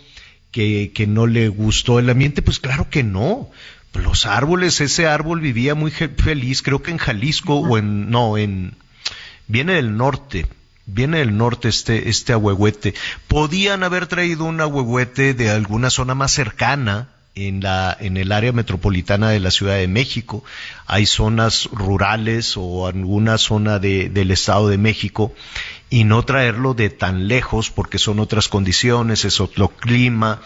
[0.50, 3.50] que, que no le gustó el ambiente, pues claro que no.
[3.92, 8.74] Los árboles, ese árbol vivía muy feliz, creo que en Jalisco o en, no, en,
[9.46, 10.46] viene del norte,
[10.86, 12.94] viene del norte este, este ahuehuete.
[13.28, 18.52] Podían haber traído un ahuehuete de alguna zona más cercana, en la en el área
[18.52, 20.44] metropolitana de la Ciudad de México.
[20.86, 25.34] Hay zonas rurales o alguna zona de, del Estado de México
[25.90, 30.40] y no traerlo de tan lejos porque son otras condiciones, es otro clima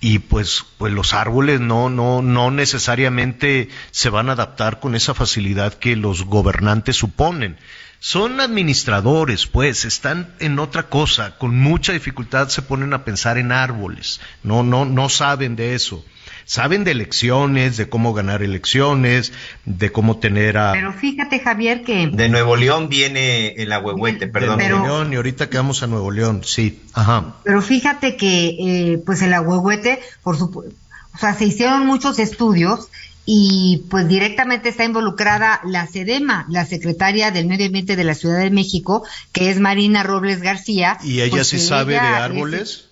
[0.00, 5.14] y pues pues los árboles no no no necesariamente se van a adaptar con esa
[5.14, 7.58] facilidad que los gobernantes suponen.
[7.98, 13.52] Son administradores, pues, están en otra cosa, con mucha dificultad se ponen a pensar en
[13.52, 16.04] árboles, no, no, no saben de eso
[16.46, 19.32] saben de elecciones, de cómo ganar elecciones,
[19.64, 20.72] de cómo tener a...
[20.72, 22.06] Pero fíjate, Javier, que...
[22.06, 24.58] De Nuevo León viene el ahuehuete, perdón.
[24.58, 26.80] De Nuevo León y ahorita quedamos a Nuevo León, sí.
[26.94, 27.34] Ajá.
[27.42, 28.56] Pero fíjate que,
[28.92, 30.74] eh, pues el ahuehuete, por supuesto,
[31.14, 32.88] o sea, se hicieron muchos estudios
[33.24, 38.38] y pues directamente está involucrada la SEDEMA, la secretaria del Medio Ambiente de la Ciudad
[38.38, 40.98] de México, que es Marina Robles García.
[41.02, 42.85] ¿Y ella sí sabe de árboles?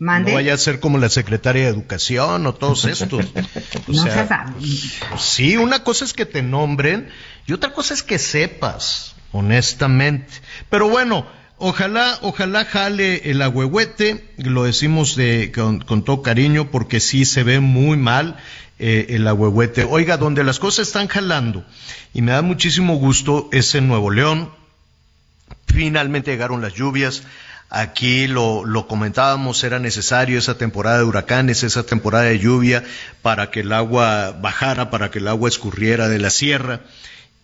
[0.00, 3.26] No vaya a ser como la secretaria de Educación o todos estos.
[3.86, 4.54] O sea,
[5.18, 7.10] sí, una cosa es que te nombren
[7.46, 10.32] y otra cosa es que sepas, honestamente.
[10.70, 11.26] Pero bueno,
[11.58, 17.60] ojalá, ojalá jale el agüehuete, lo decimos de, con, todo cariño porque sí se ve
[17.60, 18.38] muy mal
[18.78, 19.84] eh, el agüehuete.
[19.84, 21.66] Oiga, donde las cosas están jalando
[22.14, 24.50] y me da muchísimo gusto es en Nuevo León.
[25.66, 27.22] Finalmente llegaron las lluvias
[27.70, 32.82] Aquí lo, lo, comentábamos, era necesario esa temporada de huracanes, esa temporada de lluvia
[33.22, 36.80] para que el agua bajara, para que el agua escurriera de la sierra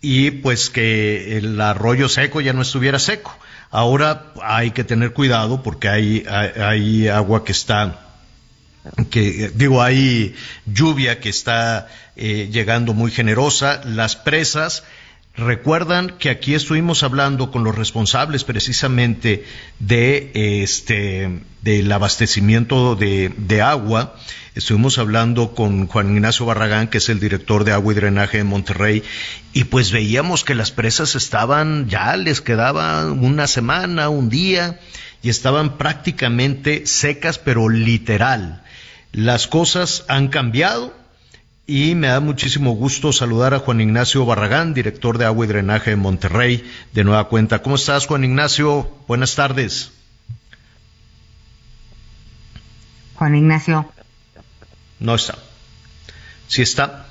[0.00, 3.36] y pues que el arroyo seco ya no estuviera seco.
[3.70, 8.02] Ahora hay que tener cuidado porque hay, agua que está
[9.10, 14.84] que digo hay lluvia que está eh, llegando muy generosa las presas
[15.36, 19.44] Recuerdan que aquí estuvimos hablando con los responsables precisamente
[19.78, 24.16] de este del abastecimiento de, de, agua.
[24.54, 28.44] Estuvimos hablando con Juan Ignacio Barragán, que es el director de agua y drenaje de
[28.44, 29.02] Monterrey,
[29.52, 34.80] y pues veíamos que las presas estaban, ya les quedaba una semana, un día,
[35.22, 38.62] y estaban prácticamente secas, pero literal.
[39.12, 40.94] Las cosas han cambiado,
[41.66, 45.90] y me da muchísimo gusto saludar a Juan Ignacio Barragán, director de Agua y Drenaje
[45.90, 47.60] de Monterrey, de nueva cuenta.
[47.60, 48.88] ¿Cómo estás, Juan Ignacio?
[49.08, 49.92] Buenas tardes.
[53.14, 53.90] Juan Ignacio.
[55.00, 55.36] No está.
[56.46, 57.06] ¿Sí está?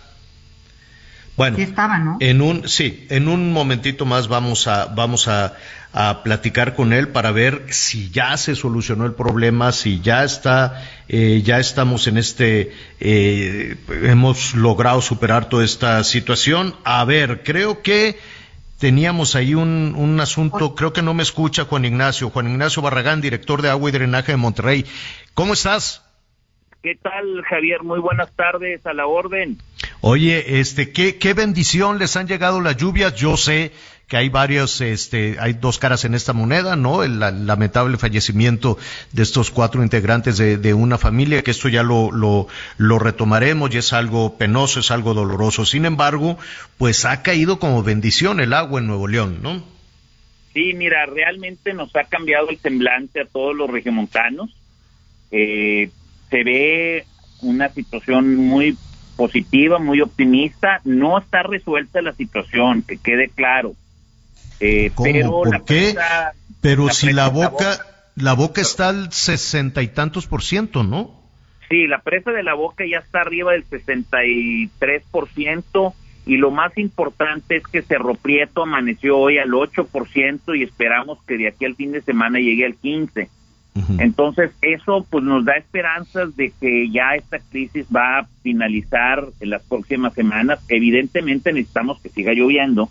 [1.35, 2.17] Bueno, sí estaba, ¿no?
[2.21, 5.53] En un, sí, en un momentito más vamos a, vamos a,
[5.97, 10.83] a platicar con él para ver si ya se solucionó el problema, si ya está,
[11.07, 16.75] eh, ya estamos en este, eh, hemos logrado superar toda esta situación.
[16.83, 18.19] A ver, creo que
[18.77, 23.21] teníamos ahí un, un asunto, creo que no me escucha Juan Ignacio, Juan Ignacio Barragán,
[23.21, 24.85] director de Agua y Drenaje de Monterrey.
[25.33, 26.03] ¿Cómo estás?
[26.83, 27.83] ¿Qué tal, Javier?
[27.83, 29.59] Muy buenas tardes, a la orden.
[30.01, 33.15] Oye, este, qué, qué bendición les han llegado las lluvias.
[33.15, 33.71] Yo sé
[34.07, 37.03] que hay varios, este, hay dos caras en esta moneda, ¿no?
[37.03, 38.77] El, lamentable fallecimiento
[39.11, 42.47] de estos cuatro integrantes de, una familia, que esto ya lo, lo,
[42.77, 45.65] lo, retomaremos y es algo penoso, es algo doloroso.
[45.65, 46.37] Sin embargo,
[46.77, 49.63] pues ha caído como bendición el agua en Nuevo León, ¿no?
[50.53, 54.55] Sí, mira, realmente nos ha cambiado el semblante a todos los regiomontanos.
[55.31, 55.89] Eh,
[56.29, 57.05] se ve
[57.41, 58.77] una situación muy
[59.17, 60.79] positiva, muy optimista.
[60.85, 63.75] No está resuelta la situación, que quede claro
[64.59, 65.11] Eh, ¿Cómo?
[65.11, 65.93] pero ¿Por la qué?
[65.93, 67.77] presa- Pero la si la boca,
[68.15, 71.11] la boca está al sesenta y tantos por ciento, ¿no?
[71.69, 75.93] Sí, la presa de la boca ya está arriba del 63%
[76.27, 81.37] y lo más importante es que Cerro Prieto amaneció hoy al 8% y esperamos que
[81.37, 83.27] de aquí al fin de semana llegue al 15%.
[83.99, 89.49] Entonces, eso pues nos da esperanzas de que ya esta crisis va a finalizar en
[89.49, 90.59] las próximas semanas.
[90.69, 92.89] Evidentemente necesitamos que siga lloviendo,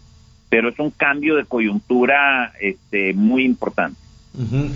[0.54, 3.98] pero es un cambio de coyuntura este, muy importante.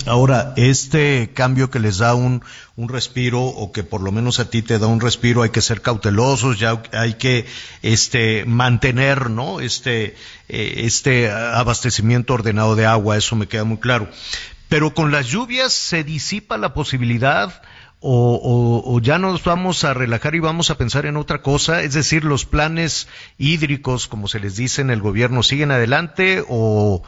[0.07, 2.43] Ahora, este cambio que les da un,
[2.75, 5.61] un respiro, o que por lo menos a ti te da un respiro, hay que
[5.61, 7.47] ser cautelosos, ya hay que
[7.83, 9.61] este, mantener, ¿no?
[9.61, 10.17] Este,
[10.49, 14.09] eh, este abastecimiento ordenado de agua, eso me queda muy claro.
[14.69, 17.63] Pero con las lluvias se disipa la posibilidad
[18.01, 21.95] o, o- ya nos vamos a relajar y vamos a pensar en otra cosa, es
[21.95, 27.03] decir, los planes hídricos, como se les dice en el gobierno, siguen adelante o,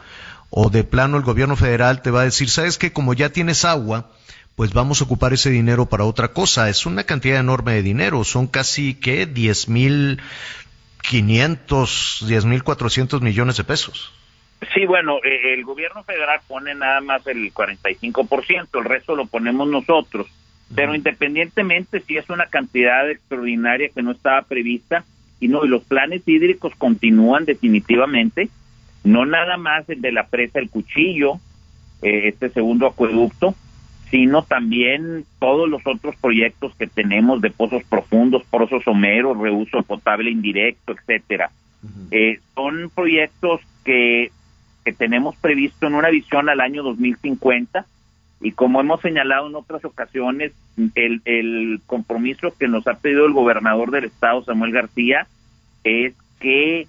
[0.50, 3.64] o de plano el gobierno federal te va a decir, sabes que como ya tienes
[3.64, 4.10] agua,
[4.56, 6.68] pues vamos a ocupar ese dinero para otra cosa.
[6.68, 10.20] Es una cantidad enorme de dinero, son casi que diez mil
[11.02, 14.12] quinientos, diez mil cuatrocientos millones de pesos.
[14.74, 19.66] Sí, bueno, eh, el gobierno federal pone nada más el 45%, el resto lo ponemos
[19.68, 20.26] nosotros.
[20.74, 25.04] Pero independientemente si es una cantidad extraordinaria que no estaba prevista,
[25.40, 28.50] y no, y los planes hídricos continúan definitivamente,
[29.04, 31.40] no nada más el de la presa El Cuchillo,
[32.02, 33.54] eh, este segundo acueducto,
[34.10, 40.30] sino también todos los otros proyectos que tenemos de pozos profundos, pozos someros, reuso potable
[40.30, 41.50] indirecto, etcétera.
[42.10, 44.30] Eh, son proyectos que,
[44.84, 47.86] que tenemos previsto en una visión al año 2050
[48.40, 50.52] y como hemos señalado en otras ocasiones,
[50.94, 55.26] el, el compromiso que nos ha pedido el gobernador del estado, Samuel García,
[55.84, 56.86] es que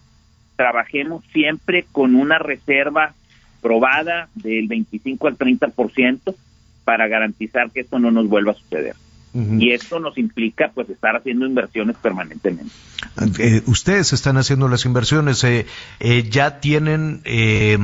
[0.55, 3.13] trabajemos siempre con una reserva
[3.61, 6.35] probada del 25 al 30%
[6.83, 8.95] para garantizar que esto no nos vuelva a suceder.
[9.33, 12.73] Y esto nos implica pues estar haciendo inversiones permanentemente.
[13.39, 15.65] Eh, ustedes están haciendo las inversiones, eh,
[16.01, 17.77] eh, ya tienen, eh,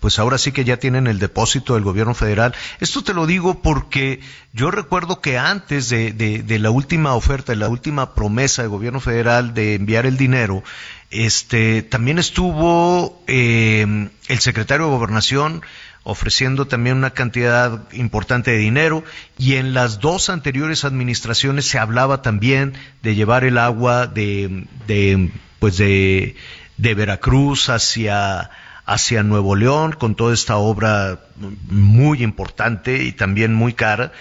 [0.00, 2.54] pues ahora sí que ya tienen el depósito del gobierno federal.
[2.80, 4.20] Esto te lo digo porque
[4.52, 8.70] yo recuerdo que antes de, de- de la última oferta, de la última promesa del
[8.70, 10.62] gobierno federal de enviar el dinero,
[11.10, 15.62] este, también estuvo eh, el secretario de Gobernación
[16.02, 19.02] ofreciendo también una cantidad importante de dinero
[19.38, 25.30] y en las dos anteriores administraciones se hablaba también de llevar el agua de, de
[25.58, 26.36] pues de,
[26.76, 28.50] de Veracruz hacia
[28.86, 31.20] hacia Nuevo León con toda esta obra
[31.68, 34.12] muy importante y también muy cara,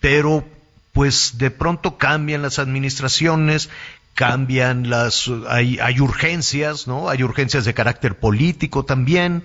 [0.00, 0.44] pero
[0.92, 3.68] pues de pronto cambian las administraciones,
[4.14, 7.08] cambian las, hay, hay urgencias, ¿no?
[7.08, 9.42] Hay urgencias de carácter político también,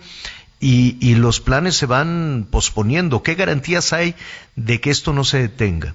[0.60, 3.24] y, y los planes se van posponiendo.
[3.24, 4.16] ¿Qué garantías hay
[4.56, 5.94] de que esto no se detenga?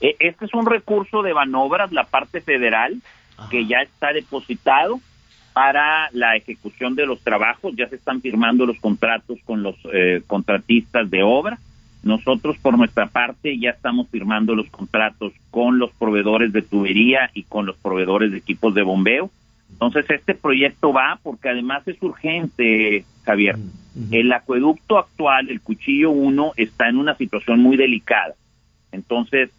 [0.00, 3.02] E- Este es un recurso de Banobras, la parte federal,
[3.50, 5.00] que ya está depositado
[5.52, 7.74] para la ejecución de los trabajos.
[7.76, 11.58] Ya se están firmando los contratos con los eh, contratistas de obra.
[12.02, 17.42] Nosotros, por nuestra parte, ya estamos firmando los contratos con los proveedores de tubería y
[17.42, 19.30] con los proveedores de equipos de bombeo.
[19.72, 23.56] Entonces, este proyecto va porque además es urgente, Javier.
[24.10, 28.34] El acueducto actual, el Cuchillo 1, está en una situación muy delicada.
[28.92, 29.50] Entonces,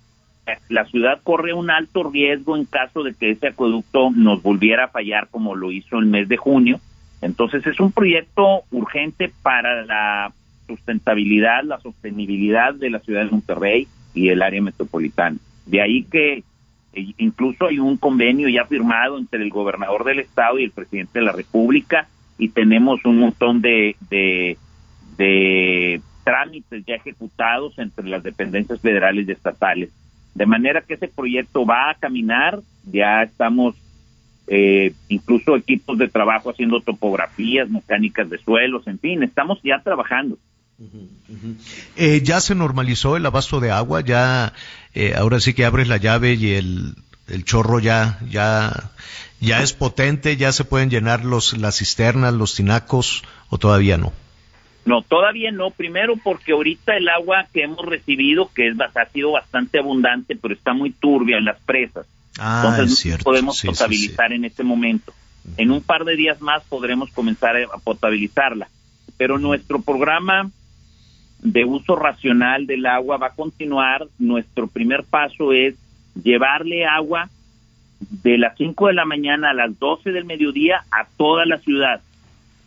[0.70, 4.90] la ciudad corre un alto riesgo en caso de que ese acueducto nos volviera a
[4.90, 6.80] fallar como lo hizo el mes de junio.
[7.22, 10.34] Entonces, es un proyecto urgente para la
[10.68, 15.38] sustentabilidad, la sostenibilidad de la ciudad de Monterrey y el área metropolitana.
[15.66, 16.44] De ahí que
[16.94, 21.20] eh, incluso hay un convenio ya firmado entre el gobernador del estado y el presidente
[21.20, 24.58] de la república y tenemos un montón de, de,
[25.18, 29.92] de trámites ya ejecutados entre las dependencias federales y estatales.
[30.34, 33.76] De manera que ese proyecto va a caminar, ya estamos
[34.48, 40.38] eh, incluso equipos de trabajo haciendo topografías, mecánicas de suelos, en fin, estamos ya trabajando.
[41.96, 44.54] Eh, ya se normalizó el abasto de agua, ya
[44.94, 46.96] eh, ahora sí que abres la llave y el,
[47.28, 48.92] el chorro ya, ya,
[49.40, 54.12] ya es potente, ya se pueden llenar los, las cisternas, los tinacos, o todavía no.
[54.86, 55.70] No, todavía no.
[55.72, 60.54] Primero porque ahorita el agua que hemos recibido, que es, ha sido bastante abundante, pero
[60.54, 62.08] está muy turbia en las presas.
[62.40, 63.20] Ah, Entonces es cierto.
[63.20, 65.14] no podemos Sí, sí, potabilizar en este momento.
[65.58, 68.70] En un par de días más podremos comenzar a potabilizarla.
[69.18, 70.50] Pero nuestro programa
[71.40, 74.08] de uso racional del agua va a continuar.
[74.20, 75.76] Nuestro primer paso es
[76.24, 77.30] llevarle agua
[78.00, 82.02] de las 5 de la mañana a las 12 del mediodía a toda la ciudad.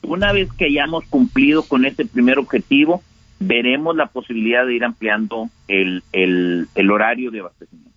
[0.04, 3.02] Una vez que hayamos cumplido con ese primer objetivo,
[3.38, 7.90] veremos la posibilidad de ir ampliando el, el, el horario de abastecimiento.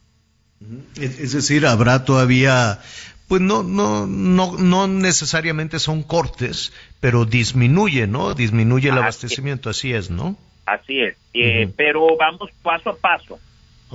[0.99, 2.79] Es decir, habrá todavía,
[3.27, 8.33] pues no, no, no, no necesariamente son cortes, pero disminuye, ¿no?
[8.33, 10.35] Disminuye el abastecimiento, así es, ¿no?
[10.65, 13.39] Así es, eh, pero vamos paso a paso.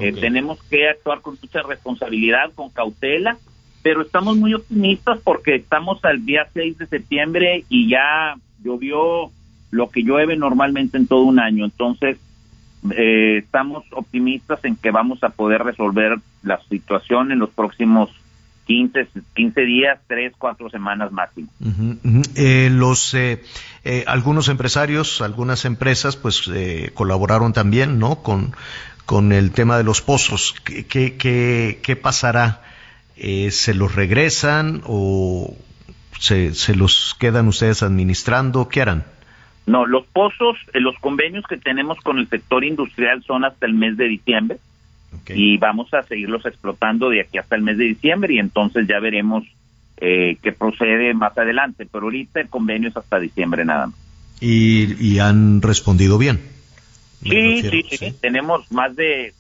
[0.01, 3.37] Eh, tenemos que actuar con mucha responsabilidad, con cautela,
[3.83, 9.31] pero estamos muy optimistas porque estamos al día 6 de septiembre y ya llovió
[9.71, 11.65] lo que llueve normalmente en todo un año.
[11.65, 12.19] Entonces,
[12.91, 18.11] eh, estamos optimistas en que vamos a poder resolver la situación en los próximos
[18.67, 21.49] 15, 15 días, 3, 4 semanas máximo.
[22.37, 23.43] Eh, los eh,
[24.07, 26.49] algunos empresarios, algunas empresas, pues
[26.95, 28.23] colaboraron también, ¿no?
[28.23, 28.55] Con
[29.07, 30.55] con el tema de los pozos.
[30.65, 32.63] ¿Qué, qué, qué, pasará?
[33.51, 35.57] ¿Se los regresan o
[36.19, 38.69] se, se los quedan ustedes administrando?
[38.69, 39.05] ¿Qué harán?
[39.67, 43.75] No, los pozos, eh, los convenios que tenemos con el sector industrial son hasta el
[43.75, 44.59] mes de diciembre
[45.29, 48.99] y vamos a seguirlos explotando de aquí hasta el mes de diciembre y entonces ya
[48.99, 49.45] veremos
[49.99, 53.97] eh, qué procede más adelante, pero ahorita el convenio es hasta diciembre nada más.
[54.41, 56.41] ¿Y, han respondido bien?
[57.23, 59.33] Sí, sí, sí, tenemos más de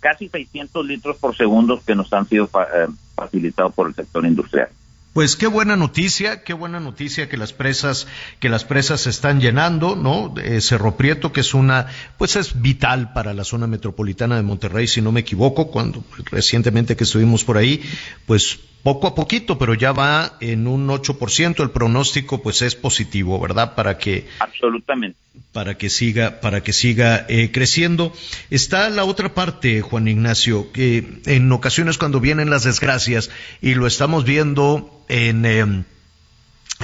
[0.00, 4.68] casi 600 litros por segundo que nos han sido eh, facilitados por el sector industrial.
[5.12, 8.06] Pues qué buena noticia, qué buena noticia que las presas,
[8.40, 10.32] que las presas se están llenando, ¿no?
[10.38, 14.86] Eh, Cerro Prieto, que es una, pues es vital para la zona metropolitana de Monterrey,
[14.86, 17.82] si no me equivoco, cuando recientemente que estuvimos por ahí,
[18.24, 23.38] pues poco a poquito, pero ya va en un 8%, el pronóstico pues es positivo,
[23.38, 23.74] ¿verdad?
[23.74, 25.21] Para que Absolutamente.
[25.52, 28.12] Para que siga, para que siga eh, creciendo.
[28.50, 33.30] Está la otra parte, Juan Ignacio, que en ocasiones cuando vienen las desgracias,
[33.60, 35.84] y lo estamos viendo en em,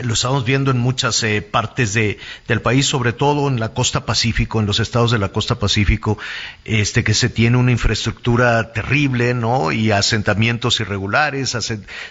[0.03, 4.07] lo estamos viendo en muchas eh, partes de, del país, sobre todo en la costa
[4.07, 6.19] pacífico, en los estados de la costa pacífico,
[6.65, 9.73] este que se tiene una infraestructura terrible, ¿no?
[9.73, 11.57] Y asentamientos irregulares,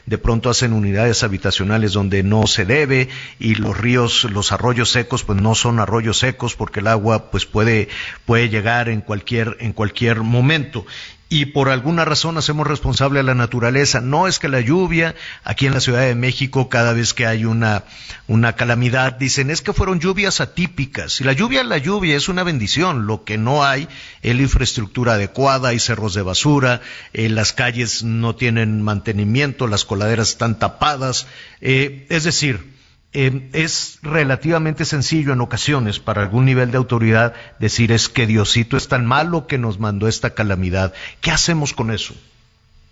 [0.05, 3.09] de pronto hacen unidades habitacionales donde no se debe
[3.39, 7.45] y los ríos, los arroyos secos, pues no son arroyos secos porque el agua, pues
[7.45, 7.89] puede
[8.25, 10.85] puede llegar en cualquier en cualquier momento
[11.29, 13.99] y por alguna razón hacemos responsable a la naturaleza.
[13.99, 17.43] No es que la lluvia, aquí en la Ciudad de México, cada vez que hay
[17.43, 17.83] una,
[18.27, 21.19] una calamidad, dicen es que fueron lluvias atípicas.
[21.19, 23.07] Y la lluvia, la lluvia es una bendición.
[23.07, 23.89] Lo que no hay
[24.21, 29.83] es la infraestructura adecuada, hay cerros de basura, eh, las calles no tienen mantenimiento, las
[29.83, 31.27] coladeras están tapadas.
[31.59, 32.76] Eh, es decir,
[33.19, 38.77] eh, es relativamente sencillo en ocasiones para algún nivel de autoridad decir es que Diosito
[38.77, 40.93] es tan malo que nos mandó esta calamidad.
[41.19, 42.13] ¿Qué hacemos con eso?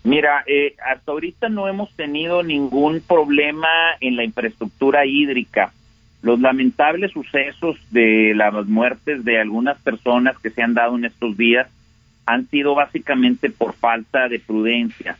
[0.02, 3.68] Mira, eh, hasta ahorita no hemos tenido ningún problema
[4.00, 5.72] en la infraestructura hídrica.
[6.22, 11.36] Los lamentables sucesos de las muertes de algunas personas que se han dado en estos
[11.36, 11.68] días
[12.26, 15.16] han sido básicamente por falta de prudencia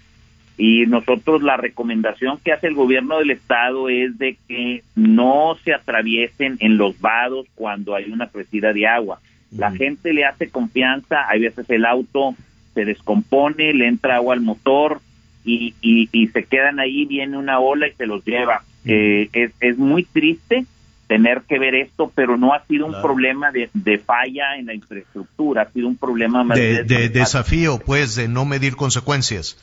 [0.58, 5.74] y nosotros la recomendación que hace el gobierno del estado es de que no se
[5.74, 9.20] atraviesen en los vados cuando hay una crecida de agua.
[9.50, 12.34] La gente le hace confianza, hay veces el auto
[12.74, 15.00] se descompone, le entra agua al motor
[15.44, 18.64] y, y, se quedan ahí, viene una ola y se los lleva.
[18.84, 20.66] Eh, es, es muy triste
[21.06, 24.74] tener que ver esto, pero no ha sido un problema de, de, falla en la
[24.74, 29.56] infraestructura, ha sido un problema más de, de desafío, pues, de no medir consecuencias.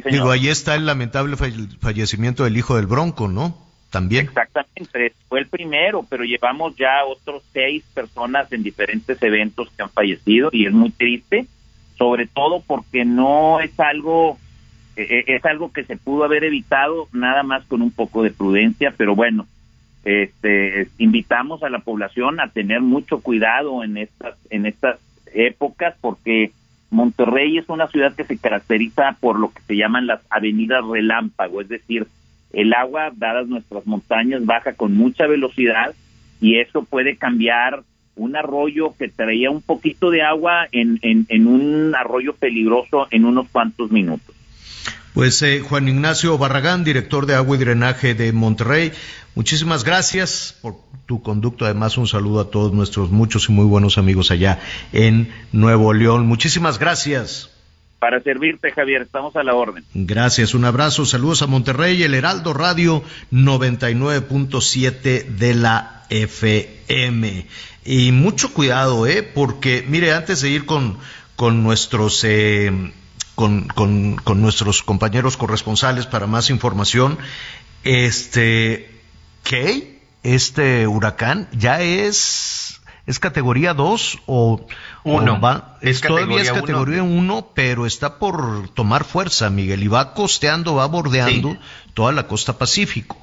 [0.00, 3.56] Digo, ahí está el lamentable fallecimiento del hijo del Bronco, ¿no?
[3.90, 4.26] También.
[4.26, 9.90] Exactamente, fue el primero, pero llevamos ya otros seis personas en diferentes eventos que han
[9.90, 11.46] fallecido y es muy triste,
[11.96, 14.38] sobre todo porque no es algo
[14.96, 18.30] e, e, es algo que se pudo haber evitado nada más con un poco de
[18.30, 19.46] prudencia, pero bueno,
[20.04, 24.98] este, invitamos a la población a tener mucho cuidado en estas en estas
[25.32, 26.52] épocas porque
[26.94, 31.60] Monterrey es una ciudad que se caracteriza por lo que se llaman las avenidas relámpago,
[31.60, 32.06] es decir,
[32.52, 35.92] el agua, dadas nuestras montañas, baja con mucha velocidad
[36.40, 37.82] y eso puede cambiar
[38.14, 43.48] un arroyo que traía un poquito de agua en, en, un arroyo peligroso en unos
[43.48, 44.34] cuantos minutos.
[45.14, 48.90] Pues eh, Juan Ignacio Barragán, director de Agua y Drenaje de Monterrey,
[49.36, 50.74] muchísimas gracias por
[51.06, 51.66] tu conducto.
[51.66, 54.58] Además, un saludo a todos nuestros muchos y muy buenos amigos allá
[54.92, 56.26] en Nuevo León.
[56.26, 57.48] Muchísimas gracias.
[58.00, 59.84] Para servirte, Javier, estamos a la orden.
[59.94, 67.46] Gracias, un abrazo, saludos a Monterrey, el Heraldo Radio 99.7 de la FM.
[67.84, 69.22] Y mucho cuidado, ¿eh?
[69.22, 70.98] Porque, mire, antes de ir con,
[71.36, 72.24] con nuestros...
[72.24, 72.90] Eh,
[73.34, 77.18] con, con, con, nuestros compañeros corresponsales para más información.
[77.82, 79.00] Este,
[79.42, 79.94] ¿qué?
[80.24, 84.66] este huracán ya es es categoría 2 o,
[85.04, 85.38] Uno.
[85.38, 90.14] va, Es todavía es categoría categoría 1, pero está por tomar fuerza, Miguel, y va
[90.14, 91.58] costeando, va bordeando
[91.92, 93.20] toda la costa Pacífico.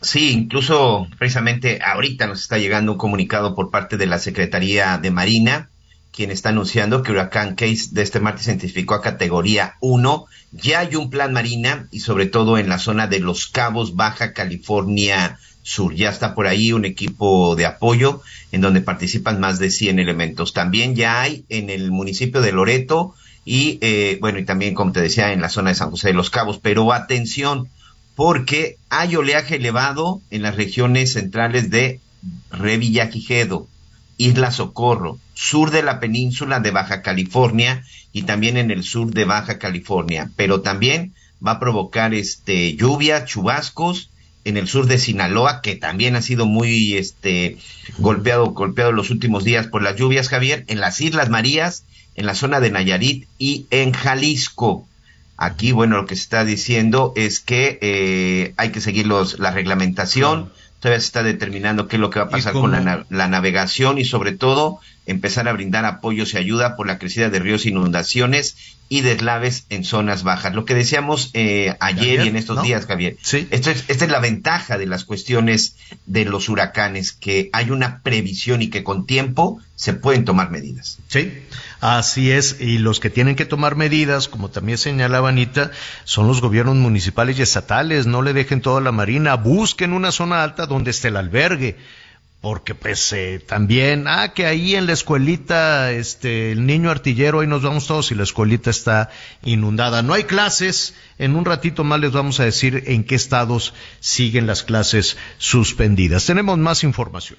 [0.00, 5.12] Sí, incluso precisamente ahorita nos está llegando un comunicado por parte de la Secretaría de
[5.12, 5.69] Marina,
[6.12, 10.26] quien está anunciando que Huracán Case de este martes se identificó a categoría 1.
[10.52, 14.32] Ya hay un plan Marina y sobre todo en la zona de Los Cabos, Baja
[14.32, 15.94] California Sur.
[15.94, 20.52] Ya está por ahí un equipo de apoyo en donde participan más de 100 elementos.
[20.52, 23.14] También ya hay en el municipio de Loreto
[23.44, 26.14] y eh, bueno, y también como te decía en la zona de San José de
[26.14, 26.58] los Cabos.
[26.58, 27.68] Pero atención,
[28.16, 32.00] porque hay oleaje elevado en las regiones centrales de
[32.50, 33.66] Revillagigedo,
[34.20, 37.82] Isla Socorro, sur de la península de Baja California
[38.12, 41.14] y también en el sur de Baja California, pero también
[41.44, 44.10] va a provocar este lluvia, chubascos
[44.44, 47.56] en el sur de Sinaloa, que también ha sido muy este
[47.96, 51.84] golpeado, golpeado los últimos días por las lluvias, Javier, en las Islas Marías,
[52.14, 54.86] en la zona de Nayarit y en Jalisco.
[55.38, 59.50] Aquí, bueno, lo que se está diciendo es que eh, hay que seguir los, la
[59.50, 63.28] reglamentación, todavía se está determinando qué es lo que va a pasar con la, la
[63.28, 67.66] navegación y sobre todo empezar a brindar apoyos y ayuda por la crecida de ríos,
[67.66, 68.56] inundaciones
[68.88, 70.52] y deslaves en zonas bajas.
[70.52, 72.62] Lo que decíamos eh, ayer Javier, y en estos ¿no?
[72.62, 73.16] días, Javier.
[73.22, 78.02] Esto es, esta es la ventaja de las cuestiones de los huracanes, que hay una
[78.02, 80.98] previsión y que con tiempo se pueden tomar medidas.
[81.06, 81.32] Sí,
[81.80, 82.60] así es.
[82.60, 85.70] Y los que tienen que tomar medidas, como también señalaba Anita,
[86.02, 88.06] son los gobiernos municipales y estatales.
[88.06, 89.36] No le dejen toda la marina.
[89.36, 91.76] Busquen una zona alta donde esté el albergue.
[92.40, 97.46] Porque pues eh, también, ah, que ahí en la escuelita, este, el niño artillero, ahí
[97.46, 99.10] nos vamos todos y la escuelita está
[99.42, 100.02] inundada.
[100.02, 104.46] No hay clases, en un ratito más les vamos a decir en qué estados siguen
[104.46, 106.24] las clases suspendidas.
[106.24, 107.38] Tenemos más información.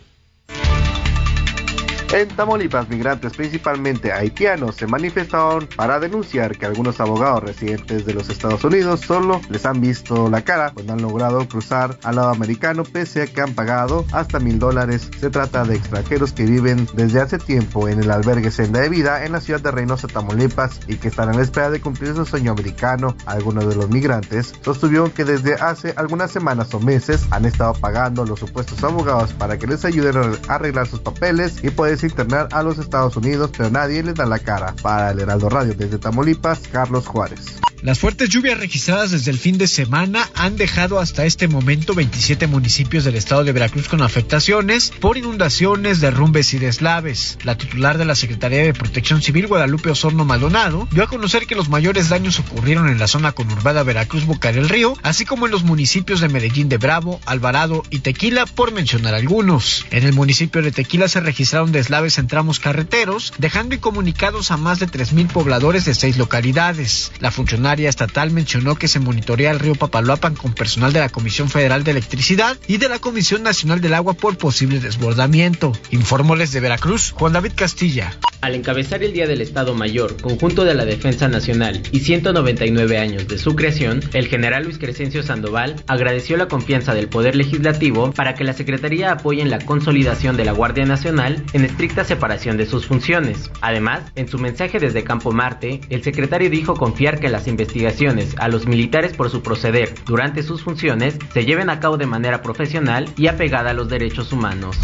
[2.13, 8.29] En Tamaulipas, migrantes, principalmente haitianos, se manifestaron para denunciar que algunos abogados residentes de los
[8.29, 12.83] Estados Unidos solo les han visto la cara, no han logrado cruzar al lado americano
[12.83, 15.09] pese a que han pagado hasta mil dólares.
[15.21, 19.23] Se trata de extranjeros que viven desde hace tiempo en el albergue Senda de Vida
[19.23, 22.25] en la ciudad de Reynosa, Tamaulipas, y que están a la espera de cumplir su
[22.25, 23.15] sueño americano.
[23.25, 28.23] Algunos de los migrantes sostuvieron que desde hace algunas semanas o meses han estado pagando
[28.23, 31.69] a los supuestos abogados para que les ayuden a arreglar sus papeles y
[32.05, 34.75] internar a los Estados Unidos, pero nadie les da la cara.
[34.81, 37.61] Para el Heraldo Radio desde Tamaulipas, Carlos Juárez.
[37.81, 42.45] Las fuertes lluvias registradas desde el fin de semana han dejado hasta este momento 27
[42.45, 47.39] municipios del estado de Veracruz con afectaciones por inundaciones, derrumbes y deslaves.
[47.43, 51.55] La titular de la Secretaría de Protección Civil, Guadalupe Osorno Maldonado, dio a conocer que
[51.55, 55.51] los mayores daños ocurrieron en la zona conurbada Veracruz Boca del Río, así como en
[55.51, 59.87] los municipios de Medellín de Bravo, Alvarado y Tequila, por mencionar algunos.
[59.89, 64.79] En el municipio de Tequila se registraron deslaves en tramos carreteros, dejando incomunicados a más
[64.79, 67.11] de 3.000 pobladores de seis localidades.
[67.19, 71.49] La funcionaria estatal mencionó que se monitorea el río Papaloapan con personal de la Comisión
[71.49, 75.73] Federal de Electricidad y de la Comisión Nacional del Agua por posible desbordamiento.
[75.91, 78.17] Informó desde Veracruz, Juan David Castilla.
[78.41, 83.27] Al encabezar el Día del Estado Mayor, conjunto de la Defensa Nacional y 199 años
[83.27, 88.33] de su creación, el general Luis Crescencio Sandoval agradeció la confianza del Poder Legislativo para
[88.33, 92.67] que la Secretaría apoye en la consolidación de la Guardia Nacional en estricta separación de
[92.67, 93.49] sus funciones.
[93.59, 98.49] Además, en su mensaje desde Campo Marte, el secretario dijo confiar que las investigaciones a
[98.49, 103.09] los militares por su proceder durante sus funciones se lleven a cabo de manera profesional
[103.17, 104.77] y apegada a los derechos humanos.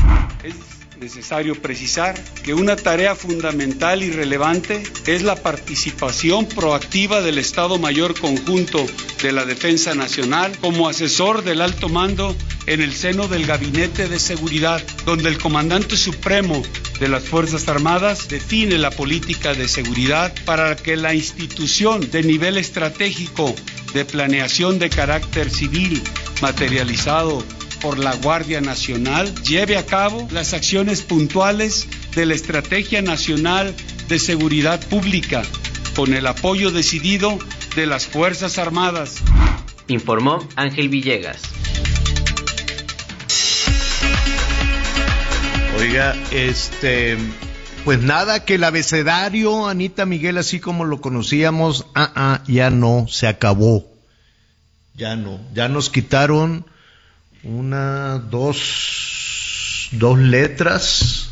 [0.99, 8.19] Necesario precisar que una tarea fundamental y relevante es la participación proactiva del Estado Mayor
[8.19, 8.85] Conjunto
[9.21, 14.19] de la Defensa Nacional como asesor del alto mando en el seno del Gabinete de
[14.19, 16.61] Seguridad, donde el comandante supremo
[16.99, 22.57] de las Fuerzas Armadas define la política de seguridad para que la institución de nivel
[22.57, 23.53] estratégico
[23.93, 26.01] de planeación de carácter civil
[26.41, 27.43] materializado
[27.81, 33.73] por la Guardia Nacional lleve a cabo las acciones puntuales de la Estrategia Nacional
[34.07, 35.43] de Seguridad Pública
[35.95, 37.39] con el apoyo decidido
[37.75, 39.17] de las Fuerzas Armadas.
[39.87, 41.41] Informó Ángel Villegas.
[45.79, 47.17] Oiga, este,
[47.85, 53.05] pues nada, que el abecedario, Anita Miguel, así como lo conocíamos, ah, ah, ya no,
[53.07, 53.85] se acabó.
[54.95, 56.65] Ya no, ya nos quitaron
[57.43, 61.29] una, dos, dos letras.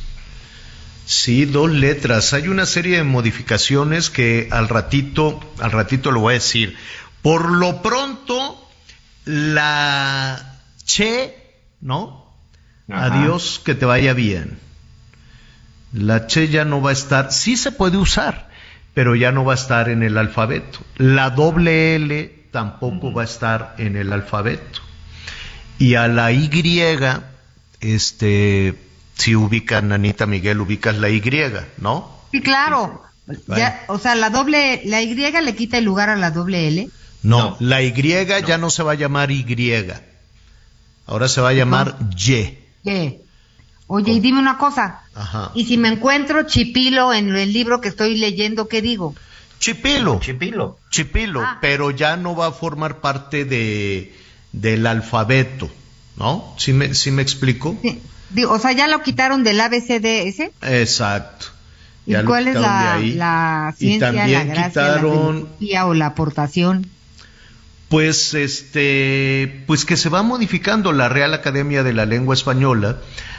[1.05, 2.33] Sí, dos letras.
[2.33, 6.75] Hay una serie de modificaciones que al ratito, al ratito lo voy a decir.
[7.21, 8.69] Por lo pronto,
[9.25, 11.35] la che,
[11.81, 12.25] ¿no?
[12.87, 14.59] Adiós, que te vaya bien.
[15.91, 18.49] La che ya no va a estar, sí se puede usar,
[18.93, 20.79] pero ya no va a estar en el alfabeto.
[20.97, 24.84] La doble L tampoco va a estar en el alfabeto.
[25.77, 26.49] Y a la Y,
[27.81, 28.75] este,
[29.15, 31.21] si ubican, Anita Miguel, ubicas la Y,
[31.77, 32.11] ¿no?
[32.31, 33.03] Sí, claro.
[33.47, 36.89] Ya, o sea, la doble, la Y le quita el lugar a la doble L.
[37.23, 37.93] No, la Y
[38.45, 39.45] ya no se va a llamar Y.
[41.07, 42.57] Ahora se va a llamar Y.
[42.83, 43.17] Y.
[43.87, 45.01] Oye, y dime una cosa.
[45.13, 45.51] Ajá.
[45.53, 49.15] Y si me encuentro chipilo en el libro que estoy leyendo, ¿qué digo?
[49.59, 50.19] Chipilo.
[50.19, 50.79] Chipilo.
[50.89, 51.59] Chipilo, Ah.
[51.61, 54.13] pero ya no va a formar parte de,
[54.61, 55.69] del alfabeto,
[56.17, 56.53] ¿no?
[56.57, 57.77] ¿Sí me, sí me explico?
[58.49, 60.51] O sea, ya lo quitaron del ABCDS.
[60.63, 61.47] Exacto.
[62.07, 66.05] ¿Y Ya cuál es la, la Y ciencia, la también gracia, quitaron- la o la
[66.07, 66.87] aportación?
[67.89, 72.97] Pues este, pues que se va modificando la Real Academia de la Lengua Española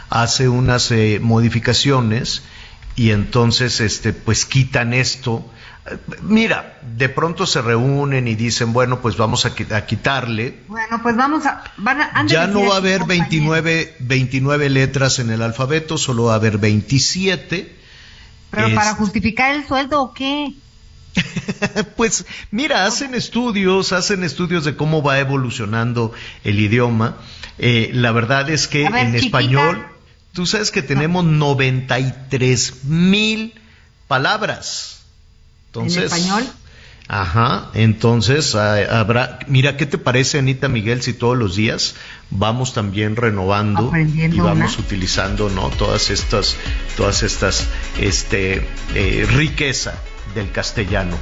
[0.09, 2.43] hace unas eh, modificaciones
[2.94, 5.44] y entonces este, pues quitan esto.
[6.22, 10.60] Mira, de pronto se reúnen y dicen, bueno, pues vamos a, qui- a quitarle.
[10.68, 11.62] Bueno, pues vamos a...
[11.76, 13.30] Van a han Ya no va a haber compañeros.
[13.30, 17.76] 29, 29 letras en el alfabeto, solo va a haber 27.
[18.50, 20.52] ¿Pero para justificar el sueldo o qué?
[21.96, 26.12] Pues mira, hacen estudios, hacen estudios de cómo va evolucionando
[26.44, 27.16] el idioma.
[27.58, 29.26] Eh, la verdad es que ver, en chiquita.
[29.26, 29.86] español,
[30.32, 33.54] tú sabes que tenemos 93 mil
[34.08, 34.95] palabras.
[35.77, 36.44] Entonces, ¿En español?
[37.09, 41.94] Ajá, entonces ah, habrá, mira, ¿qué te parece Anita Miguel si todos los días
[42.31, 44.85] vamos también renovando y vamos una.
[44.85, 45.70] utilizando, ¿no?
[45.70, 46.57] Todas estas,
[46.97, 47.69] todas estas,
[48.01, 49.94] este, eh, riqueza
[50.36, 51.16] del castellano.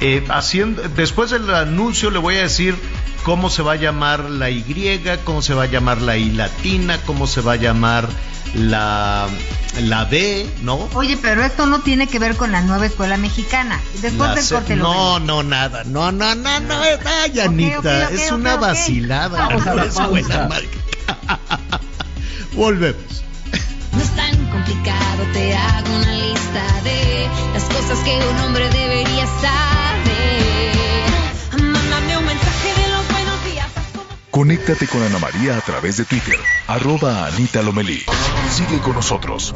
[0.00, 2.76] Eh, haciendo, después del anuncio le voy a decir
[3.24, 7.00] cómo se va a llamar la Y, cómo se va a llamar la I latina,
[7.04, 8.08] cómo se va a llamar
[8.54, 9.26] la,
[9.82, 10.88] la D, ¿no?
[10.94, 13.80] Oye, pero esto no tiene que ver con la nueva escuela mexicana.
[14.00, 15.82] Después La del corte lo no, no, nada.
[15.84, 16.74] No, no, no, no.
[17.04, 19.48] Ay, Anita, es una vacilada.
[19.48, 20.48] Vamos a la es buena pausa.
[20.48, 21.40] marca.
[22.52, 23.24] Volvemos.
[24.50, 31.10] Complicado, te hago una lista de las cosas que un hombre debería saber.
[31.60, 33.66] Mándame un mensaje de los buenos días.
[34.30, 38.02] Conéctate con Ana María a través de Twitter, arroba Anita Lomelí.
[38.50, 39.52] Sigue con nosotros.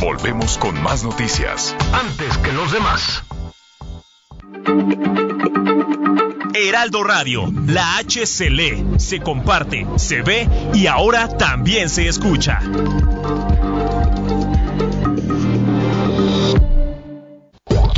[0.00, 1.76] Volvemos con más noticias.
[1.92, 3.22] Antes que los demás.
[6.54, 12.60] Heraldo Radio, la H se lee, se comparte, se ve y ahora también se escucha.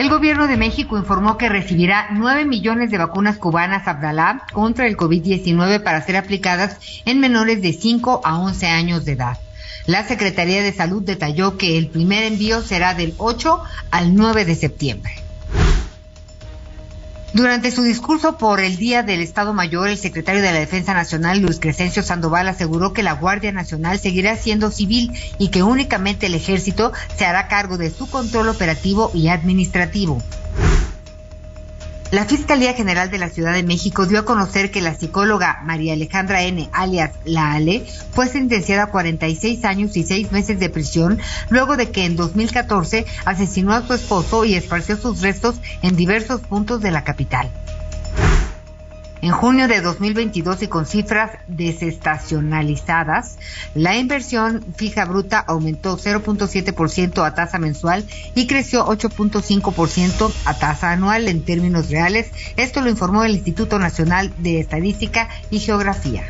[0.00, 4.96] El gobierno de México informó que recibirá 9 millones de vacunas cubanas Abdalá contra el
[4.96, 9.36] COVID-19 para ser aplicadas en menores de 5 a 11 años de edad.
[9.84, 14.54] La Secretaría de Salud detalló que el primer envío será del 8 al 9 de
[14.54, 15.12] septiembre.
[17.32, 21.38] Durante su discurso por el Día del Estado Mayor, el secretario de la Defensa Nacional,
[21.38, 26.34] Luis Crescencio Sandoval, aseguró que la Guardia Nacional seguirá siendo civil y que únicamente el
[26.34, 30.20] ejército se hará cargo de su control operativo y administrativo.
[32.10, 35.92] La Fiscalía General de la Ciudad de México dio a conocer que la psicóloga María
[35.92, 41.20] Alejandra N., alias La Ale, fue sentenciada a 46 años y 6 meses de prisión
[41.50, 46.40] luego de que en 2014 asesinó a su esposo y esparció sus restos en diversos
[46.40, 47.48] puntos de la capital.
[49.22, 53.36] En junio de 2022 y con cifras desestacionalizadas,
[53.74, 61.28] la inversión fija bruta aumentó 0.7% a tasa mensual y creció 8.5% a tasa anual
[61.28, 62.30] en términos reales.
[62.56, 66.24] Esto lo informó el Instituto Nacional de Estadística y Geografía.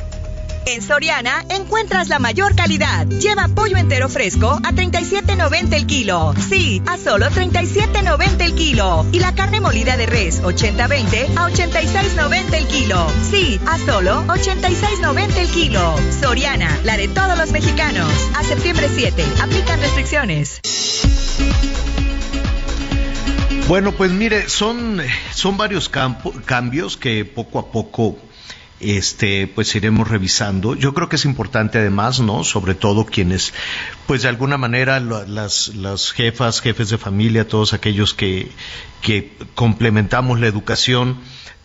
[0.66, 3.06] En Soriana encuentras la mayor calidad.
[3.06, 6.34] Lleva pollo entero fresco a 37.90 el kilo.
[6.48, 9.06] Sí, a solo 37.90 el kilo.
[9.12, 13.06] Y la carne molida de res 80-20 a 86.90 el kilo.
[13.30, 15.96] Sí, a solo 86.90 el kilo.
[16.20, 18.10] Soriana, la de todos los mexicanos.
[18.36, 20.60] A septiembre 7, aplican restricciones.
[23.68, 25.00] Bueno, pues mire, son,
[25.32, 28.18] son varios cambios que poco a poco
[28.80, 30.74] este, pues iremos revisando.
[30.74, 32.44] Yo creo que es importante además, ¿no?
[32.44, 33.52] Sobre todo quienes,
[34.06, 38.50] pues de alguna manera las, las jefas, jefes de familia, todos aquellos que,
[39.02, 41.18] que complementamos la educación,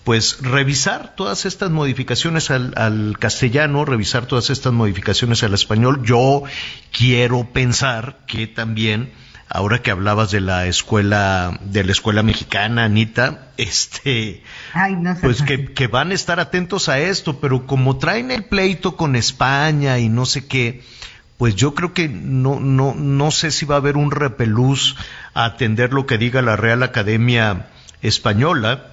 [0.03, 6.03] pues revisar todas estas modificaciones al, al, castellano, revisar todas estas modificaciones al español.
[6.03, 6.43] Yo
[6.91, 9.11] quiero pensar que también
[9.49, 14.43] ahora que hablabas de la escuela, de la escuela mexicana, Anita, este,
[15.21, 19.15] pues que, que, van a estar atentos a esto, pero como traen el pleito con
[19.15, 20.83] España y no sé qué,
[21.37, 24.95] pues yo creo que no, no, no sé si va a haber un repelús
[25.33, 27.67] a atender lo que diga la Real Academia
[28.01, 28.91] Española,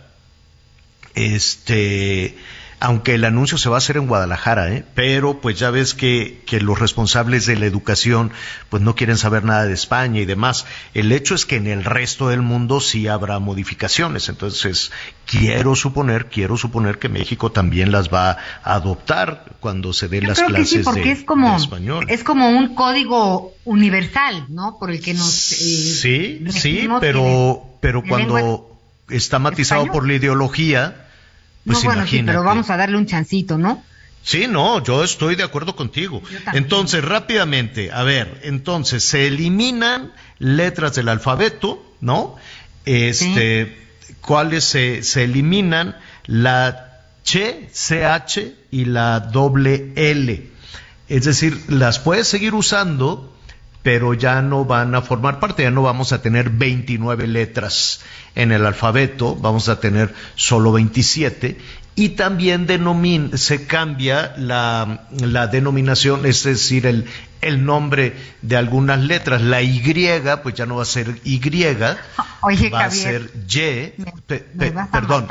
[1.15, 2.37] este,
[2.83, 4.85] aunque el anuncio se va a hacer en Guadalajara, ¿eh?
[4.97, 8.33] pero pues ya ves que, que, los responsables de la educación
[8.71, 10.67] pues no quieren saber nada de España y demás.
[10.93, 14.91] El hecho es que en el resto del mundo sí habrá modificaciones, entonces
[15.27, 18.31] quiero suponer, quiero suponer que México también las va
[18.65, 22.07] a adoptar cuando se den las clases de, es como, español.
[22.09, 24.81] Es como un código universal, ¿no?
[24.81, 25.53] Por el que nos...
[25.53, 28.77] Eh, sí, sí, pero, pero cuando
[29.09, 31.03] está matizado por la ideología
[31.65, 33.83] pues no, bueno, sí, pero vamos a darle un chancito, ¿no?
[34.25, 36.23] Sí, no, yo estoy de acuerdo contigo.
[36.53, 42.37] Entonces, rápidamente, a ver, entonces se eliminan letras del alfabeto, ¿no?
[42.85, 43.77] Este,
[44.21, 45.97] ¿cuáles se, se eliminan?
[46.27, 50.51] La Ch, CH y la doble L.
[51.09, 53.32] Es decir, las puedes seguir usando,
[53.83, 58.01] pero ya no van a formar parte, ya no vamos a tener 29 letras
[58.35, 61.59] en el alfabeto, vamos a tener solo 27
[61.95, 62.67] y también
[63.37, 67.07] se cambia la, la, denominación, es decir, el,
[67.43, 69.43] el, nombre de algunas letras.
[69.43, 69.83] La Y,
[70.43, 71.39] pues ya no va a ser Y,
[72.71, 73.93] va a ser Y.
[74.91, 75.27] perdón,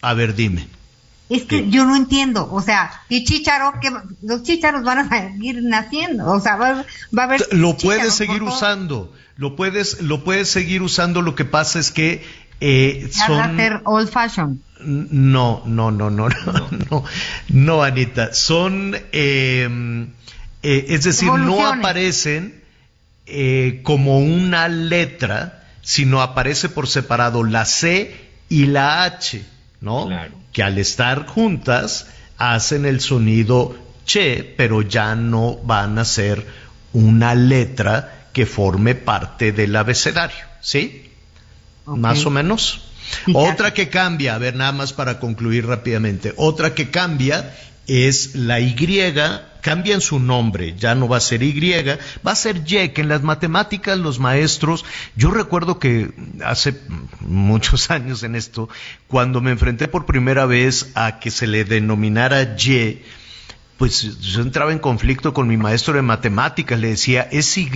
[0.00, 0.68] a, ver, dime.
[1.28, 3.92] Es que yo no entiendo, o sea, y chicharo, que
[4.22, 6.86] los chicharos van a seguir naciendo, o sea, va,
[7.16, 7.46] va a haber.
[7.52, 12.24] Lo puedes seguir usando, lo puedes, lo puedes seguir usando, lo que pasa es que
[12.60, 13.40] eh, son...
[13.40, 14.62] a ser old fashion.
[14.80, 17.04] No, no, no, no, no, no,
[17.48, 18.32] no, Anita.
[18.32, 20.04] Son, em,
[20.62, 22.62] eh, es decir, no aparecen
[23.26, 28.14] eh, como una letra, sino aparece por separado la C
[28.48, 29.44] y la H,
[29.80, 30.08] ¿no?
[30.58, 36.44] Que al estar juntas hacen el sonido che, pero ya no van a ser
[36.92, 41.12] una letra que forme parte del abecedario, ¿sí?
[41.86, 42.90] Más o menos.
[43.34, 46.34] Otra que cambia, a ver, nada más para concluir rápidamente.
[46.36, 47.54] Otra que cambia
[47.88, 48.76] es la Y,
[49.62, 51.82] cambia en su nombre, ya no va a ser Y,
[52.24, 54.84] va a ser Y, que en las matemáticas los maestros,
[55.16, 56.12] yo recuerdo que
[56.44, 56.78] hace
[57.20, 58.68] muchos años en esto,
[59.08, 63.02] cuando me enfrenté por primera vez a que se le denominara Y,
[63.78, 67.70] pues yo entraba en conflicto con mi maestro de matemáticas, le decía, es Y,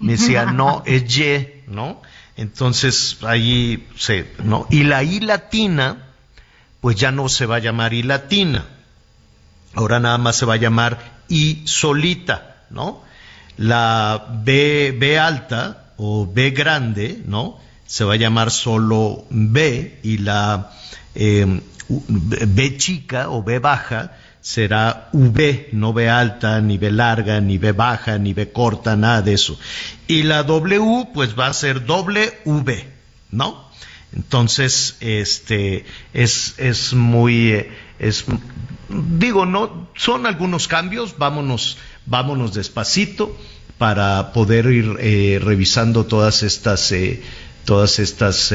[0.00, 2.02] me decía, no, es Y, ¿no?
[2.36, 4.66] Entonces, ahí se, ¿no?
[4.70, 6.06] Y la I latina,
[6.80, 8.64] pues ya no se va a llamar I latina.
[9.74, 13.02] Ahora nada más se va a llamar I solita, ¿no?
[13.56, 17.58] La B, B alta o B grande, ¿no?
[17.86, 20.70] Se va a llamar solo B y la
[21.14, 27.58] eh, B chica o B baja será V, no V alta, ni V larga, ni
[27.58, 29.58] V baja, ni V corta, nada de eso.
[30.06, 32.88] Y la W, pues va a ser doble V,
[33.30, 33.68] ¿no?
[34.14, 35.84] Entonces, este,
[36.14, 38.24] es, es muy, eh, es,
[38.88, 43.36] digo, no, son algunos cambios, vámonos, vámonos despacito
[43.78, 47.22] para poder ir eh, revisando todas estas, eh,
[47.64, 48.52] todas estas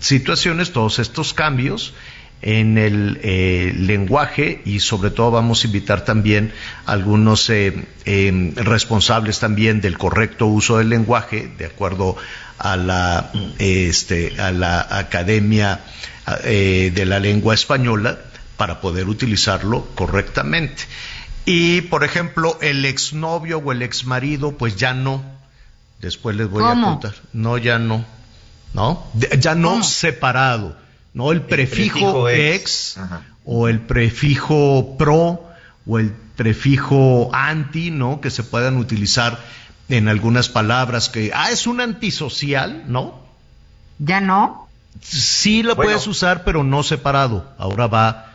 [0.00, 1.94] situaciones, todos estos cambios
[2.42, 6.52] en el eh, lenguaje y sobre todo vamos a invitar también
[6.86, 12.16] a algunos eh, em, responsables también del correcto uso del lenguaje de acuerdo
[12.58, 15.80] a la este a la academia
[16.44, 18.18] eh, de la lengua española
[18.58, 20.82] para poder utilizarlo correctamente
[21.46, 25.22] y por ejemplo el exnovio o el exmarido pues ya no
[26.02, 28.04] después les voy a contar no ya no
[28.74, 30.76] no ya no separado
[31.18, 31.32] ¿no?
[31.32, 32.96] El prefijo, ex,
[33.44, 35.44] o el prefijo pro
[35.86, 38.20] o el prefijo anti, ¿no?
[38.20, 39.38] Que se puedan utilizar
[39.88, 43.18] en algunas palabras que, ah, es un antisocial, ¿no?
[43.98, 44.68] Ya no.
[45.00, 47.50] Sí lo puedes usar, pero no separado.
[47.58, 48.27] Ahora va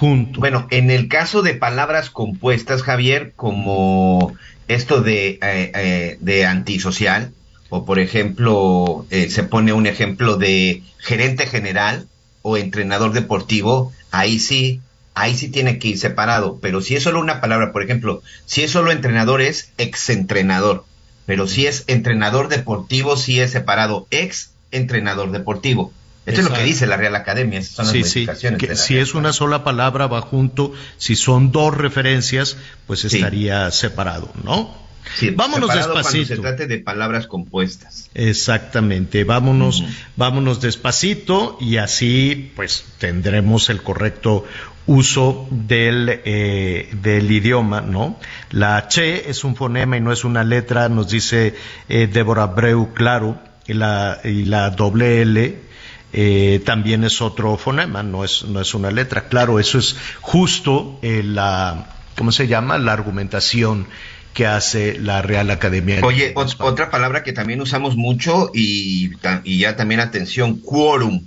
[0.00, 4.34] Bueno, en el caso de palabras compuestas, Javier, como
[4.68, 7.32] esto de, eh, eh, de antisocial,
[7.68, 12.06] o por ejemplo, eh, se pone un ejemplo de gerente general
[12.42, 14.80] o entrenador deportivo, ahí sí,
[15.14, 16.58] ahí sí tiene que ir separado.
[16.62, 20.84] Pero si es solo una palabra, por ejemplo, si es solo entrenador, es exentrenador.
[21.26, 25.92] Pero si es entrenador deportivo, sí es separado ex entrenador deportivo.
[26.28, 28.58] Esto es lo que dice la Real Academia, esas son las Sí, sí, modificaciones.
[28.60, 32.56] que de la si es una sola palabra va junto, si son dos referencias,
[32.86, 34.86] pues estaría separado, ¿no?
[35.16, 36.34] Sí, Vámonos separado Cuando despacito.
[36.36, 38.10] se trate de palabras compuestas.
[38.14, 39.82] Exactamente, vámonos,
[40.16, 44.44] vámonos despacito y así pues tendremos el correcto
[44.86, 48.18] uso del, eh, del idioma, ¿no?
[48.50, 51.54] La che es un fonema y no es una letra, nos dice
[51.88, 55.67] eh, Débora Breu, claro, y la, y la doble L
[56.12, 59.28] eh, también es otro fonema, no es, no es una letra.
[59.28, 61.86] Claro, eso es justo eh, la,
[62.16, 62.78] ¿cómo se llama?
[62.78, 63.86] La argumentación
[64.34, 66.00] que hace la Real Academia.
[66.04, 69.10] Oye, ot- otra palabra que también usamos mucho y
[69.58, 71.24] ya también atención, quórum.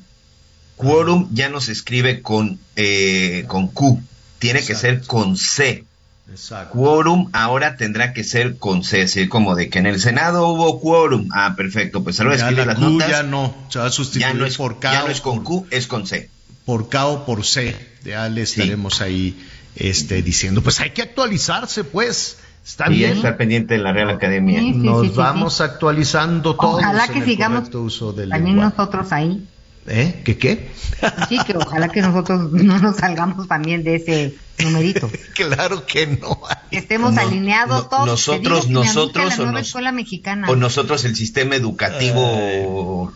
[0.77, 4.01] Quórum ya no se escribe con, eh, con Q,
[4.39, 5.83] tiene que ser con C.
[6.71, 10.79] Quórum ahora tendrá que ser con C, así como de que en el Senado hubo
[10.79, 11.27] quórum.
[11.31, 13.09] Ah, perfecto, pues ahora la las Q notas.
[13.09, 15.43] ya no, se va a sustituir ya no es, por K ya no es con
[15.43, 16.29] Q, es con C.
[16.65, 17.75] por K o por C.
[18.03, 19.37] Ya le estaremos ahí
[19.75, 22.37] este, diciendo, pues hay que actualizarse, pues.
[22.65, 23.13] Está Y bien.
[23.13, 24.59] estar pendiente de la Real Academia.
[24.59, 28.13] Sí, sí, Nos sí, sí, vamos actualizando todos Ojalá en que el sigamos correcto uso
[28.13, 28.75] del también lenguaje.
[28.77, 29.47] nosotros ahí.
[29.87, 30.21] ¿Eh?
[30.23, 30.69] ¿Qué qué?
[31.27, 35.09] Sí, que ojalá que nosotros no nos salgamos también de ese numerito.
[35.35, 36.39] claro que no.
[36.69, 38.05] Que estemos No, alineados no, todos.
[38.07, 40.47] nosotros- digo nosotros la o nueva nos- escuela mexicana.
[40.49, 43.11] O nosotros el sistema educativo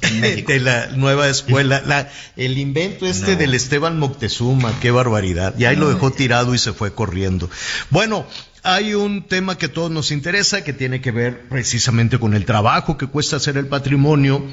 [0.46, 5.54] de la nueva escuela, la, el invento este del Esteban Moctezuma, qué barbaridad.
[5.58, 7.50] Y ahí lo dejó tirado y se fue corriendo.
[7.90, 8.24] Bueno,
[8.62, 12.44] hay un tema que a todos nos interesa, que tiene que ver precisamente con el
[12.44, 14.44] trabajo que cuesta hacer el patrimonio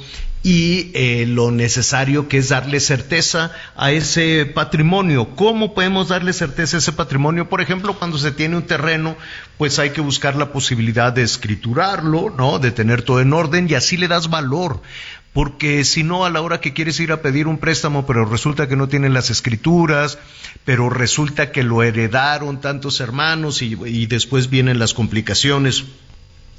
[0.43, 5.35] y eh, lo necesario que es darle certeza a ese patrimonio.
[5.35, 7.49] ¿Cómo podemos darle certeza a ese patrimonio?
[7.49, 9.17] Por ejemplo, cuando se tiene un terreno,
[9.57, 12.59] pues hay que buscar la posibilidad de escriturarlo, ¿no?
[12.59, 14.81] De tener todo en orden y así le das valor
[15.35, 18.69] porque si no a la hora que quieres ir a pedir un préstamo, pero resulta
[18.69, 20.17] que no tienen las escrituras,
[20.63, 25.83] pero resulta que lo heredaron tantos hermanos y, y después vienen las complicaciones.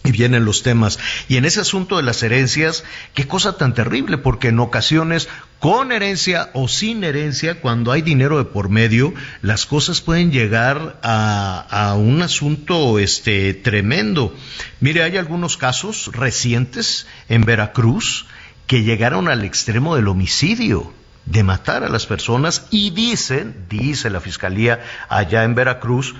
[0.04, 1.00] Y vienen los temas.
[1.26, 2.84] Y en ese asunto de las herencias,
[3.14, 5.28] qué cosa tan terrible, porque en ocasiones,
[5.58, 11.00] con herencia o sin herencia, cuando hay dinero de por medio, las cosas pueden llegar
[11.02, 14.32] a, a un asunto este, tremendo.
[14.78, 18.26] Mire, hay algunos casos recientes en Veracruz
[18.66, 20.92] que llegaron al extremo del homicidio,
[21.24, 26.14] de matar a las personas, y dicen, dice la fiscalía allá en Veracruz,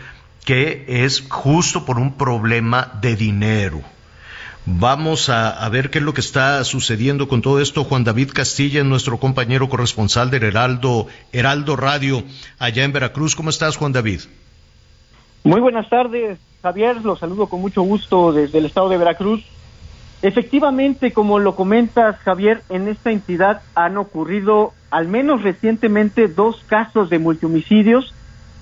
[0.44, 3.82] que es justo por un problema de dinero.
[4.68, 7.84] Vamos a, ver qué es lo que está sucediendo con todo esto.
[7.84, 12.24] Juan David Castilla, nuestro compañero corresponsal del Heraldo, Heraldo Radio,
[12.58, 13.36] allá en Veracruz.
[13.36, 14.22] ¿Cómo estás, Juan David?
[15.44, 16.96] Muy buenas tardes, Javier.
[17.04, 19.44] Los saludo con mucho gusto desde el estado de Veracruz.
[20.26, 27.10] Efectivamente, como lo comentas, Javier, en esta entidad han ocurrido, al menos recientemente, dos casos
[27.10, 28.12] de multihomicidios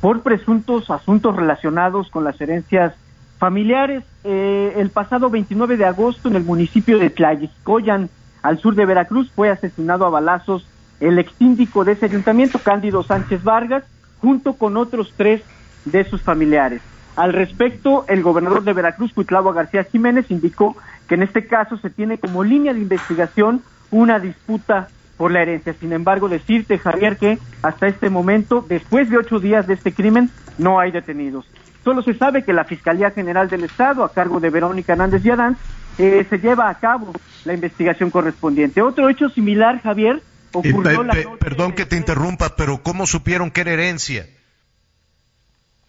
[0.03, 2.93] por presuntos asuntos relacionados con las herencias
[3.39, 4.05] familiares.
[4.25, 8.11] Eh, el pasado 29 de agosto, en el municipio de Tlayixcoyan,
[8.43, 10.67] al sur de Veracruz, fue asesinado a balazos
[11.01, 13.85] el exsíndico de ese ayuntamiento, Cándido Sánchez Vargas,
[14.21, 15.41] junto con otros tres
[15.87, 16.83] de sus familiares.
[17.17, 20.77] Al respecto, el gobernador de Veracruz, Cuitlavo García Jiménez, indicó
[21.09, 25.75] que en este caso se tiene como línea de investigación una disputa por la herencia.
[25.79, 30.31] Sin embargo, decirte, Javier, que hasta este momento, después de ocho días de este crimen,
[30.59, 31.47] no hay detenidos.
[31.85, 35.57] Solo se sabe que la Fiscalía General del Estado, a cargo de Verónica Hernández Yadán,
[35.99, 37.13] eh, se lleva a cabo
[37.45, 38.83] la investigación correspondiente.
[38.83, 40.23] Otro hecho similar, Javier,
[40.53, 44.27] ocurrió Eh, la pe- perdón que te interrumpa, pero ¿cómo supieron que era herencia?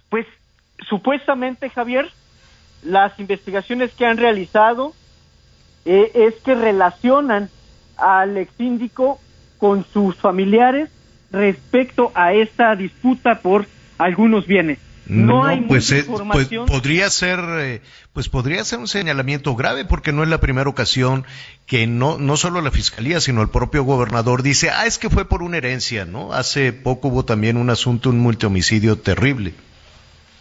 [0.09, 0.25] Pues
[0.87, 2.11] supuestamente, Javier,
[2.83, 4.93] las investigaciones que han realizado
[5.85, 7.49] eh, es que relacionan
[7.97, 9.19] al exsíndico
[9.57, 10.89] con sus familiares
[11.31, 13.67] respecto a esta disputa por
[13.97, 14.79] algunos bienes.
[15.07, 16.65] No, hay pues, mucha eh, pues información.
[16.65, 17.81] podría ser, eh,
[18.11, 21.25] pues podría ser un señalamiento grave porque no es la primera ocasión
[21.67, 25.25] que no, no solo la fiscalía sino el propio gobernador dice, ah, es que fue
[25.25, 26.33] por una herencia, ¿no?
[26.33, 29.53] Hace poco hubo también un asunto, un multihomicidio terrible.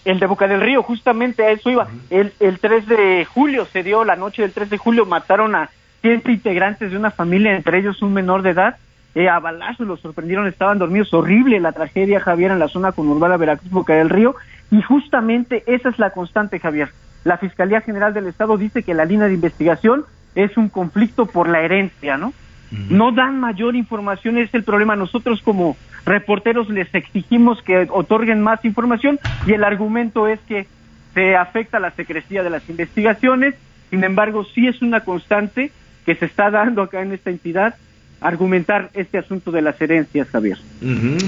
[0.04, 1.88] El de Boca del Río, justamente a eso iba.
[2.10, 5.70] El, el 3 de julio se dio, la noche del 3 de julio mataron a
[6.02, 8.76] siete integrantes de una familia, entre ellos un menor de edad,
[9.14, 11.14] eh, a balazos, los sorprendieron, estaban dormidos.
[11.14, 14.34] Horrible la tragedia, Javier, en la zona conurbada Veracruz, Boca del Río.
[14.70, 16.90] Y justamente esa es la constante, Javier.
[17.22, 20.04] la Fiscalía General del Estado dice que la línea de investigación
[20.34, 22.34] es un conflicto por la herencia, ¿no?
[22.70, 24.96] No dan mayor información, es el problema.
[24.96, 30.66] Nosotros como reporteros les exigimos que otorguen más información y el argumento es que
[31.14, 33.54] se afecta la secrecía de las investigaciones.
[33.90, 35.70] Sin embargo, sí es una constante
[36.04, 37.76] que se está dando acá en esta entidad
[38.20, 40.58] argumentar este asunto de las herencias, Javier.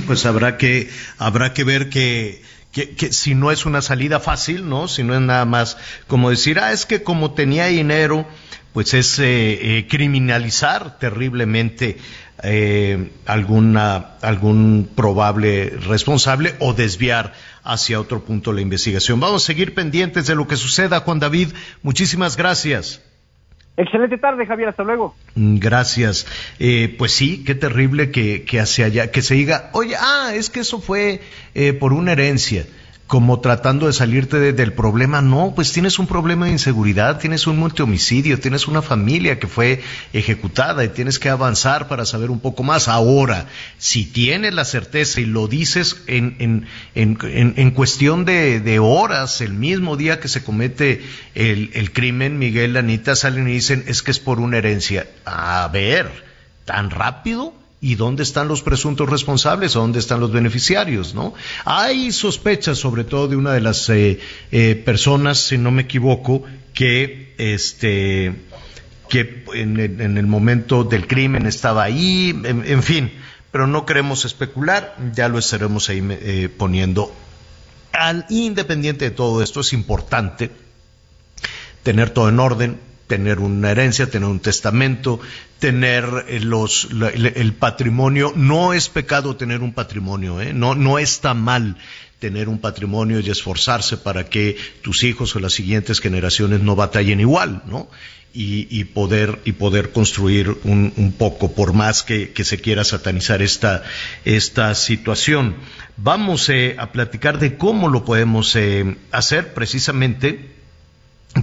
[0.07, 0.89] Pues habrá que
[1.19, 2.43] habrá que ver que
[2.73, 4.87] que, si no es una salida fácil, ¿no?
[4.87, 8.27] Si no es nada más como decir, ah, es que como tenía dinero,
[8.77, 11.97] pues es eh, eh, criminalizar terriblemente
[12.43, 17.33] eh, alguna, algún probable responsable o desviar
[17.65, 19.19] hacia otro punto la investigación.
[19.19, 21.55] Vamos a seguir pendientes de lo que suceda, Juan David.
[21.83, 23.03] Muchísimas gracias.
[23.79, 24.69] Excelente tarde, Javier.
[24.69, 25.15] Hasta luego.
[25.37, 26.27] Mm, gracias.
[26.59, 30.51] Eh, pues sí, qué terrible que, que hacia allá, que se diga, oye, ah, es
[30.51, 31.23] que eso fue
[31.55, 32.67] eh, por una herencia
[33.07, 35.23] como tratando de salirte del problema.
[35.23, 39.81] No, pues tienes un problema de inseguridad, tienes un multihomicidio, tienes una familia que fue
[40.13, 42.89] ejecutada y tienes que avanzar para saber un poco más.
[42.89, 43.47] Ahora,
[43.79, 49.41] si tienes la certeza y lo dices en, en, en, en cuestión de, de, horas,
[49.41, 51.03] el mismo día que se comete
[51.35, 55.07] el, el crimen, Miguel, Anita salen y dicen, es que es por una herencia.
[55.25, 56.11] A ver,
[56.65, 57.55] ¿tan rápido?
[57.81, 59.75] ¿Y dónde están los presuntos responsables?
[59.75, 61.15] ¿Dónde están los beneficiarios?
[61.15, 61.35] ¿no?
[61.65, 64.19] Hay sospechas, sobre todo de una de las eh,
[64.51, 66.43] eh, personas, si no me equivoco,
[66.73, 68.35] que este
[69.09, 73.13] que en, el momento del crimen estaba ahí, en, fin,
[73.53, 77.15] pero no queremos especular, ya lo estaremos ahí eh, poniendo.
[77.93, 80.51] Al independiente de todo esto, es importante
[81.85, 85.21] tener todo en orden, tener una herencia, tener un testamento,
[85.59, 88.33] tener eh, los, el, patrimonio.
[88.35, 90.53] No es pecado tener un patrimonio, ¿eh?
[90.53, 91.77] no, no está mal
[92.19, 97.21] tener un patrimonio y esforzarse para que tus hijos o las siguientes generaciones no batallen
[97.21, 97.89] igual, ¿no?
[98.33, 102.85] Y, y poder, y poder construir un, un poco, por más que, que, se quiera
[102.85, 103.83] satanizar esta,
[104.27, 105.57] esta situación.
[105.97, 110.56] Vamos eh, a platicar de cómo lo podemos eh, hacer precisamente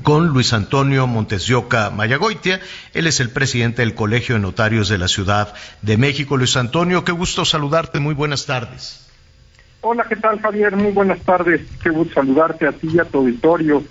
[0.01, 1.51] con Luis Antonio Montes
[1.93, 2.59] Mayagoitia.
[2.93, 6.37] Él es el presidente del Colegio de Notarios de la Ciudad de México.
[6.37, 7.99] Luis Antonio, qué gusto saludarte.
[7.99, 9.07] Muy buenas tardes.
[9.81, 10.75] Hola, ¿qué tal, Javier?
[10.75, 11.61] Muy buenas tardes.
[11.81, 13.83] Qué gusto saludarte a ti y a tu auditorio.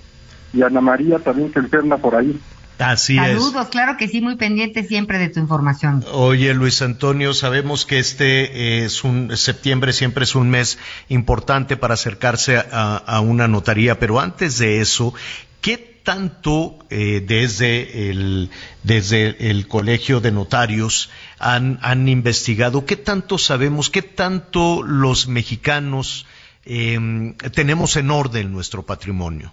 [0.52, 2.38] Y a Ana María también que enferma por ahí.
[2.78, 6.04] Así Saludos, claro que sí, muy pendiente siempre de tu información.
[6.10, 11.94] Oye, Luis Antonio, sabemos que este es un septiembre siempre es un mes importante para
[11.94, 15.14] acercarse a, a una notaría, pero antes de eso,
[15.60, 18.50] ¿qué tanto eh, desde, el,
[18.82, 22.84] desde el Colegio de Notarios han, han, investigado?
[22.84, 23.90] ¿Qué tanto sabemos?
[23.90, 26.26] ¿Qué tanto los mexicanos
[26.64, 29.52] em, tenemos en orden nuestro patrimonio?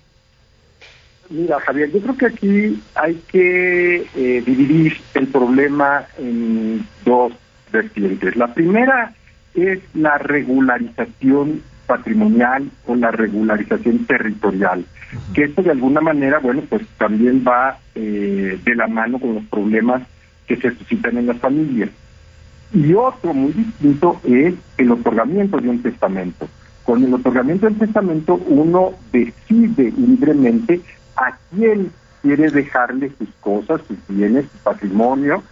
[1.29, 7.33] Mira, Javier, yo creo que aquí hay que eh, dividir el problema en dos
[7.71, 8.35] vertientes.
[8.35, 9.13] La primera
[9.53, 14.85] es la regularización patrimonial o la regularización territorial
[15.33, 19.43] que esto de alguna manera, bueno, pues también va eh, de la mano con los
[19.45, 20.03] problemas
[20.47, 21.89] que se suscitan en las familias.
[22.73, 26.47] Y otro muy distinto es el otorgamiento de un testamento.
[26.83, 30.81] Con el otorgamiento del testamento uno decide libremente
[31.15, 31.91] a quién
[32.21, 35.43] quiere dejarle sus cosas, sus bienes, su patrimonio,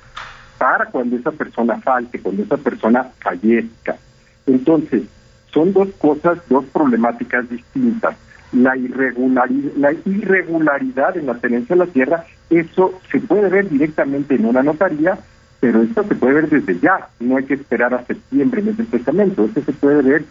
[0.58, 3.98] para cuando esa persona falte, cuando esa persona fallezca.
[4.46, 5.04] Entonces,
[5.52, 8.16] son dos cosas, dos problemáticas distintas
[8.53, 14.36] la irregularidad, la irregularidad en la tenencia de la tierra, eso se puede ver directamente
[14.36, 15.18] en una notaría,
[15.60, 18.88] pero esto se puede ver desde ya, no hay que esperar a septiembre, en el
[18.88, 20.26] testamento, esto se puede ver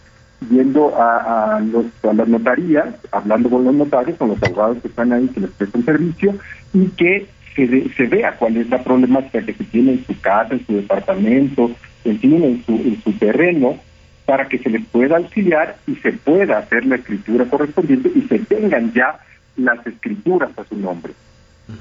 [0.51, 5.13] yendo a, los, a las notarías, hablando con los notarios, con los abogados que están
[5.13, 6.35] ahí, que les prestan servicio,
[6.73, 10.55] y que se, se vea cuál es la problemática que se tiene en su casa,
[10.55, 11.71] en su departamento,
[12.05, 13.79] en fin, en su, en su terreno,
[14.27, 18.41] para que se les pueda auxiliar y se pueda hacer la escritura correspondiente y se
[18.41, 19.21] tengan ya
[19.57, 21.15] las escrituras a su nombre.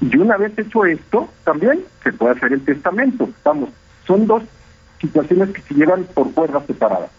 [0.00, 3.28] Y una vez hecho esto, también se puede hacer el testamento.
[3.44, 3.70] Vamos,
[4.06, 4.42] son dos
[5.00, 7.10] situaciones que se llevan por cuerdas separadas.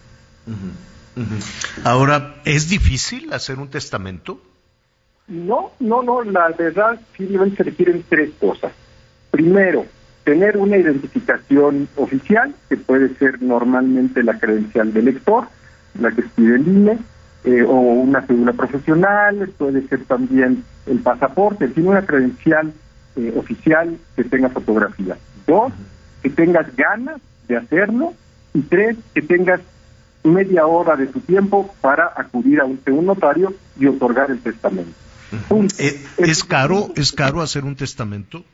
[1.84, 4.40] Ahora, ¿es difícil hacer un testamento?
[5.28, 8.72] No, no, no, la verdad simplemente se requieren tres cosas.
[9.30, 9.84] Primero,
[10.28, 15.48] tener una identificación oficial, que puede ser normalmente la credencial del lector,
[15.98, 16.98] la que pide el INE,
[17.44, 22.74] eh, o una cédula profesional, puede ser también el pasaporte, tiene una credencial
[23.16, 25.16] eh, oficial que tenga fotografía.
[25.46, 25.72] Dos,
[26.22, 28.12] que tengas ganas de hacerlo.
[28.52, 29.62] Y tres, que tengas
[30.24, 34.92] media hora de tu tiempo para acudir a un, un notario y otorgar el testamento.
[35.78, 38.44] Eh, ¿Es caro, es caro hacer un testamento?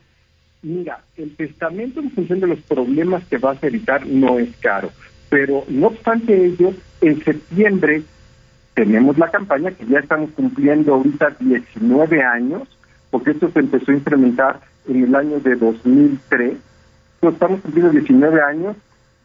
[0.65, 4.89] Mira, el testamento en función de los problemas que vas a evitar no es caro,
[5.29, 8.01] pero no obstante ello, en septiembre
[8.73, 12.63] tenemos la campaña que ya estamos cumpliendo ahorita 19 años,
[13.11, 16.57] porque esto se empezó a implementar en el año de 2003,
[17.19, 18.75] pues estamos cumpliendo 19 años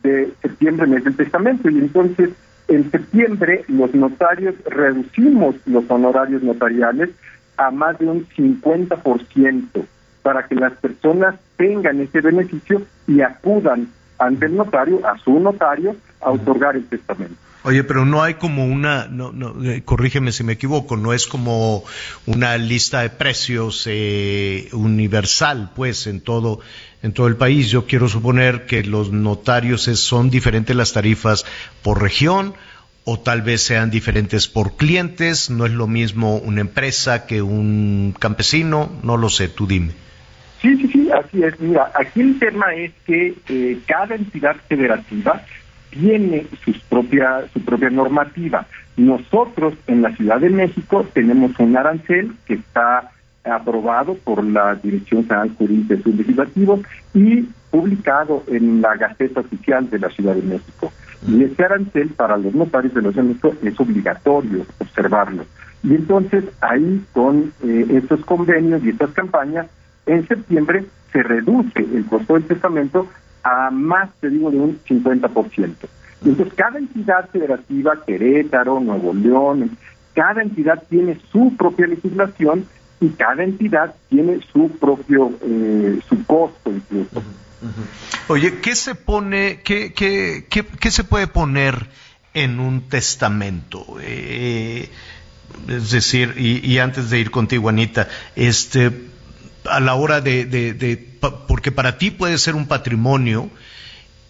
[0.02, 2.28] de septiembre, mes del testamento, y entonces
[2.68, 7.08] en septiembre los notarios reducimos los honorarios notariales
[7.56, 9.86] a más de un 50%
[10.30, 15.96] para que las personas tengan ese beneficio y acudan ante el notario, a su notario,
[16.20, 17.34] a otorgar el testamento.
[17.64, 21.26] Oye, pero no hay como una, no, no, eh, corrígeme si me equivoco, no es
[21.26, 21.82] como
[22.26, 26.60] una lista de precios eh, universal, pues, en todo,
[27.02, 27.68] en todo el país.
[27.68, 31.44] Yo quiero suponer que los notarios son diferentes las tarifas
[31.82, 32.54] por región
[33.04, 35.50] o tal vez sean diferentes por clientes.
[35.50, 38.88] No es lo mismo una empresa que un campesino.
[39.02, 40.09] No lo sé, tú dime.
[40.60, 41.58] Sí, sí, sí, así es.
[41.60, 45.42] Mira, aquí el tema es que eh, cada entidad federativa
[45.90, 48.66] tiene sus propia, su propia normativa.
[48.96, 53.10] Nosotros en la Ciudad de México tenemos un arancel que está
[53.44, 56.80] aprobado por la Dirección General Jurídica de Legislativos
[57.14, 60.92] y publicado en la Gaceta Oficial de la Ciudad de México.
[61.26, 65.44] Y ese arancel para los notarios de de México es obligatorio observarlo.
[65.82, 69.66] Y entonces ahí con eh, estos convenios y estas campañas,
[70.10, 73.08] en septiembre se reduce el costo del testamento
[73.42, 75.74] a más, te digo, de un 50%.
[76.24, 79.78] Entonces, cada entidad federativa, Querétaro, Nuevo León,
[80.14, 82.66] cada entidad tiene su propia legislación
[83.00, 87.22] y cada entidad tiene su propio, eh, su costo incluso.
[88.28, 91.86] Oye, ¿qué se pone, qué, qué, qué, se puede poner
[92.34, 93.96] en un testamento?
[94.00, 94.90] Eh,
[95.68, 99.09] es decir, y, y, antes de ir contigo, Anita, este,
[99.70, 101.08] a la hora de, de,
[101.46, 103.50] porque para ti puede ser un patrimonio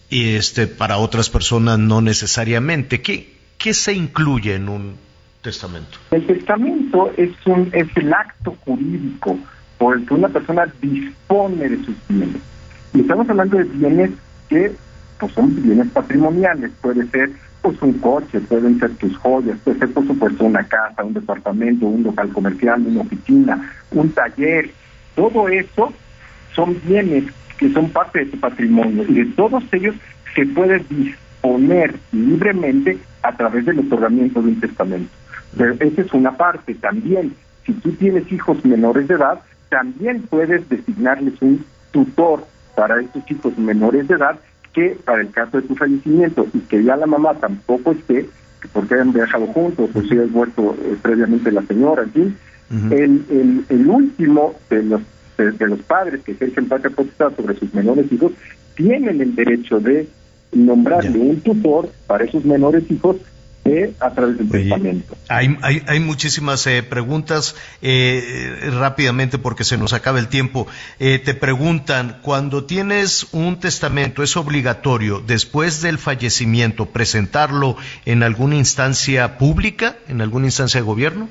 [0.09, 3.01] y este para otras personas no necesariamente.
[3.01, 4.95] ¿Qué, qué se incluye en un
[5.41, 5.97] testamento?
[6.11, 9.39] El testamento es un es el acto jurídico
[9.77, 12.41] por el que una persona dispone de sus bienes.
[12.93, 14.11] Y estamos hablando de bienes
[14.49, 14.71] que
[15.19, 17.31] pues, son bienes patrimoniales, puede ser
[17.61, 21.85] pues un coche, pueden ser tus joyas, puede ser por supuesto una casa, un departamento,
[21.85, 24.71] un local comercial, una oficina, un taller,
[25.15, 25.93] todo eso
[26.53, 27.25] son bienes
[27.57, 29.95] que son parte de tu patrimonio y de todos ellos
[30.35, 35.11] se puede disponer libremente a través del otorgamiento de un testamento.
[35.57, 36.73] Pero esa es una parte.
[36.75, 37.33] También,
[37.65, 43.57] si tú tienes hijos menores de edad, también puedes designarles un tutor para estos hijos
[43.57, 44.39] menores de edad
[44.73, 48.29] que para el caso de tu fallecimiento y que ya la mamá tampoco esté,
[48.73, 52.37] porque hayan viajado juntos o si has muerto eh, previamente la señora, en fin,
[52.71, 55.01] el, el, último de los,
[55.37, 58.31] de, los padres que ejercen patria potestad sobre sus menores hijos
[58.75, 60.07] tienen el derecho de
[60.53, 63.17] nombrarle un tutor para esos menores hijos
[63.63, 65.15] eh, a través del testamento.
[65.27, 70.65] Hay, hay, hay muchísimas eh, preguntas eh, rápidamente porque se nos acaba el tiempo.
[70.97, 79.37] te preguntan, cuando tienes un testamento, ¿es obligatorio después del fallecimiento presentarlo en alguna instancia
[79.37, 81.29] pública, en alguna instancia de gobierno?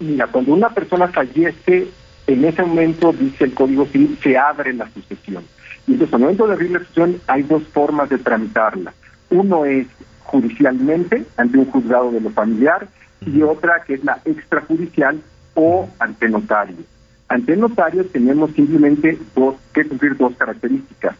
[0.00, 1.88] Mira, cuando una persona fallece,
[2.26, 5.44] en ese momento, dice el Código Civil, se abre la sucesión.
[5.86, 8.94] Y entonces, al momento de abrir la sucesión, hay dos formas de tramitarla.
[9.28, 9.86] Uno es
[10.24, 12.88] judicialmente, ante un juzgado de lo familiar,
[13.26, 15.20] y otra que es la extrajudicial
[15.54, 16.76] o ante notario.
[17.28, 21.14] Ante notario tenemos simplemente dos, que cumplir dos características.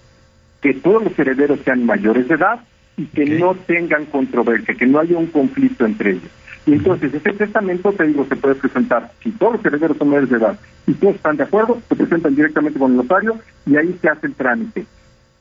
[0.61, 2.61] Que todos los herederos sean mayores de edad
[2.97, 6.31] y que no tengan controversia, que no haya un conflicto entre ellos.
[6.71, 10.31] Y entonces ese testamento, te digo, se puede presentar, si todos los herederos son menores
[10.31, 10.57] de edad
[10.87, 14.29] y todos están de acuerdo, se presentan directamente con el notario y ahí se hace
[14.29, 14.87] el trámite.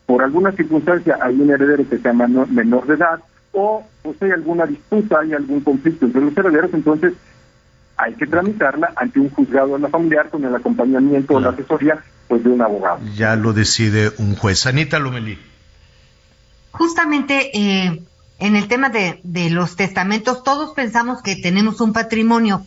[0.07, 3.19] Por alguna circunstancia hay un heredero que sea menor de edad
[3.51, 7.13] o pues hay alguna disputa, hay algún conflicto entre los herederos, entonces
[7.95, 12.03] hay que tramitarla ante un juzgado de la familiar con el acompañamiento o la asesoría
[12.27, 13.01] pues de un abogado.
[13.15, 14.65] Ya lo decide un juez.
[14.65, 15.37] Anita Lomelí.
[16.71, 18.01] Justamente eh,
[18.39, 22.65] en el tema de, los testamentos, todos pensamos que tenemos un patrimonio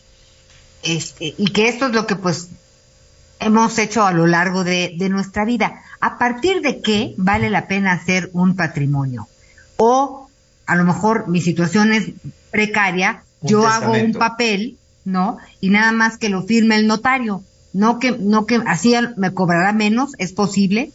[0.83, 2.49] este, y que esto es lo que pues
[3.39, 5.81] hemos hecho a lo largo de, nuestra vida.
[5.99, 9.27] ¿A partir de qué vale la pena hacer un patrimonio?
[9.77, 10.29] O
[10.67, 12.11] a lo mejor mi situación es
[12.51, 15.37] precaria, yo hago un papel, ¿no?
[15.59, 17.43] Y nada más que lo firme el notario.
[17.73, 20.91] No que, no que así me cobrará menos, ¿es posible?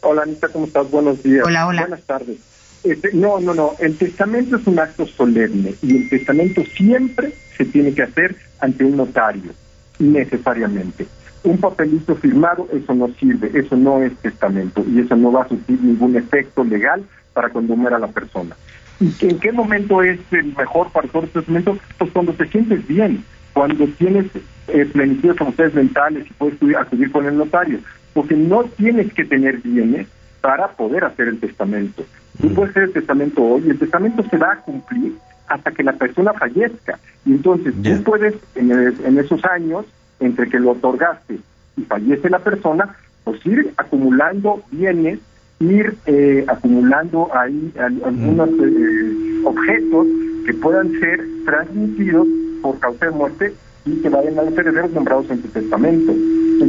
[0.00, 0.90] Hola Anita, ¿cómo estás?
[0.90, 1.46] Buenos días.
[1.46, 1.82] Hola, hola.
[1.82, 2.49] Buenas tardes.
[2.82, 3.72] Este, no, no, no.
[3.78, 8.84] El testamento es un acto solemne y el testamento siempre se tiene que hacer ante
[8.84, 9.52] un notario.
[9.98, 11.06] necesariamente.
[11.42, 15.48] Un papelito firmado, eso no sirve, eso no es testamento y eso no va a
[15.48, 17.02] surtir ningún efecto legal
[17.32, 18.56] para cuando muera la persona.
[19.00, 21.78] ¿Y en qué momento es el mejor para todo el testamento?
[21.98, 23.24] Pues cuando te sientes bien,
[23.54, 24.26] cuando tienes
[24.68, 27.78] eh, plenitud de facultades mentales y puedes acudir con el notario,
[28.12, 30.06] porque no tienes que tener bienes
[30.40, 32.04] para poder hacer el testamento.
[32.40, 35.14] Tú puedes hacer el testamento hoy y el testamento se va a cumplir
[35.48, 36.98] hasta que la persona fallezca.
[37.26, 39.84] Y entonces tú puedes, en, en esos años,
[40.20, 41.38] entre que lo otorgaste
[41.76, 42.94] y fallece la persona,
[43.24, 45.18] pues ir acumulando bienes,
[45.58, 50.06] ir eh, acumulando ahí algunos eh, objetos
[50.46, 52.26] que puedan ser transmitidos
[52.62, 53.54] por causa de muerte
[53.84, 56.12] y que vayan a los herederos nombrados en testamento.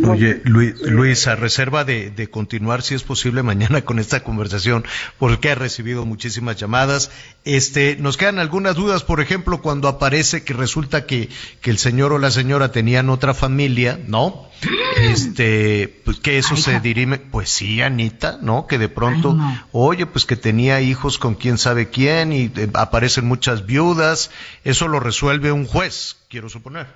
[0.09, 4.85] Oye, Luis, Luis, a reserva de, de, continuar, si es posible, mañana con esta conversación,
[5.19, 7.11] porque ha recibido muchísimas llamadas.
[7.43, 11.29] Este, nos quedan algunas dudas, por ejemplo, cuando aparece que resulta que,
[11.61, 14.49] que el señor o la señora tenían otra familia, ¿no?
[15.01, 18.67] Este, pues que eso se dirime, pues sí, Anita, ¿no?
[18.67, 19.37] Que de pronto,
[19.71, 24.31] oye, pues que tenía hijos con quién sabe quién y eh, aparecen muchas viudas,
[24.65, 26.87] eso lo resuelve un juez, quiero suponer.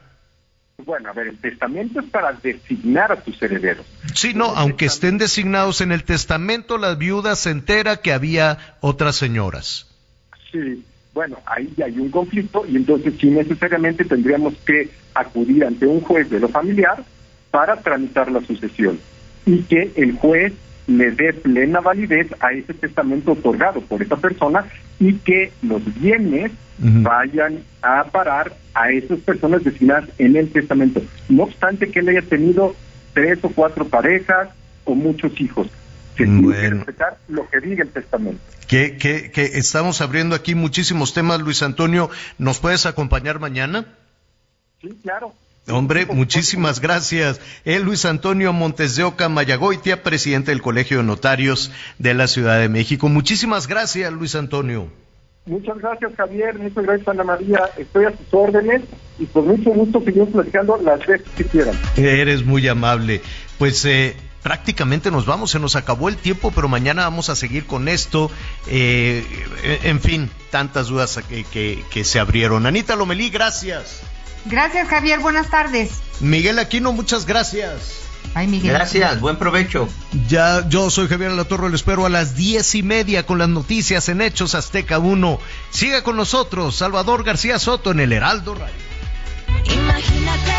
[0.83, 3.85] Bueno, a ver, el testamento es para designar a tus herederos.
[4.13, 9.15] Sí, no, aunque estén designados en el testamento, la viuda se entera que había otras
[9.15, 9.87] señoras.
[10.51, 10.83] Sí,
[11.13, 16.01] bueno, ahí ya hay un conflicto y entonces sí necesariamente tendríamos que acudir ante un
[16.01, 17.03] juez de lo familiar
[17.51, 18.99] para tramitar la sucesión
[19.45, 20.53] y que el juez
[20.87, 24.65] le dé plena validez a ese testamento otorgado por esa persona
[24.99, 31.01] y que los bienes vayan a parar a esas personas designadas en el testamento.
[31.29, 32.75] No obstante que él haya tenido
[33.13, 34.49] tres o cuatro parejas
[34.83, 35.67] o muchos hijos.
[36.17, 38.39] Se tiene que respetar lo que diga el testamento.
[38.67, 42.09] Que, que, que estamos abriendo aquí muchísimos temas, Luis Antonio.
[42.37, 43.85] ¿Nos puedes acompañar mañana?
[44.81, 45.33] Sí, claro.
[45.67, 47.41] Hombre, muchísimas gracias.
[47.63, 52.59] El Luis Antonio Montes de Oca Mayagoitia, presidente del Colegio de Notarios de la Ciudad
[52.59, 53.09] de México.
[53.09, 54.91] Muchísimas gracias, Luis Antonio.
[55.47, 56.57] Muchas gracias, Javier.
[56.59, 57.61] Muchas gracias, Ana María.
[57.77, 58.83] Estoy a sus órdenes
[59.17, 61.75] y con mucho gusto seguimos platicando las veces que quieran.
[61.97, 63.21] Eres muy amable.
[63.57, 67.65] Pues eh, prácticamente nos vamos, se nos acabó el tiempo, pero mañana vamos a seguir
[67.65, 68.29] con esto.
[68.67, 69.23] Eh,
[69.83, 72.67] en fin, tantas dudas que, que, que se abrieron.
[72.67, 74.03] Anita Lomelí, gracias.
[74.45, 75.19] Gracias, Javier.
[75.19, 75.91] Buenas tardes.
[76.19, 78.05] Miguel Aquino, muchas gracias.
[78.33, 78.73] Ay, Miguel.
[78.73, 79.87] Gracias, buen provecho.
[80.27, 84.09] Ya, yo soy Javier Alatorre, lo espero a las diez y media con las noticias
[84.09, 85.39] en Hechos Azteca 1.
[85.69, 88.75] Siga con nosotros, Salvador García Soto en el Heraldo Radio.
[89.73, 90.51] Imagínate,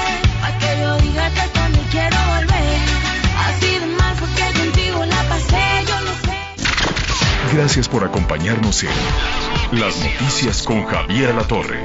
[0.42, 2.80] a que yo diga que también quiero volver.
[3.44, 7.56] Así de mal porque contigo la pasé, yo lo sé.
[7.56, 11.84] Gracias por acompañarnos en Las Noticias con Javier Alatorre.